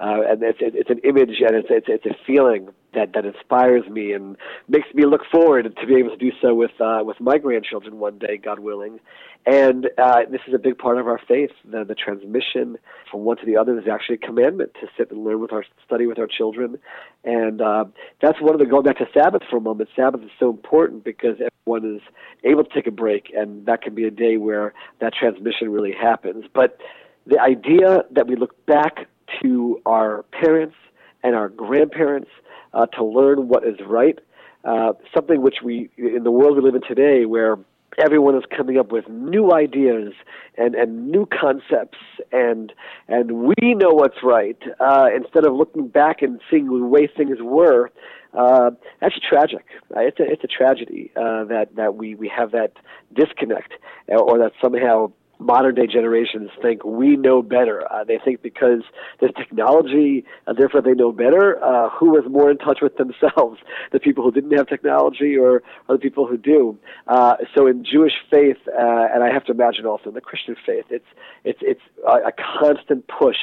uh, 0.00 0.22
and 0.28 0.42
it's 0.42 0.58
it's 0.60 0.90
an 0.90 0.98
image 0.98 1.40
and 1.40 1.56
it's 1.56 1.68
it's 1.70 1.86
it's 1.88 2.06
a 2.06 2.16
feeling 2.26 2.68
that 2.94 3.12
that 3.14 3.24
inspires 3.24 3.88
me 3.88 4.12
and 4.12 4.36
makes 4.68 4.88
me 4.94 5.04
look 5.04 5.22
forward 5.30 5.74
to 5.76 5.86
be 5.86 5.96
able 5.96 6.10
to 6.10 6.16
do 6.16 6.30
so 6.40 6.54
with 6.54 6.70
uh, 6.80 7.00
with 7.02 7.20
my 7.20 7.38
grandchildren 7.38 7.98
one 7.98 8.18
day, 8.18 8.36
God 8.36 8.60
willing. 8.60 9.00
And 9.44 9.88
uh, 9.98 10.20
this 10.30 10.40
is 10.46 10.54
a 10.54 10.58
big 10.58 10.78
part 10.78 10.98
of 10.98 11.06
our 11.06 11.20
faith. 11.26 11.50
The, 11.64 11.84
the 11.84 11.94
transmission 11.94 12.76
from 13.10 13.20
one 13.20 13.38
to 13.38 13.46
the 13.46 13.56
other 13.56 13.78
is 13.78 13.86
actually 13.90 14.16
a 14.16 14.26
commandment 14.26 14.72
to 14.80 14.88
sit 14.96 15.10
and 15.10 15.24
learn 15.24 15.40
with 15.40 15.52
our 15.52 15.64
study 15.84 16.06
with 16.06 16.18
our 16.18 16.26
children, 16.26 16.78
and 17.24 17.60
uh, 17.60 17.84
that's 18.22 18.40
one 18.40 18.54
of 18.54 18.60
the 18.60 18.66
going 18.66 18.84
back 18.84 18.98
to 18.98 19.06
Sabbath 19.12 19.42
for 19.50 19.56
a 19.56 19.60
moment. 19.60 19.90
Sabbath 19.96 20.22
is 20.22 20.30
so 20.38 20.48
important 20.50 21.02
because 21.02 21.36
everyone 21.66 21.96
is 21.96 22.02
able 22.44 22.64
to 22.64 22.72
take 22.72 22.86
a 22.86 22.92
break, 22.92 23.32
and 23.34 23.66
that 23.66 23.82
can 23.82 23.94
be 23.94 24.04
a 24.04 24.10
day 24.12 24.36
where 24.36 24.74
that 25.00 25.12
transmission 25.12 25.70
really 25.70 25.92
happens. 25.92 26.44
But 26.54 26.78
the 27.26 27.40
idea 27.40 28.04
that 28.12 28.26
we 28.26 28.36
look 28.36 28.64
back 28.66 29.06
to 29.42 29.80
our 29.86 30.24
parents 30.32 30.76
and 31.22 31.34
our 31.34 31.48
grandparents 31.48 32.30
uh, 32.74 32.86
to 32.86 33.04
learn 33.04 33.48
what 33.48 33.66
is 33.66 33.76
right, 33.86 34.18
uh, 34.64 34.92
something 35.14 35.42
which 35.42 35.56
we 35.64 35.90
in 35.96 36.24
the 36.24 36.30
world 36.30 36.56
we 36.56 36.62
live 36.62 36.74
in 36.74 36.82
today, 36.82 37.24
where 37.24 37.58
everyone 37.98 38.36
is 38.36 38.44
coming 38.56 38.78
up 38.78 38.92
with 38.92 39.08
new 39.08 39.52
ideas 39.52 40.12
and, 40.56 40.74
and 40.74 41.10
new 41.10 41.26
concepts 41.26 41.98
and 42.32 42.72
and 43.08 43.32
we 43.32 43.54
know 43.60 43.90
what's 43.90 44.22
right 44.22 44.58
uh, 44.80 45.08
instead 45.14 45.44
of 45.44 45.54
looking 45.54 45.88
back 45.88 46.22
and 46.22 46.40
seeing 46.50 46.66
the 46.66 46.86
way 46.86 47.06
things 47.06 47.38
were. 47.40 47.90
Uh, 48.34 48.70
that's 49.00 49.18
tragic. 49.26 49.64
Uh, 49.96 50.00
it's 50.00 50.20
a 50.20 50.24
it's 50.24 50.44
a 50.44 50.46
tragedy 50.46 51.10
uh, 51.16 51.44
that 51.44 51.68
that 51.76 51.94
we 51.96 52.14
we 52.14 52.28
have 52.28 52.52
that 52.52 52.72
disconnect 53.14 53.72
or 54.08 54.38
that 54.38 54.52
somehow 54.62 55.10
modern 55.38 55.74
day 55.74 55.86
generations 55.86 56.50
think 56.60 56.84
we 56.84 57.16
know 57.16 57.42
better. 57.42 57.90
Uh, 57.90 58.04
they 58.04 58.18
think 58.24 58.42
because 58.42 58.82
there's 59.20 59.32
technology, 59.36 60.24
uh, 60.46 60.52
therefore 60.52 60.82
they 60.82 60.94
know 60.94 61.12
better. 61.12 61.62
Uh, 61.62 61.88
who 61.90 62.10
was 62.10 62.24
more 62.28 62.50
in 62.50 62.58
touch 62.58 62.78
with 62.82 62.96
themselves, 62.96 63.58
the 63.92 64.00
people 64.00 64.24
who 64.24 64.32
didn't 64.32 64.56
have 64.56 64.66
technology 64.66 65.36
or, 65.36 65.62
or 65.88 65.96
the 65.96 65.98
people 65.98 66.26
who 66.26 66.36
do? 66.36 66.76
Uh, 67.06 67.36
so 67.56 67.66
in 67.66 67.84
Jewish 67.84 68.14
faith, 68.30 68.58
uh, 68.68 69.06
and 69.12 69.22
I 69.22 69.32
have 69.32 69.44
to 69.44 69.52
imagine 69.52 69.86
also 69.86 70.08
in 70.08 70.14
the 70.14 70.20
Christian 70.20 70.56
faith, 70.66 70.86
it's 70.90 71.06
it's 71.44 71.60
it's 71.62 71.82
a, 72.06 72.28
a 72.28 72.32
constant 72.60 73.06
push. 73.08 73.36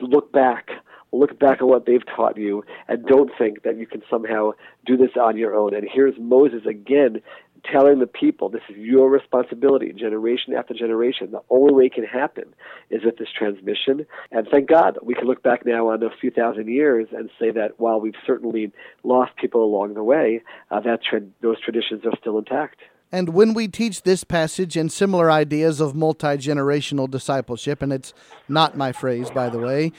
Look 0.00 0.32
back. 0.32 0.70
Look 1.12 1.38
back 1.38 1.58
at 1.60 1.66
what 1.66 1.86
they've 1.86 2.04
taught 2.04 2.36
you 2.36 2.64
and 2.88 3.06
don't 3.06 3.30
think 3.38 3.62
that 3.62 3.78
you 3.78 3.86
can 3.86 4.02
somehow 4.10 4.52
do 4.84 4.96
this 4.96 5.12
on 5.18 5.38
your 5.38 5.54
own. 5.54 5.72
And 5.72 5.88
here's 5.90 6.14
Moses 6.18 6.66
again 6.68 7.22
telling 7.70 7.98
the 7.98 8.06
people 8.06 8.48
this 8.48 8.62
is 8.68 8.76
your 8.76 9.10
responsibility, 9.10 9.92
generation 9.92 10.54
after 10.54 10.74
generation. 10.74 11.30
The 11.30 11.42
only 11.50 11.74
way 11.74 11.84
it 11.86 11.94
can 11.94 12.04
happen 12.04 12.54
is 12.90 13.04
with 13.04 13.16
this 13.18 13.28
transmission. 13.36 14.06
And 14.30 14.46
thank 14.50 14.68
God 14.68 14.98
we 15.02 15.14
can 15.14 15.26
look 15.26 15.42
back 15.42 15.66
now 15.66 15.88
on 15.88 16.02
a 16.02 16.10
few 16.20 16.30
thousand 16.30 16.68
years 16.68 17.08
and 17.12 17.30
say 17.38 17.50
that 17.52 17.78
while 17.78 18.00
we've 18.00 18.14
certainly 18.26 18.72
lost 19.02 19.36
people 19.36 19.64
along 19.64 19.94
the 19.94 20.02
way, 20.02 20.42
uh, 20.70 20.80
that 20.80 21.00
tra- 21.02 21.20
those 21.40 21.60
traditions 21.60 22.04
are 22.04 22.16
still 22.20 22.38
intact. 22.38 22.78
And 23.12 23.30
when 23.30 23.54
we 23.54 23.68
teach 23.68 24.02
this 24.02 24.24
passage 24.24 24.76
and 24.76 24.90
similar 24.90 25.30
ideas 25.30 25.80
of 25.80 25.94
multi 25.94 26.36
generational 26.36 27.08
discipleship, 27.08 27.80
and 27.82 27.92
it's 27.92 28.12
not 28.48 28.76
my 28.76 28.92
phrase, 28.92 29.30
by 29.30 29.48
the 29.48 29.58
way, 29.58 29.92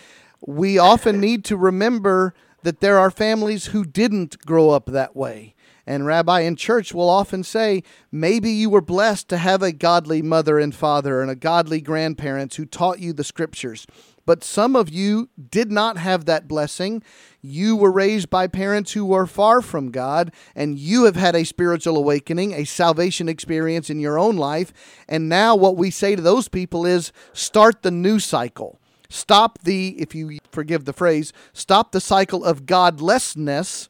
we 0.45 0.77
often 0.77 1.19
need 1.19 1.45
to 1.45 1.57
remember 1.57 2.33
that 2.63 2.81
there 2.81 2.99
are 2.99 3.09
families 3.09 3.67
who 3.67 3.85
didn't 3.85 4.37
grow 4.45 4.71
up 4.71 4.87
that 4.87 5.15
way. 5.15 5.55
And 5.87 6.05
Rabbi 6.05 6.41
in 6.41 6.57
church 6.57 6.93
will 6.93 7.09
often 7.09 7.43
say, 7.43 7.81
maybe 8.11 8.51
you 8.51 8.69
were 8.69 8.81
blessed 8.81 9.29
to 9.29 9.37
have 9.37 9.63
a 9.63 9.71
godly 9.71 10.21
mother 10.21 10.59
and 10.59 10.75
father 10.75 11.21
and 11.21 11.31
a 11.31 11.35
godly 11.35 11.79
grandparents 11.79 12.57
who 12.57 12.65
taught 12.65 12.99
you 12.99 13.13
the 13.13 13.23
scriptures. 13.23 13.87
But 14.25 14.43
some 14.43 14.75
of 14.75 14.89
you 14.89 15.29
did 15.49 15.71
not 15.71 15.97
have 15.97 16.25
that 16.25 16.49
blessing. 16.49 17.01
You 17.41 17.77
were 17.77 17.91
raised 17.91 18.29
by 18.29 18.47
parents 18.47 18.91
who 18.91 19.05
were 19.05 19.25
far 19.25 19.61
from 19.61 19.89
God, 19.89 20.33
and 20.53 20.77
you 20.77 21.05
have 21.05 21.15
had 21.15 21.33
a 21.33 21.45
spiritual 21.45 21.95
awakening, 21.95 22.53
a 22.53 22.65
salvation 22.65 23.29
experience 23.29 23.89
in 23.89 24.01
your 24.01 24.19
own 24.19 24.35
life. 24.35 24.73
And 25.07 25.29
now, 25.29 25.55
what 25.55 25.77
we 25.77 25.89
say 25.89 26.17
to 26.17 26.21
those 26.21 26.49
people 26.49 26.85
is 26.85 27.13
start 27.31 27.83
the 27.83 27.91
new 27.91 28.19
cycle. 28.19 28.81
Stop 29.07 29.59
the, 29.63 29.95
if 29.97 30.13
you 30.13 30.39
forgive 30.51 30.83
the 30.83 30.91
phrase, 30.91 31.31
stop 31.53 31.93
the 31.93 32.01
cycle 32.01 32.43
of 32.43 32.65
godlessness 32.65 33.87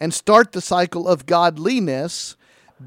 and 0.00 0.12
start 0.12 0.52
the 0.52 0.60
cycle 0.60 1.08
of 1.08 1.26
godliness. 1.26 2.36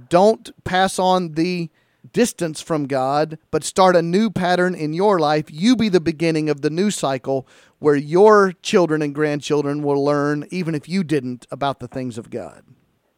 Don't 0.09 0.51
pass 0.63 0.99
on 0.99 1.33
the 1.33 1.69
distance 2.13 2.61
from 2.61 2.87
God, 2.87 3.37
but 3.51 3.63
start 3.63 3.95
a 3.95 4.01
new 4.01 4.29
pattern 4.29 4.75
in 4.75 4.93
your 4.93 5.19
life. 5.19 5.45
You 5.49 5.75
be 5.75 5.89
the 5.89 5.99
beginning 5.99 6.49
of 6.49 6.61
the 6.61 6.69
new 6.69 6.91
cycle 6.91 7.47
where 7.79 7.95
your 7.95 8.53
children 8.61 9.01
and 9.01 9.13
grandchildren 9.15 9.83
will 9.83 10.03
learn, 10.03 10.47
even 10.51 10.75
if 10.75 10.87
you 10.87 11.03
didn't, 11.03 11.45
about 11.51 11.79
the 11.79 11.87
things 11.87 12.17
of 12.17 12.29
God. 12.29 12.63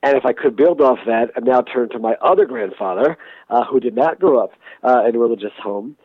And 0.03 0.17
if 0.17 0.25
I 0.25 0.33
could 0.33 0.55
build 0.55 0.81
off 0.81 0.97
that 1.05 1.31
and 1.35 1.45
now 1.45 1.61
turn 1.61 1.89
to 1.89 1.99
my 1.99 2.15
other 2.21 2.45
grandfather, 2.45 3.17
uh, 3.49 3.65
who 3.65 3.79
did 3.79 3.95
not 3.95 4.19
grow 4.19 4.43
up 4.43 4.51
uh, 4.83 5.03
in 5.07 5.15
a 5.15 5.19
religious 5.19 5.53
home, 5.61 5.95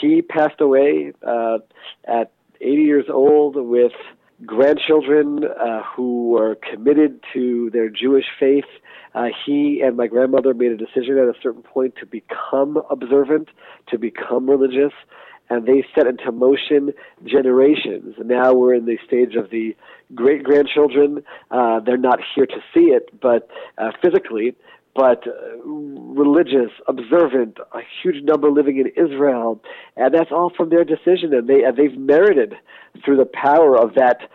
he 0.00 0.20
passed 0.20 0.60
away 0.60 1.12
uh, 1.26 1.58
at 2.06 2.32
80 2.60 2.82
years 2.82 3.04
old 3.08 3.56
with 3.56 3.92
grandchildren 4.44 5.44
uh, 5.44 5.82
who 5.82 6.28
were 6.30 6.56
committed 6.56 7.20
to 7.32 7.70
their 7.70 7.88
Jewish 7.88 8.26
faith. 8.38 8.64
Uh, 9.14 9.28
he 9.46 9.80
and 9.82 9.96
my 9.96 10.06
grandmother 10.06 10.52
made 10.52 10.72
a 10.72 10.76
decision 10.76 11.18
at 11.18 11.24
a 11.24 11.34
certain 11.42 11.62
point 11.62 11.94
to 12.00 12.06
become 12.06 12.82
observant, 12.90 13.48
to 13.88 13.98
become 13.98 14.48
religious, 14.48 14.92
and 15.48 15.66
they 15.66 15.84
set 15.94 16.06
into 16.06 16.32
motion 16.32 16.92
generations. 17.24 18.16
Now 18.22 18.52
we're 18.52 18.74
in 18.74 18.84
the 18.84 18.98
stage 19.06 19.36
of 19.36 19.50
the 19.50 19.74
great 20.14 20.42
grandchildren. 20.42 21.24
Uh, 21.50 21.80
they're 21.80 21.96
not 21.96 22.18
here 22.34 22.46
to 22.46 22.60
see 22.74 22.90
it, 22.90 23.08
but 23.20 23.48
uh, 23.78 23.92
physically, 24.02 24.54
but 24.96 25.26
uh, 25.26 25.56
religious, 25.66 26.70
observant, 26.88 27.58
a 27.72 27.80
huge 28.02 28.24
number 28.24 28.50
living 28.50 28.78
in 28.78 28.86
Israel, 28.96 29.60
and 29.96 30.14
that's 30.14 30.32
all 30.32 30.50
from 30.56 30.70
their 30.70 30.84
decision, 30.84 31.34
and 31.34 31.48
they 31.48 31.62
and 31.64 31.76
they've 31.76 31.98
merited 31.98 32.54
through 33.04 33.16
the 33.16 33.26
power 33.26 33.76
of 33.76 33.94
that 33.94 34.28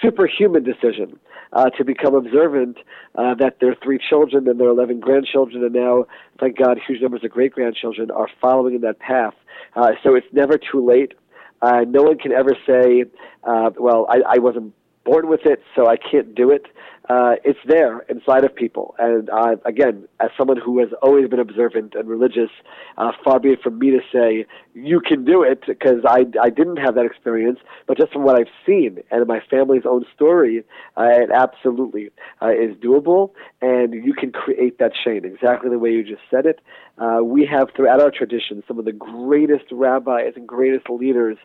superhuman 0.00 0.62
decision 0.62 1.18
uh, 1.52 1.70
to 1.70 1.84
become 1.84 2.14
observant 2.14 2.78
uh, 3.16 3.34
that 3.34 3.58
their 3.60 3.74
three 3.82 3.98
children 3.98 4.48
and 4.48 4.60
their 4.60 4.68
11 4.68 5.00
grandchildren, 5.00 5.64
and 5.64 5.74
now, 5.74 6.04
thank 6.38 6.58
God, 6.58 6.78
huge 6.86 7.00
numbers 7.00 7.22
of 7.24 7.30
great 7.30 7.52
grandchildren 7.52 8.10
are 8.10 8.28
following 8.40 8.74
in 8.74 8.80
that 8.82 8.98
path. 8.98 9.34
Uh, 9.74 9.92
so 10.02 10.14
it's 10.14 10.26
never 10.32 10.58
too 10.58 10.84
late. 10.86 11.12
Uh, 11.62 11.80
no 11.88 12.02
one 12.02 12.18
can 12.18 12.32
ever 12.32 12.56
say, 12.66 13.04
uh, 13.44 13.70
well, 13.78 14.06
I, 14.08 14.36
I 14.36 14.38
wasn't 14.38 14.74
born 15.04 15.28
with 15.28 15.46
it, 15.46 15.62
so 15.74 15.86
I 15.86 15.96
can't 15.96 16.34
do 16.34 16.50
it 16.50 16.66
uh, 17.08 17.34
it's 17.44 17.58
there 17.66 18.00
inside 18.08 18.44
of 18.44 18.54
people. 18.54 18.94
And 18.98 19.30
uh, 19.30 19.56
again, 19.64 20.08
as 20.20 20.30
someone 20.36 20.56
who 20.56 20.80
has 20.80 20.88
always 21.02 21.28
been 21.28 21.38
observant 21.38 21.94
and 21.94 22.08
religious, 22.08 22.50
uh, 22.98 23.12
far 23.22 23.38
be 23.38 23.50
it 23.50 23.62
from 23.62 23.78
me 23.78 23.90
to 23.90 24.00
say 24.12 24.46
you 24.74 25.00
can 25.00 25.24
do 25.24 25.42
it 25.42 25.64
because 25.66 26.04
I, 26.06 26.26
I 26.40 26.50
didn't 26.50 26.78
have 26.78 26.94
that 26.96 27.06
experience, 27.06 27.60
but 27.86 27.96
just 27.96 28.12
from 28.12 28.24
what 28.24 28.36
I've 28.36 28.52
seen 28.66 28.98
and 29.10 29.26
my 29.26 29.40
family's 29.48 29.84
own 29.88 30.04
story, 30.14 30.64
uh, 30.96 31.04
it 31.04 31.30
absolutely 31.32 32.10
uh, 32.42 32.50
is 32.50 32.76
doable, 32.76 33.30
and 33.62 33.94
you 33.94 34.12
can 34.12 34.32
create 34.32 34.78
that 34.78 34.92
chain 35.04 35.24
exactly 35.24 35.70
the 35.70 35.78
way 35.78 35.90
you 35.90 36.02
just 36.02 36.22
said 36.30 36.46
it. 36.46 36.60
Uh, 36.98 37.20
we 37.22 37.46
have 37.46 37.68
throughout 37.76 38.00
our 38.00 38.10
tradition 38.10 38.62
some 38.66 38.78
of 38.78 38.84
the 38.84 38.92
greatest 38.92 39.64
rabbis 39.70 40.32
and 40.34 40.46
greatest 40.46 40.88
leaders 40.88 41.36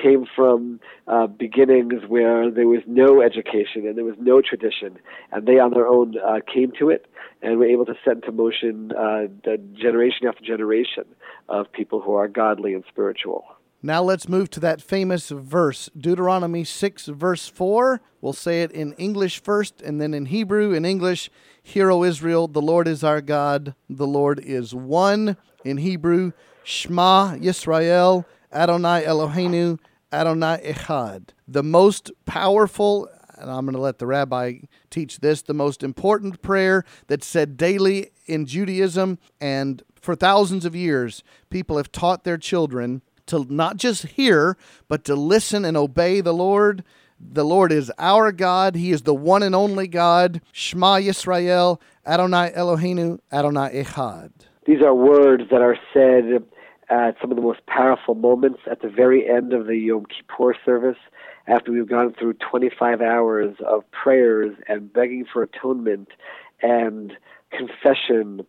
came 0.00 0.26
from 0.34 0.80
uh, 1.06 1.26
beginnings 1.26 2.02
where 2.08 2.50
there 2.50 2.66
was 2.66 2.82
no 2.86 3.22
education 3.22 3.86
and 3.86 3.96
there 3.96 4.04
was 4.04 4.16
no 4.18 4.40
tradition 4.40 4.98
and 5.32 5.46
they 5.46 5.58
on 5.58 5.72
their 5.72 5.86
own 5.86 6.14
uh, 6.18 6.40
came 6.52 6.72
to 6.78 6.90
it 6.90 7.06
and 7.42 7.58
were 7.58 7.66
able 7.66 7.84
to 7.86 7.94
set 8.04 8.16
into 8.16 8.32
motion 8.32 8.92
uh, 8.92 9.26
generation 9.74 10.26
after 10.26 10.44
generation 10.44 11.04
of 11.48 11.70
people 11.72 12.00
who 12.00 12.14
are 12.14 12.28
godly 12.28 12.74
and 12.74 12.84
spiritual. 12.88 13.44
Now 13.82 14.02
let's 14.02 14.28
move 14.28 14.50
to 14.50 14.60
that 14.60 14.82
famous 14.82 15.28
verse, 15.28 15.90
Deuteronomy 15.96 16.64
6, 16.64 17.06
verse 17.06 17.46
4. 17.46 18.00
We'll 18.20 18.32
say 18.32 18.62
it 18.62 18.72
in 18.72 18.94
English 18.94 19.40
first 19.40 19.80
and 19.82 20.00
then 20.00 20.14
in 20.14 20.26
Hebrew. 20.26 20.72
In 20.72 20.84
English, 20.84 21.30
Hear, 21.62 21.90
O 21.90 22.02
Israel, 22.02 22.48
the 22.48 22.62
Lord 22.62 22.88
is 22.88 23.04
our 23.04 23.20
God, 23.20 23.74
the 23.88 24.06
Lord 24.06 24.40
is 24.40 24.74
one. 24.74 25.36
In 25.64 25.76
Hebrew, 25.78 26.32
Shema 26.64 27.36
Yisrael, 27.36 28.24
Adonai 28.52 29.04
Eloheinu, 29.04 29.78
Adonai 30.12 30.60
Echad. 30.64 31.28
The 31.46 31.62
most 31.62 32.10
powerful, 32.24 33.08
and 33.36 33.50
I'm 33.50 33.64
going 33.64 33.74
to 33.74 33.80
let 33.80 33.98
the 33.98 34.06
rabbi 34.06 34.60
teach 34.90 35.20
this, 35.20 35.42
the 35.42 35.54
most 35.54 35.82
important 35.82 36.42
prayer 36.42 36.84
that's 37.06 37.26
said 37.26 37.56
daily 37.56 38.10
in 38.26 38.46
Judaism 38.46 39.18
and 39.40 39.82
for 40.00 40.14
thousands 40.14 40.64
of 40.64 40.76
years, 40.76 41.24
people 41.50 41.76
have 41.78 41.90
taught 41.90 42.22
their 42.22 42.38
children 42.38 43.02
to 43.26 43.44
not 43.52 43.76
just 43.76 44.06
hear, 44.06 44.56
but 44.86 45.04
to 45.04 45.16
listen 45.16 45.64
and 45.64 45.76
obey 45.76 46.20
the 46.20 46.32
Lord. 46.32 46.84
The 47.18 47.44
Lord 47.44 47.72
is 47.72 47.90
our 47.98 48.30
God. 48.30 48.76
He 48.76 48.92
is 48.92 49.02
the 49.02 49.14
one 49.14 49.42
and 49.42 49.54
only 49.54 49.88
God. 49.88 50.40
Shema 50.52 50.98
Yisrael, 50.98 51.80
Adonai 52.06 52.52
Eloheinu, 52.56 53.18
Adonai 53.32 53.82
Echad. 53.82 54.30
These 54.64 54.80
are 54.80 54.94
words 54.94 55.44
that 55.50 55.60
are 55.60 55.76
said 55.92 56.44
at 56.88 57.16
some 57.20 57.32
of 57.32 57.36
the 57.36 57.42
most 57.42 57.66
powerful 57.66 58.14
moments 58.14 58.60
at 58.70 58.82
the 58.82 58.88
very 58.88 59.28
end 59.28 59.52
of 59.52 59.66
the 59.66 59.76
Yom 59.76 60.06
Kippur 60.06 60.54
service, 60.64 60.98
after 61.46 61.72
we've 61.72 61.88
gone 61.88 62.14
through 62.18 62.34
25 62.34 63.00
hours 63.00 63.56
of 63.66 63.84
prayers 63.90 64.56
and 64.68 64.92
begging 64.92 65.24
for 65.30 65.42
atonement 65.42 66.08
and 66.62 67.12
confession, 67.50 68.46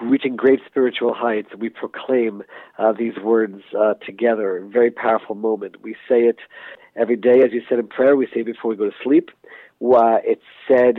reaching 0.00 0.36
great 0.36 0.60
spiritual 0.66 1.14
heights, 1.14 1.48
we 1.58 1.68
proclaim 1.68 2.42
uh, 2.78 2.92
these 2.92 3.16
words 3.22 3.62
uh, 3.78 3.94
together. 4.04 4.66
Very 4.70 4.90
powerful 4.90 5.34
moment. 5.34 5.76
We 5.82 5.94
say 6.08 6.22
it 6.22 6.38
every 6.96 7.16
day, 7.16 7.40
as 7.42 7.52
you 7.52 7.62
said 7.68 7.78
in 7.78 7.88
prayer. 7.88 8.16
We 8.16 8.26
say 8.26 8.40
it 8.40 8.46
before 8.46 8.70
we 8.70 8.76
go 8.76 8.84
to 8.84 8.96
sleep. 9.02 9.30
It's 9.80 10.42
said 10.68 10.96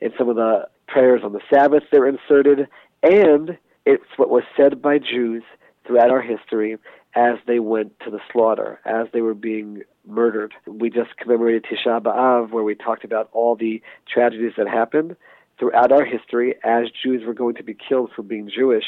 in 0.00 0.10
some 0.18 0.28
of 0.28 0.36
the 0.36 0.68
prayers 0.88 1.22
on 1.24 1.32
the 1.32 1.40
Sabbath. 1.52 1.84
They're 1.90 2.08
inserted, 2.08 2.68
and 3.02 3.58
it's 3.84 4.04
what 4.16 4.30
was 4.30 4.44
said 4.56 4.82
by 4.82 4.98
Jews 4.98 5.42
throughout 5.86 6.10
our 6.10 6.22
history 6.22 6.76
as 7.14 7.34
they 7.46 7.58
went 7.58 7.98
to 8.00 8.10
the 8.10 8.20
slaughter, 8.32 8.80
as 8.84 9.06
they 9.12 9.20
were 9.20 9.34
being 9.34 9.82
murdered. 10.06 10.54
We 10.66 10.90
just 10.90 11.16
commemorated 11.16 11.64
Tisha 11.64 12.00
B'Av, 12.00 12.50
where 12.50 12.64
we 12.64 12.74
talked 12.74 13.04
about 13.04 13.28
all 13.32 13.56
the 13.56 13.82
tragedies 14.12 14.52
that 14.56 14.68
happened 14.68 15.16
throughout 15.58 15.92
our 15.92 16.04
history 16.04 16.54
as 16.64 16.86
Jews 17.02 17.22
were 17.24 17.34
going 17.34 17.54
to 17.56 17.62
be 17.62 17.74
killed 17.74 18.10
for 18.14 18.22
being 18.22 18.50
Jewish, 18.52 18.84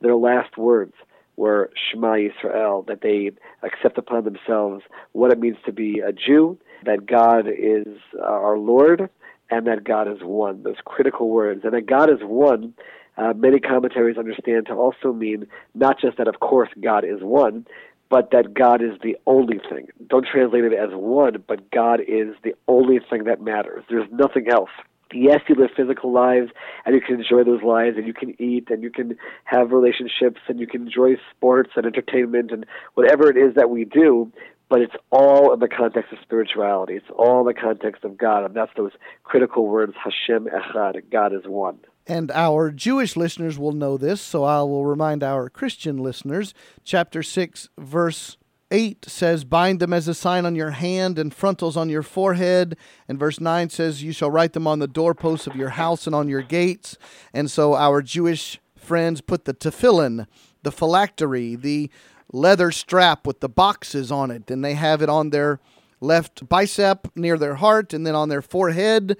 their 0.00 0.16
last 0.16 0.56
words 0.56 0.94
were 1.36 1.70
Shema 1.74 2.14
Yisrael, 2.14 2.86
that 2.86 3.02
they 3.02 3.30
accept 3.62 3.98
upon 3.98 4.24
themselves 4.24 4.82
what 5.12 5.30
it 5.32 5.38
means 5.38 5.58
to 5.66 5.72
be 5.72 6.00
a 6.00 6.12
Jew, 6.12 6.58
that 6.84 7.06
God 7.06 7.46
is 7.46 7.86
our 8.20 8.58
Lord, 8.58 9.08
and 9.50 9.66
that 9.66 9.84
God 9.84 10.08
is 10.08 10.18
one. 10.22 10.62
Those 10.62 10.76
critical 10.84 11.28
words. 11.28 11.60
And 11.64 11.74
that 11.74 11.86
God 11.86 12.10
is 12.10 12.18
one, 12.22 12.74
uh, 13.16 13.32
many 13.36 13.60
commentaries 13.60 14.18
understand 14.18 14.66
to 14.66 14.72
also 14.72 15.12
mean 15.12 15.46
not 15.74 16.00
just 16.00 16.18
that, 16.18 16.28
of 16.28 16.40
course, 16.40 16.68
God 16.80 17.04
is 17.04 17.20
one, 17.22 17.66
but 18.08 18.30
that 18.30 18.54
God 18.54 18.82
is 18.82 18.98
the 19.02 19.16
only 19.26 19.58
thing. 19.70 19.88
Don't 20.06 20.26
translate 20.26 20.64
it 20.64 20.72
as 20.72 20.90
one, 20.92 21.42
but 21.46 21.70
God 21.70 22.00
is 22.00 22.34
the 22.44 22.54
only 22.68 23.00
thing 23.10 23.24
that 23.24 23.40
matters. 23.40 23.84
There's 23.88 24.08
nothing 24.10 24.46
else 24.50 24.70
yes, 25.12 25.40
you 25.48 25.54
live 25.54 25.70
physical 25.76 26.12
lives 26.12 26.50
and 26.84 26.94
you 26.94 27.00
can 27.00 27.20
enjoy 27.20 27.44
those 27.44 27.62
lives 27.62 27.96
and 27.96 28.06
you 28.06 28.14
can 28.14 28.40
eat 28.40 28.68
and 28.70 28.82
you 28.82 28.90
can 28.90 29.16
have 29.44 29.70
relationships 29.70 30.40
and 30.48 30.58
you 30.58 30.66
can 30.66 30.82
enjoy 30.82 31.14
sports 31.30 31.70
and 31.76 31.86
entertainment 31.86 32.50
and 32.50 32.66
whatever 32.94 33.30
it 33.30 33.36
is 33.36 33.54
that 33.54 33.70
we 33.70 33.84
do, 33.84 34.30
but 34.68 34.80
it's 34.80 34.94
all 35.10 35.52
in 35.52 35.60
the 35.60 35.68
context 35.68 36.12
of 36.12 36.18
spirituality. 36.22 36.94
It's 36.94 37.10
all 37.16 37.40
in 37.40 37.46
the 37.46 37.60
context 37.60 38.04
of 38.04 38.18
God. 38.18 38.44
And 38.44 38.54
that's 38.54 38.72
those 38.76 38.92
critical 39.24 39.66
words, 39.66 39.94
Hashem 40.02 40.46
Echad, 40.46 41.10
God 41.10 41.32
is 41.32 41.46
one. 41.46 41.78
And 42.06 42.30
our 42.30 42.70
Jewish 42.70 43.16
listeners 43.16 43.58
will 43.58 43.72
know 43.72 43.96
this, 43.96 44.20
so 44.20 44.44
I 44.44 44.62
will 44.62 44.86
remind 44.86 45.24
our 45.24 45.48
Christian 45.48 45.98
listeners. 45.98 46.54
Chapter 46.84 47.22
6, 47.22 47.68
verse 47.78 48.36
8 48.70 49.04
says, 49.08 49.44
Bind 49.44 49.80
them 49.80 49.92
as 49.92 50.06
a 50.06 50.14
sign 50.14 50.46
on 50.46 50.54
your 50.54 50.70
hand 50.70 51.18
and 51.18 51.34
frontals 51.34 51.76
on 51.76 51.88
your 51.88 52.04
forehead. 52.04 52.76
And 53.08 53.18
verse 53.18 53.40
9 53.40 53.70
says, 53.70 54.04
You 54.04 54.12
shall 54.12 54.30
write 54.30 54.52
them 54.52 54.68
on 54.68 54.78
the 54.78 54.86
doorposts 54.86 55.48
of 55.48 55.56
your 55.56 55.70
house 55.70 56.06
and 56.06 56.14
on 56.14 56.28
your 56.28 56.42
gates. 56.42 56.96
And 57.32 57.50
so 57.50 57.74
our 57.74 58.02
Jewish 58.02 58.60
friends 58.76 59.20
put 59.20 59.44
the 59.44 59.54
tefillin, 59.54 60.26
the 60.62 60.72
phylactery, 60.72 61.56
the 61.56 61.90
leather 62.32 62.70
strap 62.70 63.26
with 63.26 63.40
the 63.40 63.48
boxes 63.48 64.12
on 64.12 64.30
it, 64.30 64.50
and 64.50 64.64
they 64.64 64.74
have 64.74 65.02
it 65.02 65.08
on 65.08 65.30
their 65.30 65.60
left 66.00 66.48
bicep 66.48 67.08
near 67.16 67.38
their 67.38 67.54
heart 67.56 67.94
and 67.94 68.06
then 68.06 68.14
on 68.14 68.28
their 68.28 68.42
forehead 68.42 69.16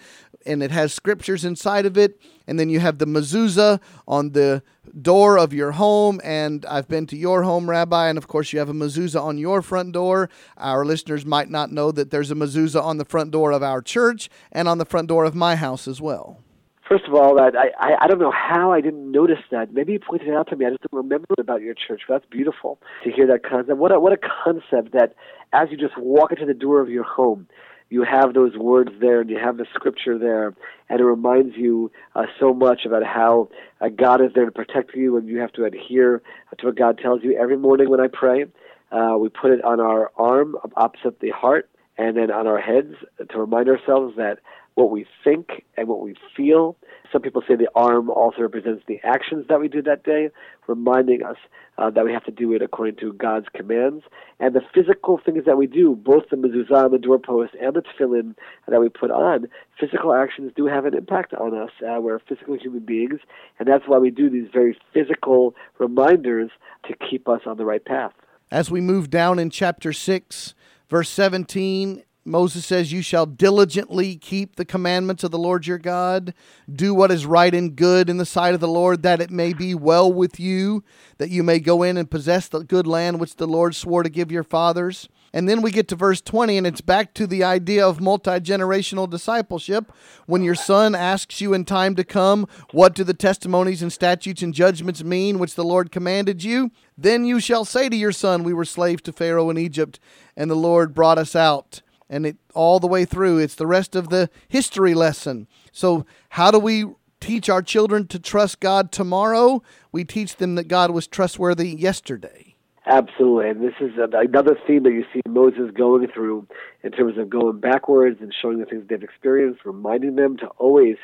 and 0.46 0.62
it 0.62 0.70
has 0.70 0.92
scriptures 0.92 1.44
inside 1.44 1.86
of 1.86 1.98
it. 1.98 2.20
And 2.46 2.58
then 2.58 2.68
you 2.68 2.80
have 2.80 2.98
the 2.98 3.06
mezuzah 3.06 3.80
on 4.06 4.30
the 4.30 4.62
door 5.02 5.38
of 5.38 5.52
your 5.52 5.72
home. 5.72 6.20
And 6.24 6.64
I've 6.66 6.88
been 6.88 7.06
to 7.08 7.16
your 7.16 7.42
home, 7.42 7.68
Rabbi, 7.68 8.08
and 8.08 8.16
of 8.18 8.28
course 8.28 8.52
you 8.52 8.58
have 8.58 8.68
a 8.68 8.74
mezuzah 8.74 9.20
on 9.20 9.38
your 9.38 9.62
front 9.62 9.92
door. 9.92 10.30
Our 10.56 10.84
listeners 10.84 11.26
might 11.26 11.50
not 11.50 11.72
know 11.72 11.90
that 11.92 12.10
there's 12.10 12.30
a 12.30 12.34
mezuzah 12.34 12.82
on 12.82 12.98
the 12.98 13.04
front 13.04 13.30
door 13.30 13.52
of 13.52 13.62
our 13.62 13.82
church 13.82 14.30
and 14.52 14.68
on 14.68 14.78
the 14.78 14.86
front 14.86 15.08
door 15.08 15.24
of 15.24 15.34
my 15.34 15.56
house 15.56 15.88
as 15.88 16.00
well. 16.00 16.42
First 16.88 17.06
of 17.08 17.14
all, 17.14 17.34
that 17.34 17.56
I, 17.56 17.70
I 17.80 18.04
I 18.04 18.06
don't 18.06 18.20
know 18.20 18.30
how 18.30 18.70
I 18.70 18.80
didn't 18.80 19.10
notice 19.10 19.42
that. 19.50 19.72
Maybe 19.72 19.94
you 19.94 19.98
pointed 19.98 20.28
it 20.28 20.34
out 20.34 20.48
to 20.50 20.56
me. 20.56 20.66
I 20.66 20.70
just 20.70 20.82
don't 20.82 21.02
remember 21.02 21.34
about 21.36 21.60
your 21.60 21.74
church. 21.74 22.02
But 22.06 22.20
that's 22.20 22.30
beautiful 22.30 22.78
to 23.02 23.10
hear 23.10 23.26
that 23.26 23.42
concept. 23.42 23.76
What 23.76 23.90
a, 23.90 23.98
what 23.98 24.12
a 24.12 24.18
concept 24.44 24.92
that 24.92 25.16
as 25.52 25.68
you 25.72 25.76
just 25.76 25.98
walk 25.98 26.30
into 26.30 26.46
the 26.46 26.54
door 26.54 26.80
of 26.80 26.88
your 26.88 27.02
home, 27.02 27.48
you 27.88 28.02
have 28.02 28.34
those 28.34 28.56
words 28.56 28.90
there 29.00 29.20
and 29.20 29.30
you 29.30 29.38
have 29.38 29.56
the 29.56 29.66
scripture 29.74 30.18
there, 30.18 30.54
and 30.88 31.00
it 31.00 31.04
reminds 31.04 31.56
you 31.56 31.90
uh, 32.14 32.24
so 32.40 32.52
much 32.52 32.84
about 32.84 33.04
how 33.04 33.48
uh, 33.80 33.88
God 33.88 34.20
is 34.20 34.32
there 34.34 34.44
to 34.44 34.50
protect 34.50 34.94
you, 34.94 35.16
and 35.16 35.28
you 35.28 35.38
have 35.38 35.52
to 35.52 35.64
adhere 35.64 36.22
to 36.58 36.66
what 36.66 36.76
God 36.76 36.98
tells 36.98 37.22
you. 37.22 37.38
Every 37.38 37.56
morning 37.56 37.88
when 37.88 38.00
I 38.00 38.08
pray, 38.08 38.46
uh, 38.90 39.16
we 39.18 39.28
put 39.28 39.52
it 39.52 39.64
on 39.64 39.80
our 39.80 40.10
arm 40.16 40.56
opposite 40.76 41.20
the 41.20 41.30
heart, 41.30 41.68
and 41.98 42.16
then 42.16 42.30
on 42.30 42.46
our 42.46 42.60
heads 42.60 42.94
to 43.30 43.38
remind 43.38 43.68
ourselves 43.68 44.16
that 44.16 44.38
what 44.76 44.90
we 44.90 45.06
think 45.24 45.64
and 45.76 45.88
what 45.88 46.00
we 46.00 46.14
feel. 46.36 46.76
Some 47.10 47.22
people 47.22 47.42
say 47.48 47.56
the 47.56 47.68
arm 47.74 48.10
also 48.10 48.42
represents 48.42 48.84
the 48.86 49.00
actions 49.02 49.46
that 49.48 49.58
we 49.58 49.68
do 49.68 49.80
that 49.82 50.04
day, 50.04 50.28
reminding 50.66 51.24
us 51.24 51.38
uh, 51.78 51.88
that 51.90 52.04
we 52.04 52.12
have 52.12 52.24
to 52.24 52.30
do 52.30 52.52
it 52.52 52.60
according 52.60 52.96
to 52.96 53.14
God's 53.14 53.46
commands. 53.54 54.04
And 54.38 54.54
the 54.54 54.60
physical 54.74 55.18
things 55.24 55.46
that 55.46 55.56
we 55.56 55.66
do, 55.66 55.96
both 55.96 56.24
the 56.30 56.36
mezuzah, 56.36 56.90
the 56.90 56.98
doorpost, 56.98 57.54
and 57.60 57.74
the 57.74 57.82
tefillin 57.82 58.34
that 58.68 58.78
we 58.78 58.90
put 58.90 59.10
on, 59.10 59.48
physical 59.80 60.12
actions 60.12 60.52
do 60.54 60.66
have 60.66 60.84
an 60.84 60.94
impact 60.94 61.32
on 61.32 61.56
us. 61.56 61.70
Uh, 61.82 61.98
we're 61.98 62.18
physical 62.18 62.58
human 62.58 62.80
beings, 62.80 63.20
and 63.58 63.66
that's 63.66 63.84
why 63.86 63.96
we 63.96 64.10
do 64.10 64.28
these 64.28 64.48
very 64.52 64.78
physical 64.92 65.54
reminders 65.78 66.50
to 66.86 66.94
keep 67.08 67.30
us 67.30 67.40
on 67.46 67.56
the 67.56 67.64
right 67.64 67.84
path. 67.84 68.12
As 68.50 68.70
we 68.70 68.82
move 68.82 69.08
down 69.08 69.38
in 69.38 69.48
chapter 69.48 69.94
6, 69.94 70.54
verse 70.90 71.08
17, 71.08 72.02
Moses 72.26 72.66
says, 72.66 72.92
You 72.92 73.02
shall 73.02 73.26
diligently 73.26 74.16
keep 74.16 74.56
the 74.56 74.64
commandments 74.64 75.22
of 75.22 75.30
the 75.30 75.38
Lord 75.38 75.66
your 75.66 75.78
God, 75.78 76.34
do 76.70 76.92
what 76.92 77.10
is 77.10 77.24
right 77.24 77.54
and 77.54 77.76
good 77.76 78.10
in 78.10 78.16
the 78.16 78.26
sight 78.26 78.54
of 78.54 78.60
the 78.60 78.68
Lord, 78.68 79.02
that 79.02 79.20
it 79.20 79.30
may 79.30 79.52
be 79.52 79.74
well 79.74 80.12
with 80.12 80.40
you, 80.40 80.82
that 81.18 81.30
you 81.30 81.42
may 81.42 81.60
go 81.60 81.82
in 81.82 81.96
and 81.96 82.10
possess 82.10 82.48
the 82.48 82.64
good 82.64 82.86
land 82.86 83.20
which 83.20 83.36
the 83.36 83.46
Lord 83.46 83.74
swore 83.74 84.02
to 84.02 84.08
give 84.08 84.32
your 84.32 84.42
fathers. 84.42 85.08
And 85.32 85.48
then 85.48 85.60
we 85.60 85.70
get 85.70 85.86
to 85.88 85.96
verse 85.96 86.20
20, 86.20 86.56
and 86.56 86.66
it's 86.66 86.80
back 86.80 87.12
to 87.14 87.26
the 87.26 87.44
idea 87.44 87.86
of 87.86 88.00
multi 88.00 88.40
generational 88.40 89.08
discipleship. 89.08 89.92
When 90.24 90.42
your 90.42 90.54
son 90.54 90.94
asks 90.94 91.40
you 91.40 91.52
in 91.52 91.64
time 91.64 91.94
to 91.96 92.04
come, 92.04 92.48
What 92.72 92.94
do 92.94 93.04
the 93.04 93.14
testimonies 93.14 93.82
and 93.82 93.92
statutes 93.92 94.42
and 94.42 94.54
judgments 94.54 95.04
mean 95.04 95.38
which 95.38 95.54
the 95.54 95.64
Lord 95.64 95.92
commanded 95.92 96.42
you? 96.42 96.70
Then 96.96 97.26
you 97.26 97.38
shall 97.38 97.64
say 97.64 97.88
to 97.88 97.96
your 97.96 98.12
son, 98.12 98.44
We 98.44 98.54
were 98.54 98.64
slaves 98.64 99.02
to 99.02 99.12
Pharaoh 99.12 99.50
in 99.50 99.58
Egypt, 99.58 100.00
and 100.36 100.50
the 100.50 100.54
Lord 100.54 100.94
brought 100.94 101.18
us 101.18 101.36
out 101.36 101.82
and 102.08 102.26
it 102.26 102.36
all 102.54 102.78
the 102.80 102.86
way 102.86 103.04
through. 103.04 103.38
It's 103.38 103.54
the 103.54 103.66
rest 103.66 103.96
of 103.96 104.08
the 104.08 104.30
history 104.48 104.94
lesson. 104.94 105.48
So, 105.72 106.06
how 106.30 106.50
do 106.50 106.58
we 106.58 106.84
teach 107.20 107.48
our 107.48 107.62
children 107.62 108.06
to 108.08 108.18
trust 108.18 108.60
God 108.60 108.92
tomorrow? 108.92 109.62
We 109.92 110.04
teach 110.04 110.36
them 110.36 110.54
that 110.54 110.68
God 110.68 110.90
was 110.90 111.06
trustworthy 111.06 111.70
yesterday. 111.70 112.45
Absolutely, 112.88 113.50
and 113.50 113.60
this 113.60 113.74
is 113.80 113.98
another 113.98 114.56
theme 114.64 114.84
that 114.84 114.92
you 114.92 115.04
see 115.12 115.20
Moses 115.28 115.72
going 115.76 116.06
through 116.06 116.46
in 116.84 116.92
terms 116.92 117.18
of 117.18 117.28
going 117.28 117.58
backwards 117.58 118.18
and 118.20 118.32
showing 118.40 118.60
the 118.60 118.64
things 118.64 118.84
they've 118.88 119.02
experienced, 119.02 119.62
reminding 119.64 120.14
them 120.14 120.36
to 120.36 120.46
always 120.58 120.94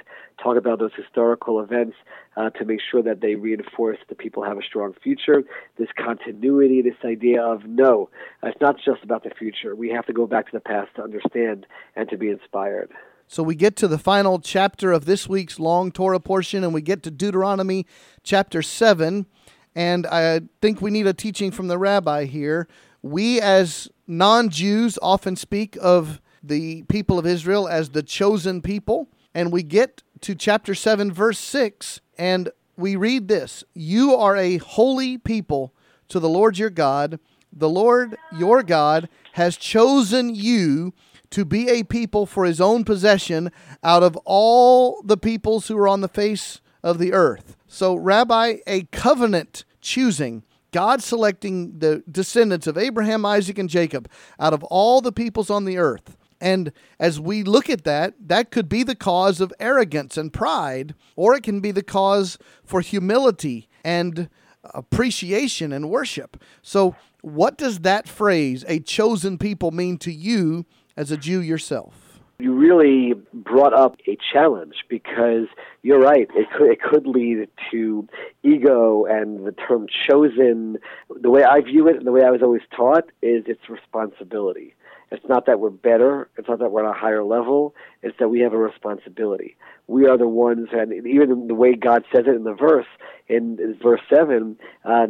talk 0.40 0.56
about 0.56 0.78
those 0.78 0.92
historical 0.96 1.58
events 1.58 1.96
uh, 2.36 2.50
to 2.50 2.64
make 2.64 2.78
sure 2.88 3.02
that 3.02 3.20
they 3.20 3.34
reinforce 3.34 3.98
the 4.08 4.14
people 4.14 4.44
have 4.44 4.58
a 4.58 4.62
strong 4.62 4.94
future. 5.02 5.42
This 5.76 5.88
continuity, 5.98 6.82
this 6.82 6.94
idea 7.04 7.42
of 7.42 7.64
no, 7.64 8.10
it's 8.44 8.60
not 8.60 8.76
just 8.76 9.02
about 9.02 9.24
the 9.24 9.30
future. 9.30 9.74
We 9.74 9.88
have 9.90 10.06
to 10.06 10.12
go 10.12 10.28
back 10.28 10.46
to 10.46 10.52
the 10.52 10.60
past 10.60 10.94
to 10.94 11.02
understand 11.02 11.66
and 11.96 12.08
to 12.10 12.16
be 12.16 12.28
inspired. 12.28 12.92
So 13.26 13.42
we 13.42 13.56
get 13.56 13.74
to 13.76 13.88
the 13.88 13.98
final 13.98 14.38
chapter 14.38 14.92
of 14.92 15.04
this 15.04 15.28
week's 15.28 15.58
long 15.58 15.90
Torah 15.90 16.20
portion, 16.20 16.62
and 16.62 16.72
we 16.72 16.82
get 16.82 17.02
to 17.02 17.10
Deuteronomy 17.10 17.86
chapter 18.22 18.62
7. 18.62 19.26
And 19.74 20.06
I 20.06 20.42
think 20.60 20.80
we 20.80 20.90
need 20.90 21.06
a 21.06 21.14
teaching 21.14 21.50
from 21.50 21.68
the 21.68 21.78
rabbi 21.78 22.24
here. 22.24 22.68
We, 23.00 23.40
as 23.40 23.88
non 24.06 24.50
Jews, 24.50 24.98
often 25.00 25.36
speak 25.36 25.76
of 25.80 26.20
the 26.42 26.82
people 26.84 27.18
of 27.18 27.26
Israel 27.26 27.68
as 27.68 27.90
the 27.90 28.02
chosen 28.02 28.60
people. 28.60 29.08
And 29.34 29.52
we 29.52 29.62
get 29.62 30.02
to 30.20 30.34
chapter 30.34 30.74
7, 30.74 31.10
verse 31.12 31.38
6, 31.38 32.00
and 32.18 32.50
we 32.76 32.96
read 32.96 33.28
this 33.28 33.64
You 33.74 34.14
are 34.14 34.36
a 34.36 34.58
holy 34.58 35.18
people 35.18 35.74
to 36.08 36.20
the 36.20 36.28
Lord 36.28 36.58
your 36.58 36.70
God. 36.70 37.18
The 37.52 37.68
Lord 37.68 38.16
your 38.38 38.62
God 38.62 39.08
has 39.32 39.56
chosen 39.56 40.34
you 40.34 40.94
to 41.30 41.44
be 41.44 41.68
a 41.68 41.82
people 41.82 42.26
for 42.26 42.44
his 42.44 42.60
own 42.60 42.84
possession 42.84 43.50
out 43.82 44.02
of 44.02 44.16
all 44.24 45.02
the 45.02 45.16
peoples 45.16 45.68
who 45.68 45.76
are 45.78 45.88
on 45.88 46.02
the 46.02 46.08
face 46.08 46.60
of 46.82 46.98
the 46.98 47.12
earth. 47.12 47.56
So, 47.72 47.94
Rabbi, 47.94 48.58
a 48.66 48.82
covenant 48.92 49.64
choosing, 49.80 50.42
God 50.72 51.02
selecting 51.02 51.78
the 51.78 52.04
descendants 52.08 52.66
of 52.66 52.76
Abraham, 52.76 53.24
Isaac, 53.24 53.58
and 53.58 53.70
Jacob 53.70 54.10
out 54.38 54.52
of 54.52 54.62
all 54.64 55.00
the 55.00 55.10
peoples 55.10 55.48
on 55.48 55.64
the 55.64 55.78
earth. 55.78 56.18
And 56.38 56.72
as 57.00 57.18
we 57.18 57.42
look 57.42 57.70
at 57.70 57.84
that, 57.84 58.12
that 58.20 58.50
could 58.50 58.68
be 58.68 58.82
the 58.82 58.94
cause 58.94 59.40
of 59.40 59.54
arrogance 59.58 60.18
and 60.18 60.30
pride, 60.30 60.94
or 61.16 61.34
it 61.34 61.44
can 61.44 61.60
be 61.60 61.70
the 61.70 61.82
cause 61.82 62.36
for 62.62 62.82
humility 62.82 63.70
and 63.82 64.28
appreciation 64.74 65.72
and 65.72 65.88
worship. 65.88 66.36
So, 66.60 66.94
what 67.22 67.56
does 67.56 67.78
that 67.78 68.06
phrase, 68.06 68.66
a 68.68 68.80
chosen 68.80 69.38
people, 69.38 69.70
mean 69.70 69.96
to 69.98 70.12
you 70.12 70.66
as 70.94 71.10
a 71.10 71.16
Jew 71.16 71.40
yourself? 71.40 72.01
You 72.42 72.54
really 72.54 73.14
brought 73.32 73.72
up 73.72 73.96
a 74.08 74.18
challenge 74.32 74.74
because 74.88 75.46
you're 75.82 76.00
right. 76.00 76.28
It 76.34 76.48
could 76.50 76.70
it 76.72 76.82
could 76.82 77.06
lead 77.06 77.48
to 77.70 78.08
ego 78.42 79.04
and 79.04 79.46
the 79.46 79.52
term 79.52 79.86
chosen. 80.08 80.78
The 81.20 81.30
way 81.30 81.44
I 81.44 81.60
view 81.60 81.86
it 81.86 81.96
and 81.96 82.04
the 82.04 82.10
way 82.10 82.24
I 82.24 82.30
was 82.30 82.42
always 82.42 82.62
taught 82.76 83.04
is 83.22 83.44
it's 83.46 83.68
responsibility. 83.68 84.74
It's 85.12 85.24
not 85.28 85.46
that 85.46 85.60
we're 85.60 85.70
better. 85.70 86.30
It's 86.36 86.48
not 86.48 86.58
that 86.58 86.72
we're 86.72 86.84
on 86.84 86.90
a 86.90 86.98
higher 86.98 87.22
level. 87.22 87.76
It's 88.02 88.18
that 88.18 88.28
we 88.28 88.40
have 88.40 88.54
a 88.54 88.58
responsibility. 88.58 89.56
We 89.86 90.08
are 90.08 90.16
the 90.18 90.26
ones, 90.26 90.68
and 90.72 90.92
even 91.06 91.48
the 91.48 91.54
way 91.54 91.74
God 91.74 92.02
says 92.12 92.24
it 92.26 92.34
in 92.34 92.44
the 92.44 92.54
verse, 92.54 92.86
in, 93.28 93.58
in 93.60 93.78
verse 93.82 94.00
7, 94.12 94.56
uh, 94.84 95.06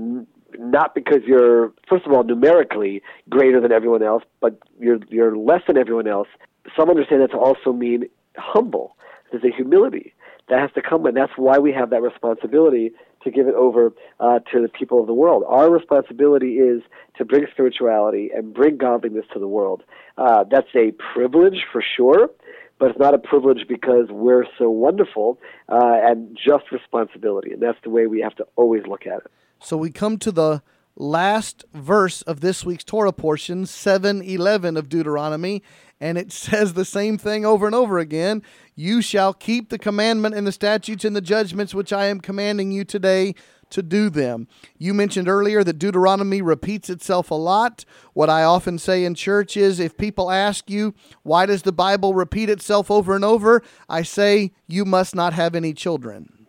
not 0.59 0.95
because 0.95 1.21
you're 1.25 1.73
first 1.89 2.05
of 2.05 2.13
all 2.13 2.25
numerically 2.25 3.01
greater 3.31 3.61
than 3.61 3.73
everyone 3.73 4.03
else, 4.03 4.25
but 4.41 4.59
you're 4.79 4.99
you're 5.09 5.37
less 5.37 5.63
than 5.67 5.79
everyone 5.79 6.07
else. 6.07 6.29
Some 6.77 6.91
understand 6.91 7.23
that 7.23 7.31
to 7.33 7.39
also 7.39 7.73
mean 7.73 8.05
humble. 8.37 8.97
There's 9.31 9.45
a 9.45 9.55
humility 9.55 10.15
that 10.49 10.61
has 10.61 10.71
to 10.75 10.83
come, 10.83 11.07
and 11.07 11.17
that's 11.17 11.33
why 11.37 11.59
we 11.59 11.73
have 11.73 11.91
that 11.91 12.03
responsibility 12.03 12.93
to 13.25 13.31
give 13.31 13.47
it 13.47 13.55
over 13.55 13.93
uh, 14.21 14.41
to 14.53 14.61
the 14.61 14.69
people 14.69 15.01
of 15.01 15.07
the 15.07 15.15
world. 15.15 15.45
Our 15.49 15.71
responsibility 15.71 16.55
is 16.57 16.83
to 17.17 17.25
bring 17.25 17.47
spirituality 17.53 18.31
and 18.35 18.53
bring 18.53 18.77
godliness 18.77 19.25
to 19.33 19.39
the 19.39 19.49
world. 19.49 19.83
Uh, 20.19 20.45
that's 20.51 20.69
a 20.75 20.93
privilege 21.15 21.65
for 21.71 21.83
sure, 21.97 22.31
but 22.79 22.91
it's 22.91 22.99
not 22.99 23.15
a 23.15 23.19
privilege 23.19 23.67
because 23.69 24.07
we're 24.11 24.45
so 24.59 24.69
wonderful 24.69 25.39
uh, 25.69 25.79
and 26.03 26.37
just 26.37 26.73
responsibility. 26.73 27.53
And 27.53 27.63
that's 27.63 27.79
the 27.85 27.91
way 27.91 28.07
we 28.07 28.21
have 28.21 28.35
to 28.37 28.47
always 28.57 28.83
look 28.87 29.07
at 29.07 29.19
it. 29.19 29.31
So 29.61 29.77
we 29.77 29.91
come 29.91 30.19
to 30.19 30.33
the 30.33 30.63
last 30.97 31.65
verse 31.73 32.23
of 32.23 32.41
this 32.41 32.65
week's 32.65 32.85
Torah 32.85 33.13
portion, 33.13 33.65
7:11 33.65 34.77
of 34.77 34.89
Deuteronomy, 34.89 35.63
and 36.01 36.19
it 36.19 36.33
says 36.33 36.75
the 36.75 36.85
same 36.85 37.19
thing 37.19 37.45
over 37.45 37.67
and 37.67 37.75
over 37.75 37.99
again. 37.99 38.43
You 38.75 39.03
shall 39.03 39.35
keep 39.35 39.69
the 39.69 39.79
commandment 39.79 40.35
and 40.35 40.47
the 40.47 40.53
statutes 40.53 41.05
and 41.05 41.15
the 41.15 41.21
judgments 41.21 41.75
which 41.75 41.93
I 41.93 42.07
am 42.07 42.21
commanding 42.21 42.73
you 42.73 42.85
today 42.85 43.35
to 43.71 43.83
do 43.83 44.11
them. 44.11 44.49
You 44.79 44.93
mentioned 44.95 45.29
earlier 45.29 45.65
that 45.65 45.79
Deuteronomy 45.79 46.43
repeats 46.43 46.91
itself 46.91 47.31
a 47.31 47.35
lot. 47.35 47.85
What 48.13 48.29
I 48.29 48.45
often 48.45 48.79
say 48.79 49.05
in 49.05 49.15
church 49.15 49.57
is 49.57 49.81
if 49.81 49.97
people 49.97 50.31
ask 50.31 50.71
you, 50.71 50.95
why 51.23 51.47
does 51.47 51.63
the 51.63 51.73
Bible 51.73 52.15
repeat 52.15 52.51
itself 52.51 52.91
over 52.91 53.17
and 53.17 53.25
over? 53.25 53.63
I 53.89 54.03
say, 54.03 54.53
you 54.69 54.85
must 54.85 55.15
not 55.15 55.33
have 55.33 55.55
any 55.55 55.73
children. 55.73 56.42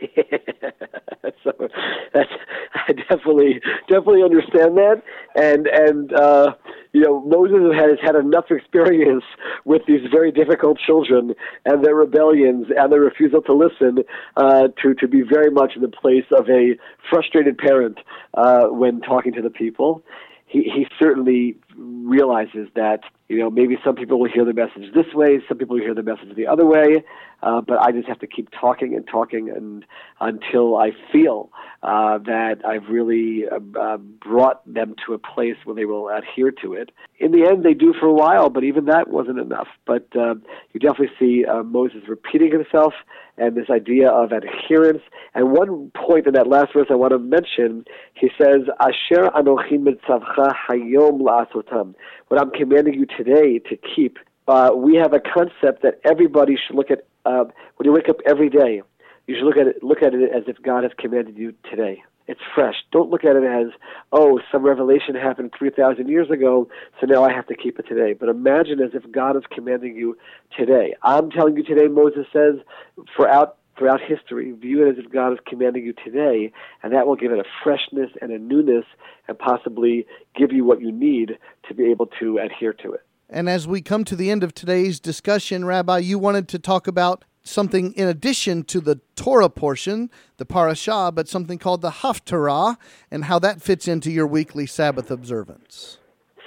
so 1.44 1.52
that's 2.12 2.30
I 2.74 2.92
definitely 2.92 3.60
definitely 3.88 4.22
understand 4.22 4.76
that, 4.76 5.02
and 5.34 5.66
and 5.66 6.12
uh, 6.12 6.54
you 6.92 7.00
know 7.00 7.20
Moses 7.20 7.74
has 7.74 7.98
had 8.02 8.14
enough 8.16 8.46
experience 8.50 9.24
with 9.64 9.82
these 9.86 10.00
very 10.10 10.30
difficult 10.32 10.78
children 10.78 11.34
and 11.64 11.84
their 11.84 11.94
rebellions 11.94 12.66
and 12.76 12.92
their 12.92 13.00
refusal 13.00 13.42
to 13.42 13.52
listen 13.52 14.04
uh, 14.36 14.68
to 14.82 14.94
to 14.94 15.08
be 15.08 15.22
very 15.22 15.50
much 15.50 15.72
in 15.76 15.82
the 15.82 15.88
place 15.88 16.26
of 16.36 16.48
a 16.48 16.76
frustrated 17.08 17.58
parent 17.58 17.98
uh, 18.34 18.66
when 18.66 19.00
talking 19.00 19.32
to 19.32 19.42
the 19.42 19.50
people. 19.50 20.02
He 20.46 20.62
he 20.62 20.86
certainly 20.98 21.56
realizes 22.06 22.68
that 22.74 23.00
you 23.28 23.38
know 23.38 23.50
maybe 23.50 23.76
some 23.84 23.94
people 23.94 24.18
will 24.20 24.30
hear 24.30 24.44
the 24.44 24.54
message 24.54 24.92
this 24.94 25.12
way, 25.14 25.40
some 25.48 25.58
people 25.58 25.76
will 25.76 25.82
hear 25.82 25.94
the 25.94 26.02
message 26.02 26.34
the 26.36 26.46
other 26.46 26.66
way, 26.66 27.04
uh, 27.42 27.60
but 27.60 27.78
I 27.80 27.92
just 27.92 28.08
have 28.08 28.18
to 28.20 28.26
keep 28.26 28.48
talking 28.50 28.94
and 28.94 29.06
talking 29.06 29.48
and 29.48 29.84
until 30.20 30.76
I 30.76 30.90
feel 31.12 31.50
uh, 31.82 32.18
that 32.18 32.56
I've 32.66 32.88
really 32.90 33.44
uh, 33.50 33.58
uh, 33.78 33.96
brought 33.96 34.62
them 34.70 34.94
to 35.06 35.14
a 35.14 35.18
place 35.18 35.56
where 35.64 35.74
they 35.74 35.86
will 35.86 36.08
adhere 36.08 36.52
to 36.62 36.74
it. 36.74 36.90
In 37.18 37.32
the 37.32 37.46
end, 37.46 37.64
they 37.64 37.74
do 37.74 37.94
for 37.98 38.06
a 38.06 38.12
while, 38.12 38.50
but 38.50 38.64
even 38.64 38.84
that 38.86 39.08
wasn't 39.08 39.38
enough. 39.38 39.68
But 39.86 40.08
uh, 40.14 40.34
you 40.72 40.80
definitely 40.80 41.14
see 41.18 41.44
uh, 41.46 41.62
Moses 41.62 42.02
repeating 42.08 42.52
himself 42.52 42.92
and 43.38 43.56
this 43.56 43.70
idea 43.70 44.10
of 44.10 44.32
adherence. 44.32 45.02
And 45.34 45.52
one 45.52 45.90
point 45.94 46.26
in 46.26 46.34
that 46.34 46.46
last 46.46 46.74
verse 46.74 46.88
I 46.90 46.94
want 46.94 47.12
to 47.12 47.18
mention, 47.18 47.84
he 48.14 48.30
says, 48.38 48.68
"Asher 48.78 49.30
anochi 49.34 49.78
mitzavcha 49.78 50.54
hayom 50.68 51.22
la'asotam." 51.22 51.94
What 52.28 52.40
I'm 52.40 52.50
commanding 52.50 52.94
you 52.94 53.06
today 53.06 53.58
to 53.58 53.76
keep. 53.76 54.18
Uh, 54.48 54.70
we 54.74 54.96
have 54.96 55.12
a 55.12 55.20
concept 55.20 55.82
that 55.82 56.00
everybody 56.04 56.56
should 56.56 56.76
look 56.76 56.90
at 56.90 57.06
uh, 57.24 57.44
when 57.76 57.84
you 57.84 57.92
wake 57.92 58.08
up 58.08 58.16
every 58.26 58.48
day, 58.48 58.82
you 59.26 59.36
should 59.36 59.44
look 59.44 59.56
at 59.56 59.66
it 59.66 59.82
look 59.82 60.02
at 60.02 60.14
it 60.14 60.30
as 60.34 60.44
if 60.46 60.60
God 60.62 60.82
has 60.82 60.92
commanded 60.98 61.36
you 61.36 61.54
today. 61.70 62.02
It's 62.30 62.40
fresh. 62.54 62.76
Don't 62.92 63.10
look 63.10 63.24
at 63.24 63.34
it 63.34 63.42
as, 63.42 63.72
oh, 64.12 64.38
some 64.52 64.62
revelation 64.62 65.16
happened 65.16 65.52
3,000 65.58 66.08
years 66.08 66.30
ago, 66.30 66.68
so 67.00 67.06
now 67.06 67.24
I 67.24 67.32
have 67.32 67.48
to 67.48 67.56
keep 67.56 67.80
it 67.80 67.88
today. 67.88 68.12
But 68.12 68.28
imagine 68.28 68.80
as 68.80 68.90
if 68.94 69.10
God 69.10 69.36
is 69.36 69.42
commanding 69.52 69.96
you 69.96 70.16
today. 70.56 70.94
I'm 71.02 71.32
telling 71.32 71.56
you 71.56 71.64
today, 71.64 71.88
Moses 71.88 72.26
says, 72.32 72.54
throughout, 73.16 73.56
throughout 73.80 74.00
history, 74.06 74.52
view 74.52 74.86
it 74.86 74.90
as 74.90 75.04
if 75.04 75.10
God 75.10 75.32
is 75.32 75.38
commanding 75.48 75.84
you 75.84 75.94
today, 76.04 76.52
and 76.82 76.92
that 76.92 77.06
will 77.06 77.16
give 77.16 77.32
it 77.32 77.38
a 77.38 77.44
freshness 77.64 78.10
and 78.20 78.30
a 78.30 78.38
newness 78.38 78.84
and 79.26 79.38
possibly 79.38 80.06
give 80.36 80.52
you 80.52 80.66
what 80.66 80.82
you 80.82 80.92
need 80.92 81.38
to 81.66 81.74
be 81.74 81.90
able 81.90 82.06
to 82.20 82.38
adhere 82.38 82.74
to 82.74 82.92
it. 82.92 83.00
And 83.30 83.48
as 83.48 83.66
we 83.66 83.80
come 83.80 84.04
to 84.04 84.14
the 84.14 84.30
end 84.30 84.44
of 84.44 84.54
today's 84.54 85.00
discussion, 85.00 85.64
Rabbi, 85.64 85.98
you 85.98 86.18
wanted 86.18 86.46
to 86.48 86.58
talk 86.58 86.86
about 86.86 87.24
something 87.42 87.94
in 87.94 88.06
addition 88.06 88.64
to 88.64 88.80
the 88.80 89.00
Torah 89.16 89.48
portion, 89.48 90.10
the 90.36 90.44
parashah, 90.44 91.14
but 91.14 91.26
something 91.26 91.58
called 91.58 91.80
the 91.80 91.90
Haftarah, 91.90 92.76
and 93.10 93.24
how 93.24 93.38
that 93.38 93.62
fits 93.62 93.88
into 93.88 94.10
your 94.10 94.26
weekly 94.26 94.66
Sabbath 94.66 95.10
observance. 95.10 95.96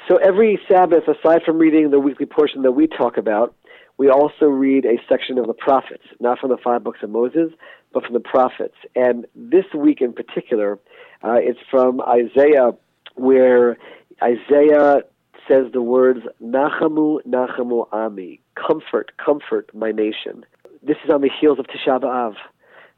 So 0.07 0.17
every 0.17 0.59
Sabbath, 0.69 1.07
aside 1.07 1.41
from 1.43 1.57
reading 1.57 1.89
the 1.89 1.99
weekly 1.99 2.27
portion 2.27 2.61
that 2.61 2.73
we 2.73 2.85
talk 2.85 3.17
about, 3.17 3.55
we 3.97 4.09
also 4.09 4.45
read 4.45 4.85
a 4.85 4.97
section 5.07 5.37
of 5.37 5.47
the 5.47 5.53
prophets, 5.53 6.03
not 6.19 6.39
from 6.39 6.49
the 6.49 6.57
five 6.57 6.83
books 6.83 6.99
of 7.03 7.09
Moses, 7.09 7.51
but 7.93 8.03
from 8.03 8.13
the 8.13 8.19
prophets. 8.19 8.75
And 8.95 9.25
this 9.35 9.65
week 9.75 10.01
in 10.01 10.13
particular, 10.13 10.79
uh, 11.23 11.35
it's 11.39 11.59
from 11.69 12.01
Isaiah, 12.01 12.71
where 13.15 13.77
Isaiah 14.21 15.03
says 15.47 15.71
the 15.73 15.81
words 15.81 16.21
Nachamu, 16.41 17.19
Nachamu 17.27 17.87
Ami, 17.91 18.41
comfort, 18.55 19.11
comfort 19.23 19.69
my 19.73 19.91
nation. 19.91 20.45
This 20.81 20.97
is 21.05 21.11
on 21.11 21.21
the 21.21 21.29
heels 21.39 21.59
of 21.59 21.67
Tisha 21.67 22.01
B'Av. 22.01 22.33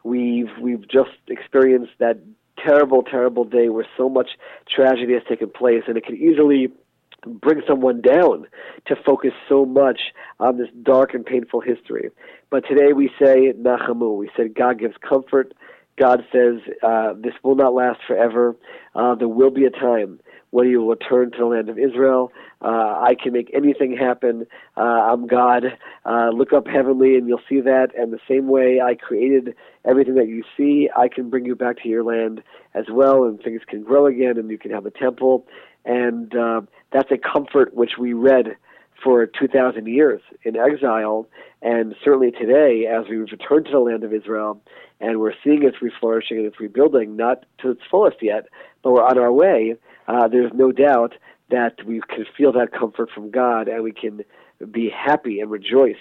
We've 0.03 0.51
we've 0.61 0.87
just 0.87 1.17
experienced 1.27 1.93
that 1.99 2.19
terrible, 2.57 3.03
terrible 3.03 3.43
day 3.43 3.69
where 3.69 3.85
so 3.97 4.07
much 4.09 4.29
tragedy 4.73 5.13
has 5.13 5.23
taken 5.27 5.49
place, 5.49 5.83
and 5.87 5.97
it 5.97 6.05
can 6.05 6.15
easily 6.15 6.71
bring 7.25 7.61
someone 7.67 8.01
down 8.01 8.47
to 8.87 8.95
focus 9.05 9.31
so 9.49 9.65
much 9.65 9.99
on 10.39 10.57
this 10.57 10.69
dark 10.83 11.13
and 11.13 11.25
painful 11.25 11.61
history. 11.61 12.09
But 12.49 12.63
today 12.67 12.93
we 12.93 13.09
say 13.19 13.53
Nachamu. 13.53 14.17
We 14.17 14.29
said 14.35 14.55
God 14.55 14.79
gives 14.79 14.95
comfort. 15.07 15.53
God 15.97 16.25
says 16.31 16.55
uh, 16.83 17.13
this 17.17 17.33
will 17.43 17.55
not 17.55 17.73
last 17.73 17.99
forever. 18.07 18.55
Uh, 18.93 19.15
there 19.15 19.29
will 19.29 19.51
be 19.51 19.65
a 19.65 19.69
time 19.69 20.19
when 20.55 20.69
you 20.69 20.89
return 20.89 21.31
to 21.31 21.37
the 21.37 21.45
land 21.45 21.67
of 21.67 21.77
Israel. 21.77 22.31
Uh, 22.61 22.67
I 23.03 23.13
can 23.21 23.33
make 23.33 23.51
anything 23.53 23.93
happen. 23.97 24.47
Uh, 24.77 24.79
I'm 24.79 25.27
God. 25.27 25.65
Uh, 26.05 26.29
look 26.29 26.53
up 26.53 26.65
heavenly 26.65 27.17
and 27.17 27.27
you'll 27.27 27.41
see 27.49 27.59
that. 27.59 27.89
And 27.97 28.13
the 28.13 28.21
same 28.25 28.47
way 28.47 28.79
I 28.79 28.95
created 28.95 29.53
everything 29.83 30.15
that 30.15 30.29
you 30.29 30.45
see, 30.55 30.89
I 30.95 31.09
can 31.09 31.29
bring 31.29 31.43
you 31.43 31.57
back 31.57 31.83
to 31.83 31.89
your 31.89 32.05
land 32.05 32.41
as 32.73 32.85
well, 32.89 33.25
and 33.25 33.37
things 33.41 33.63
can 33.67 33.83
grow 33.83 34.05
again, 34.05 34.37
and 34.37 34.49
you 34.49 34.57
can 34.57 34.71
have 34.71 34.85
a 34.85 34.91
temple. 34.91 35.45
And 35.83 36.33
uh, 36.33 36.61
that's 36.93 37.11
a 37.11 37.17
comfort 37.17 37.73
which 37.73 37.97
we 37.99 38.13
read 38.13 38.55
for 39.03 39.25
2,000 39.25 39.85
years 39.87 40.21
in 40.43 40.55
exile, 40.55 41.27
and 41.61 41.95
certainly 42.01 42.31
today, 42.31 42.85
as 42.87 43.09
we 43.09 43.17
return 43.17 43.65
to 43.65 43.71
the 43.71 43.79
land 43.79 44.05
of 44.05 44.13
Israel, 44.13 44.61
and 45.01 45.19
we're 45.19 45.33
seeing 45.43 45.63
its 45.63 45.77
reflourishing 45.77 46.37
and 46.37 46.45
its 46.45 46.61
rebuilding, 46.61 47.17
not 47.17 47.45
to 47.59 47.71
its 47.71 47.81
fullest 47.91 48.23
yet, 48.23 48.45
but 48.83 48.93
we're 48.93 49.03
on 49.03 49.17
our 49.17 49.33
way. 49.33 49.75
Uh, 50.07 50.27
there's 50.27 50.51
no 50.53 50.71
doubt 50.71 51.13
that 51.49 51.75
we 51.85 52.01
can 52.09 52.25
feel 52.37 52.51
that 52.53 52.71
comfort 52.71 53.09
from 53.13 53.31
God, 53.31 53.67
and 53.67 53.83
we 53.83 53.91
can 53.91 54.21
be 54.71 54.89
happy 54.89 55.39
and 55.39 55.51
rejoice 55.51 55.95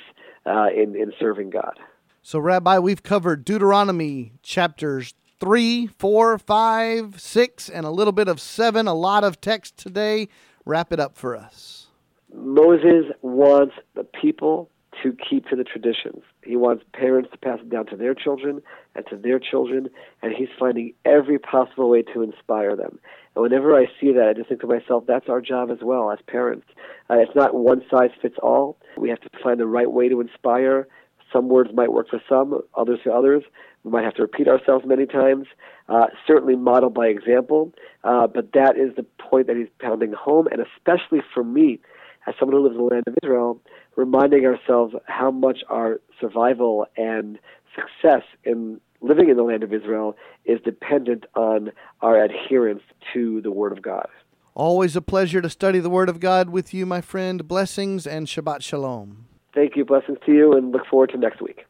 uh, 0.47 0.67
in 0.75 0.95
in 0.97 1.13
serving 1.19 1.51
God. 1.51 1.79
So, 2.23 2.39
Rabbi, 2.39 2.79
we've 2.79 3.03
covered 3.03 3.45
Deuteronomy 3.45 4.33
chapters 4.43 5.15
three, 5.41 5.87
four, 5.87 6.39
five, 6.39 7.21
six, 7.21 7.69
and 7.69 7.85
a 7.85 7.91
little 7.91 8.13
bit 8.13 8.29
of 8.29 8.41
seven. 8.41 8.89
A 8.89 8.95
lot 8.95 9.25
of 9.25 9.41
text 9.41 9.77
today. 9.77 10.29
Wrap 10.65 10.93
it 10.93 11.01
up 11.01 11.17
for 11.17 11.37
us. 11.37 11.89
Moses 12.35 13.13
wants 13.21 13.75
the 13.95 14.05
people 14.05 14.71
to 15.03 15.15
keep 15.29 15.47
to 15.49 15.57
the 15.57 15.65
traditions. 15.65 16.23
He 16.45 16.57
wants 16.57 16.85
parents 16.93 17.31
to 17.33 17.39
pass 17.39 17.59
it 17.61 17.71
down 17.71 17.87
to 17.87 17.97
their 17.97 18.15
children 18.15 18.63
and 18.95 19.07
to 19.09 19.17
their 19.17 19.39
children, 19.39 19.89
and 20.23 20.33
he's 20.37 20.49
finding 20.59 20.93
every 21.05 21.39
possible 21.39 21.89
way 21.89 22.03
to 22.03 22.23
inspire 22.23 22.77
them. 22.77 22.99
And 23.35 23.43
whenever 23.43 23.77
I 23.77 23.87
see 24.01 24.13
that, 24.13 24.29
I 24.29 24.33
just 24.35 24.49
think 24.49 24.61
to 24.61 24.67
myself, 24.67 25.05
that's 25.07 25.29
our 25.29 25.41
job 25.41 25.71
as 25.71 25.79
well 25.83 26.11
as 26.11 26.19
parents. 26.27 26.67
Uh, 27.11 27.19
it's 27.19 27.35
not 27.35 27.55
one 27.55 27.83
size 27.91 28.11
fits 28.21 28.37
all. 28.43 28.79
We 28.97 29.09
have 29.09 29.21
to 29.21 29.31
find 29.43 29.59
the 29.59 29.67
right 29.67 29.91
way 29.91 30.09
to 30.09 30.21
inspire. 30.21 30.87
Some 31.33 31.49
words 31.49 31.71
might 31.75 31.93
work 31.93 32.09
for 32.11 32.23
some, 32.29 32.61
others 32.77 33.01
for 33.03 33.11
others. 33.11 33.43
We 33.83 33.91
might 33.91 34.05
have 34.05 34.15
to 34.15 34.23
repeat 34.23 34.49
ourselves 34.49 34.85
many 34.87 35.07
times. 35.07 35.47
Uh, 35.89 36.07
certainly 36.27 36.57
model 36.57 36.91
by 36.91 37.07
example, 37.07 37.73
uh, 38.05 38.27
but 38.27 38.53
that 38.53 38.77
is 38.79 38.95
the 38.97 39.05
point 39.19 39.47
that 39.49 39.57
he's 39.57 39.69
pounding 39.81 40.13
home, 40.13 40.47
and 40.51 40.61
especially 40.61 41.21
for 41.35 41.45
me, 41.45 41.81
as 42.27 42.35
someone 42.39 42.57
who 42.57 42.63
lives 42.63 42.77
in 42.77 42.81
the 42.81 42.95
land 42.95 43.05
of 43.07 43.15
Israel, 43.23 43.61
reminding 43.97 44.45
ourselves 44.45 44.95
how 45.07 45.31
much 45.31 45.59
our 45.69 46.01
survival 46.21 46.87
and 46.97 47.39
success 47.75 48.23
in 48.45 48.81
living 49.01 49.29
in 49.29 49.37
the 49.37 49.43
land 49.43 49.63
of 49.63 49.73
Israel 49.73 50.17
is 50.45 50.61
dependent 50.65 51.25
on 51.35 51.71
our 52.01 52.23
adherence 52.23 52.83
to 53.13 53.41
the 53.43 53.51
Word 53.51 53.73
of 53.73 53.83
God. 53.83 54.09
Always 54.55 54.97
a 54.97 55.03
pleasure 55.03 55.43
to 55.43 55.51
study 55.51 55.81
the 55.81 55.91
Word 55.91 56.09
of 56.09 56.21
God 56.21 56.49
with 56.49 56.73
you, 56.73 56.87
my 56.87 57.01
friend. 57.01 57.47
Blessings 57.47 58.07
and 58.07 58.27
Shabbat 58.27 58.63
Shalom. 58.63 59.27
Thank 59.53 59.77
you. 59.77 59.85
Blessings 59.85 60.19
to 60.27 60.33
you, 60.33 60.53
and 60.55 60.73
look 60.73 60.87
forward 60.87 61.11
to 61.11 61.19
next 61.19 61.43
week. 61.43 61.65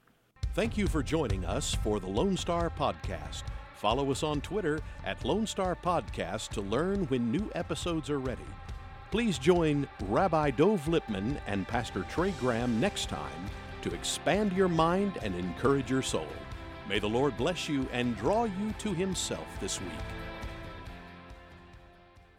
Thank 0.55 0.77
you 0.77 0.87
for 0.87 1.03
joining 1.03 1.45
us 1.45 1.75
for 1.75 1.99
the 1.99 2.07
Lone 2.07 2.37
Star 2.37 2.70
Podcast. 2.70 3.43
Follow 3.75 4.11
us 4.11 4.22
on 4.22 4.41
Twitter 4.41 4.81
at 5.05 5.25
Lone 5.25 5.47
Star 5.47 5.75
Podcast 5.75 6.51
to 6.51 6.61
learn 6.61 7.05
when 7.07 7.33
new 7.33 7.51
episodes 7.55 8.09
are 8.09 8.20
ready. 8.20 8.47
Please 9.14 9.38
join 9.38 9.86
Rabbi 10.08 10.50
Dov 10.50 10.86
Lipman 10.86 11.38
and 11.46 11.68
Pastor 11.68 12.02
Trey 12.10 12.32
Graham 12.40 12.80
next 12.80 13.08
time 13.08 13.48
to 13.82 13.94
expand 13.94 14.52
your 14.52 14.66
mind 14.66 15.18
and 15.22 15.36
encourage 15.36 15.88
your 15.88 16.02
soul. 16.02 16.26
May 16.88 16.98
the 16.98 17.08
Lord 17.08 17.36
bless 17.36 17.68
you 17.68 17.88
and 17.92 18.16
draw 18.16 18.42
you 18.42 18.74
to 18.78 18.92
Himself 18.92 19.46
this 19.60 19.80
week. 19.80 20.24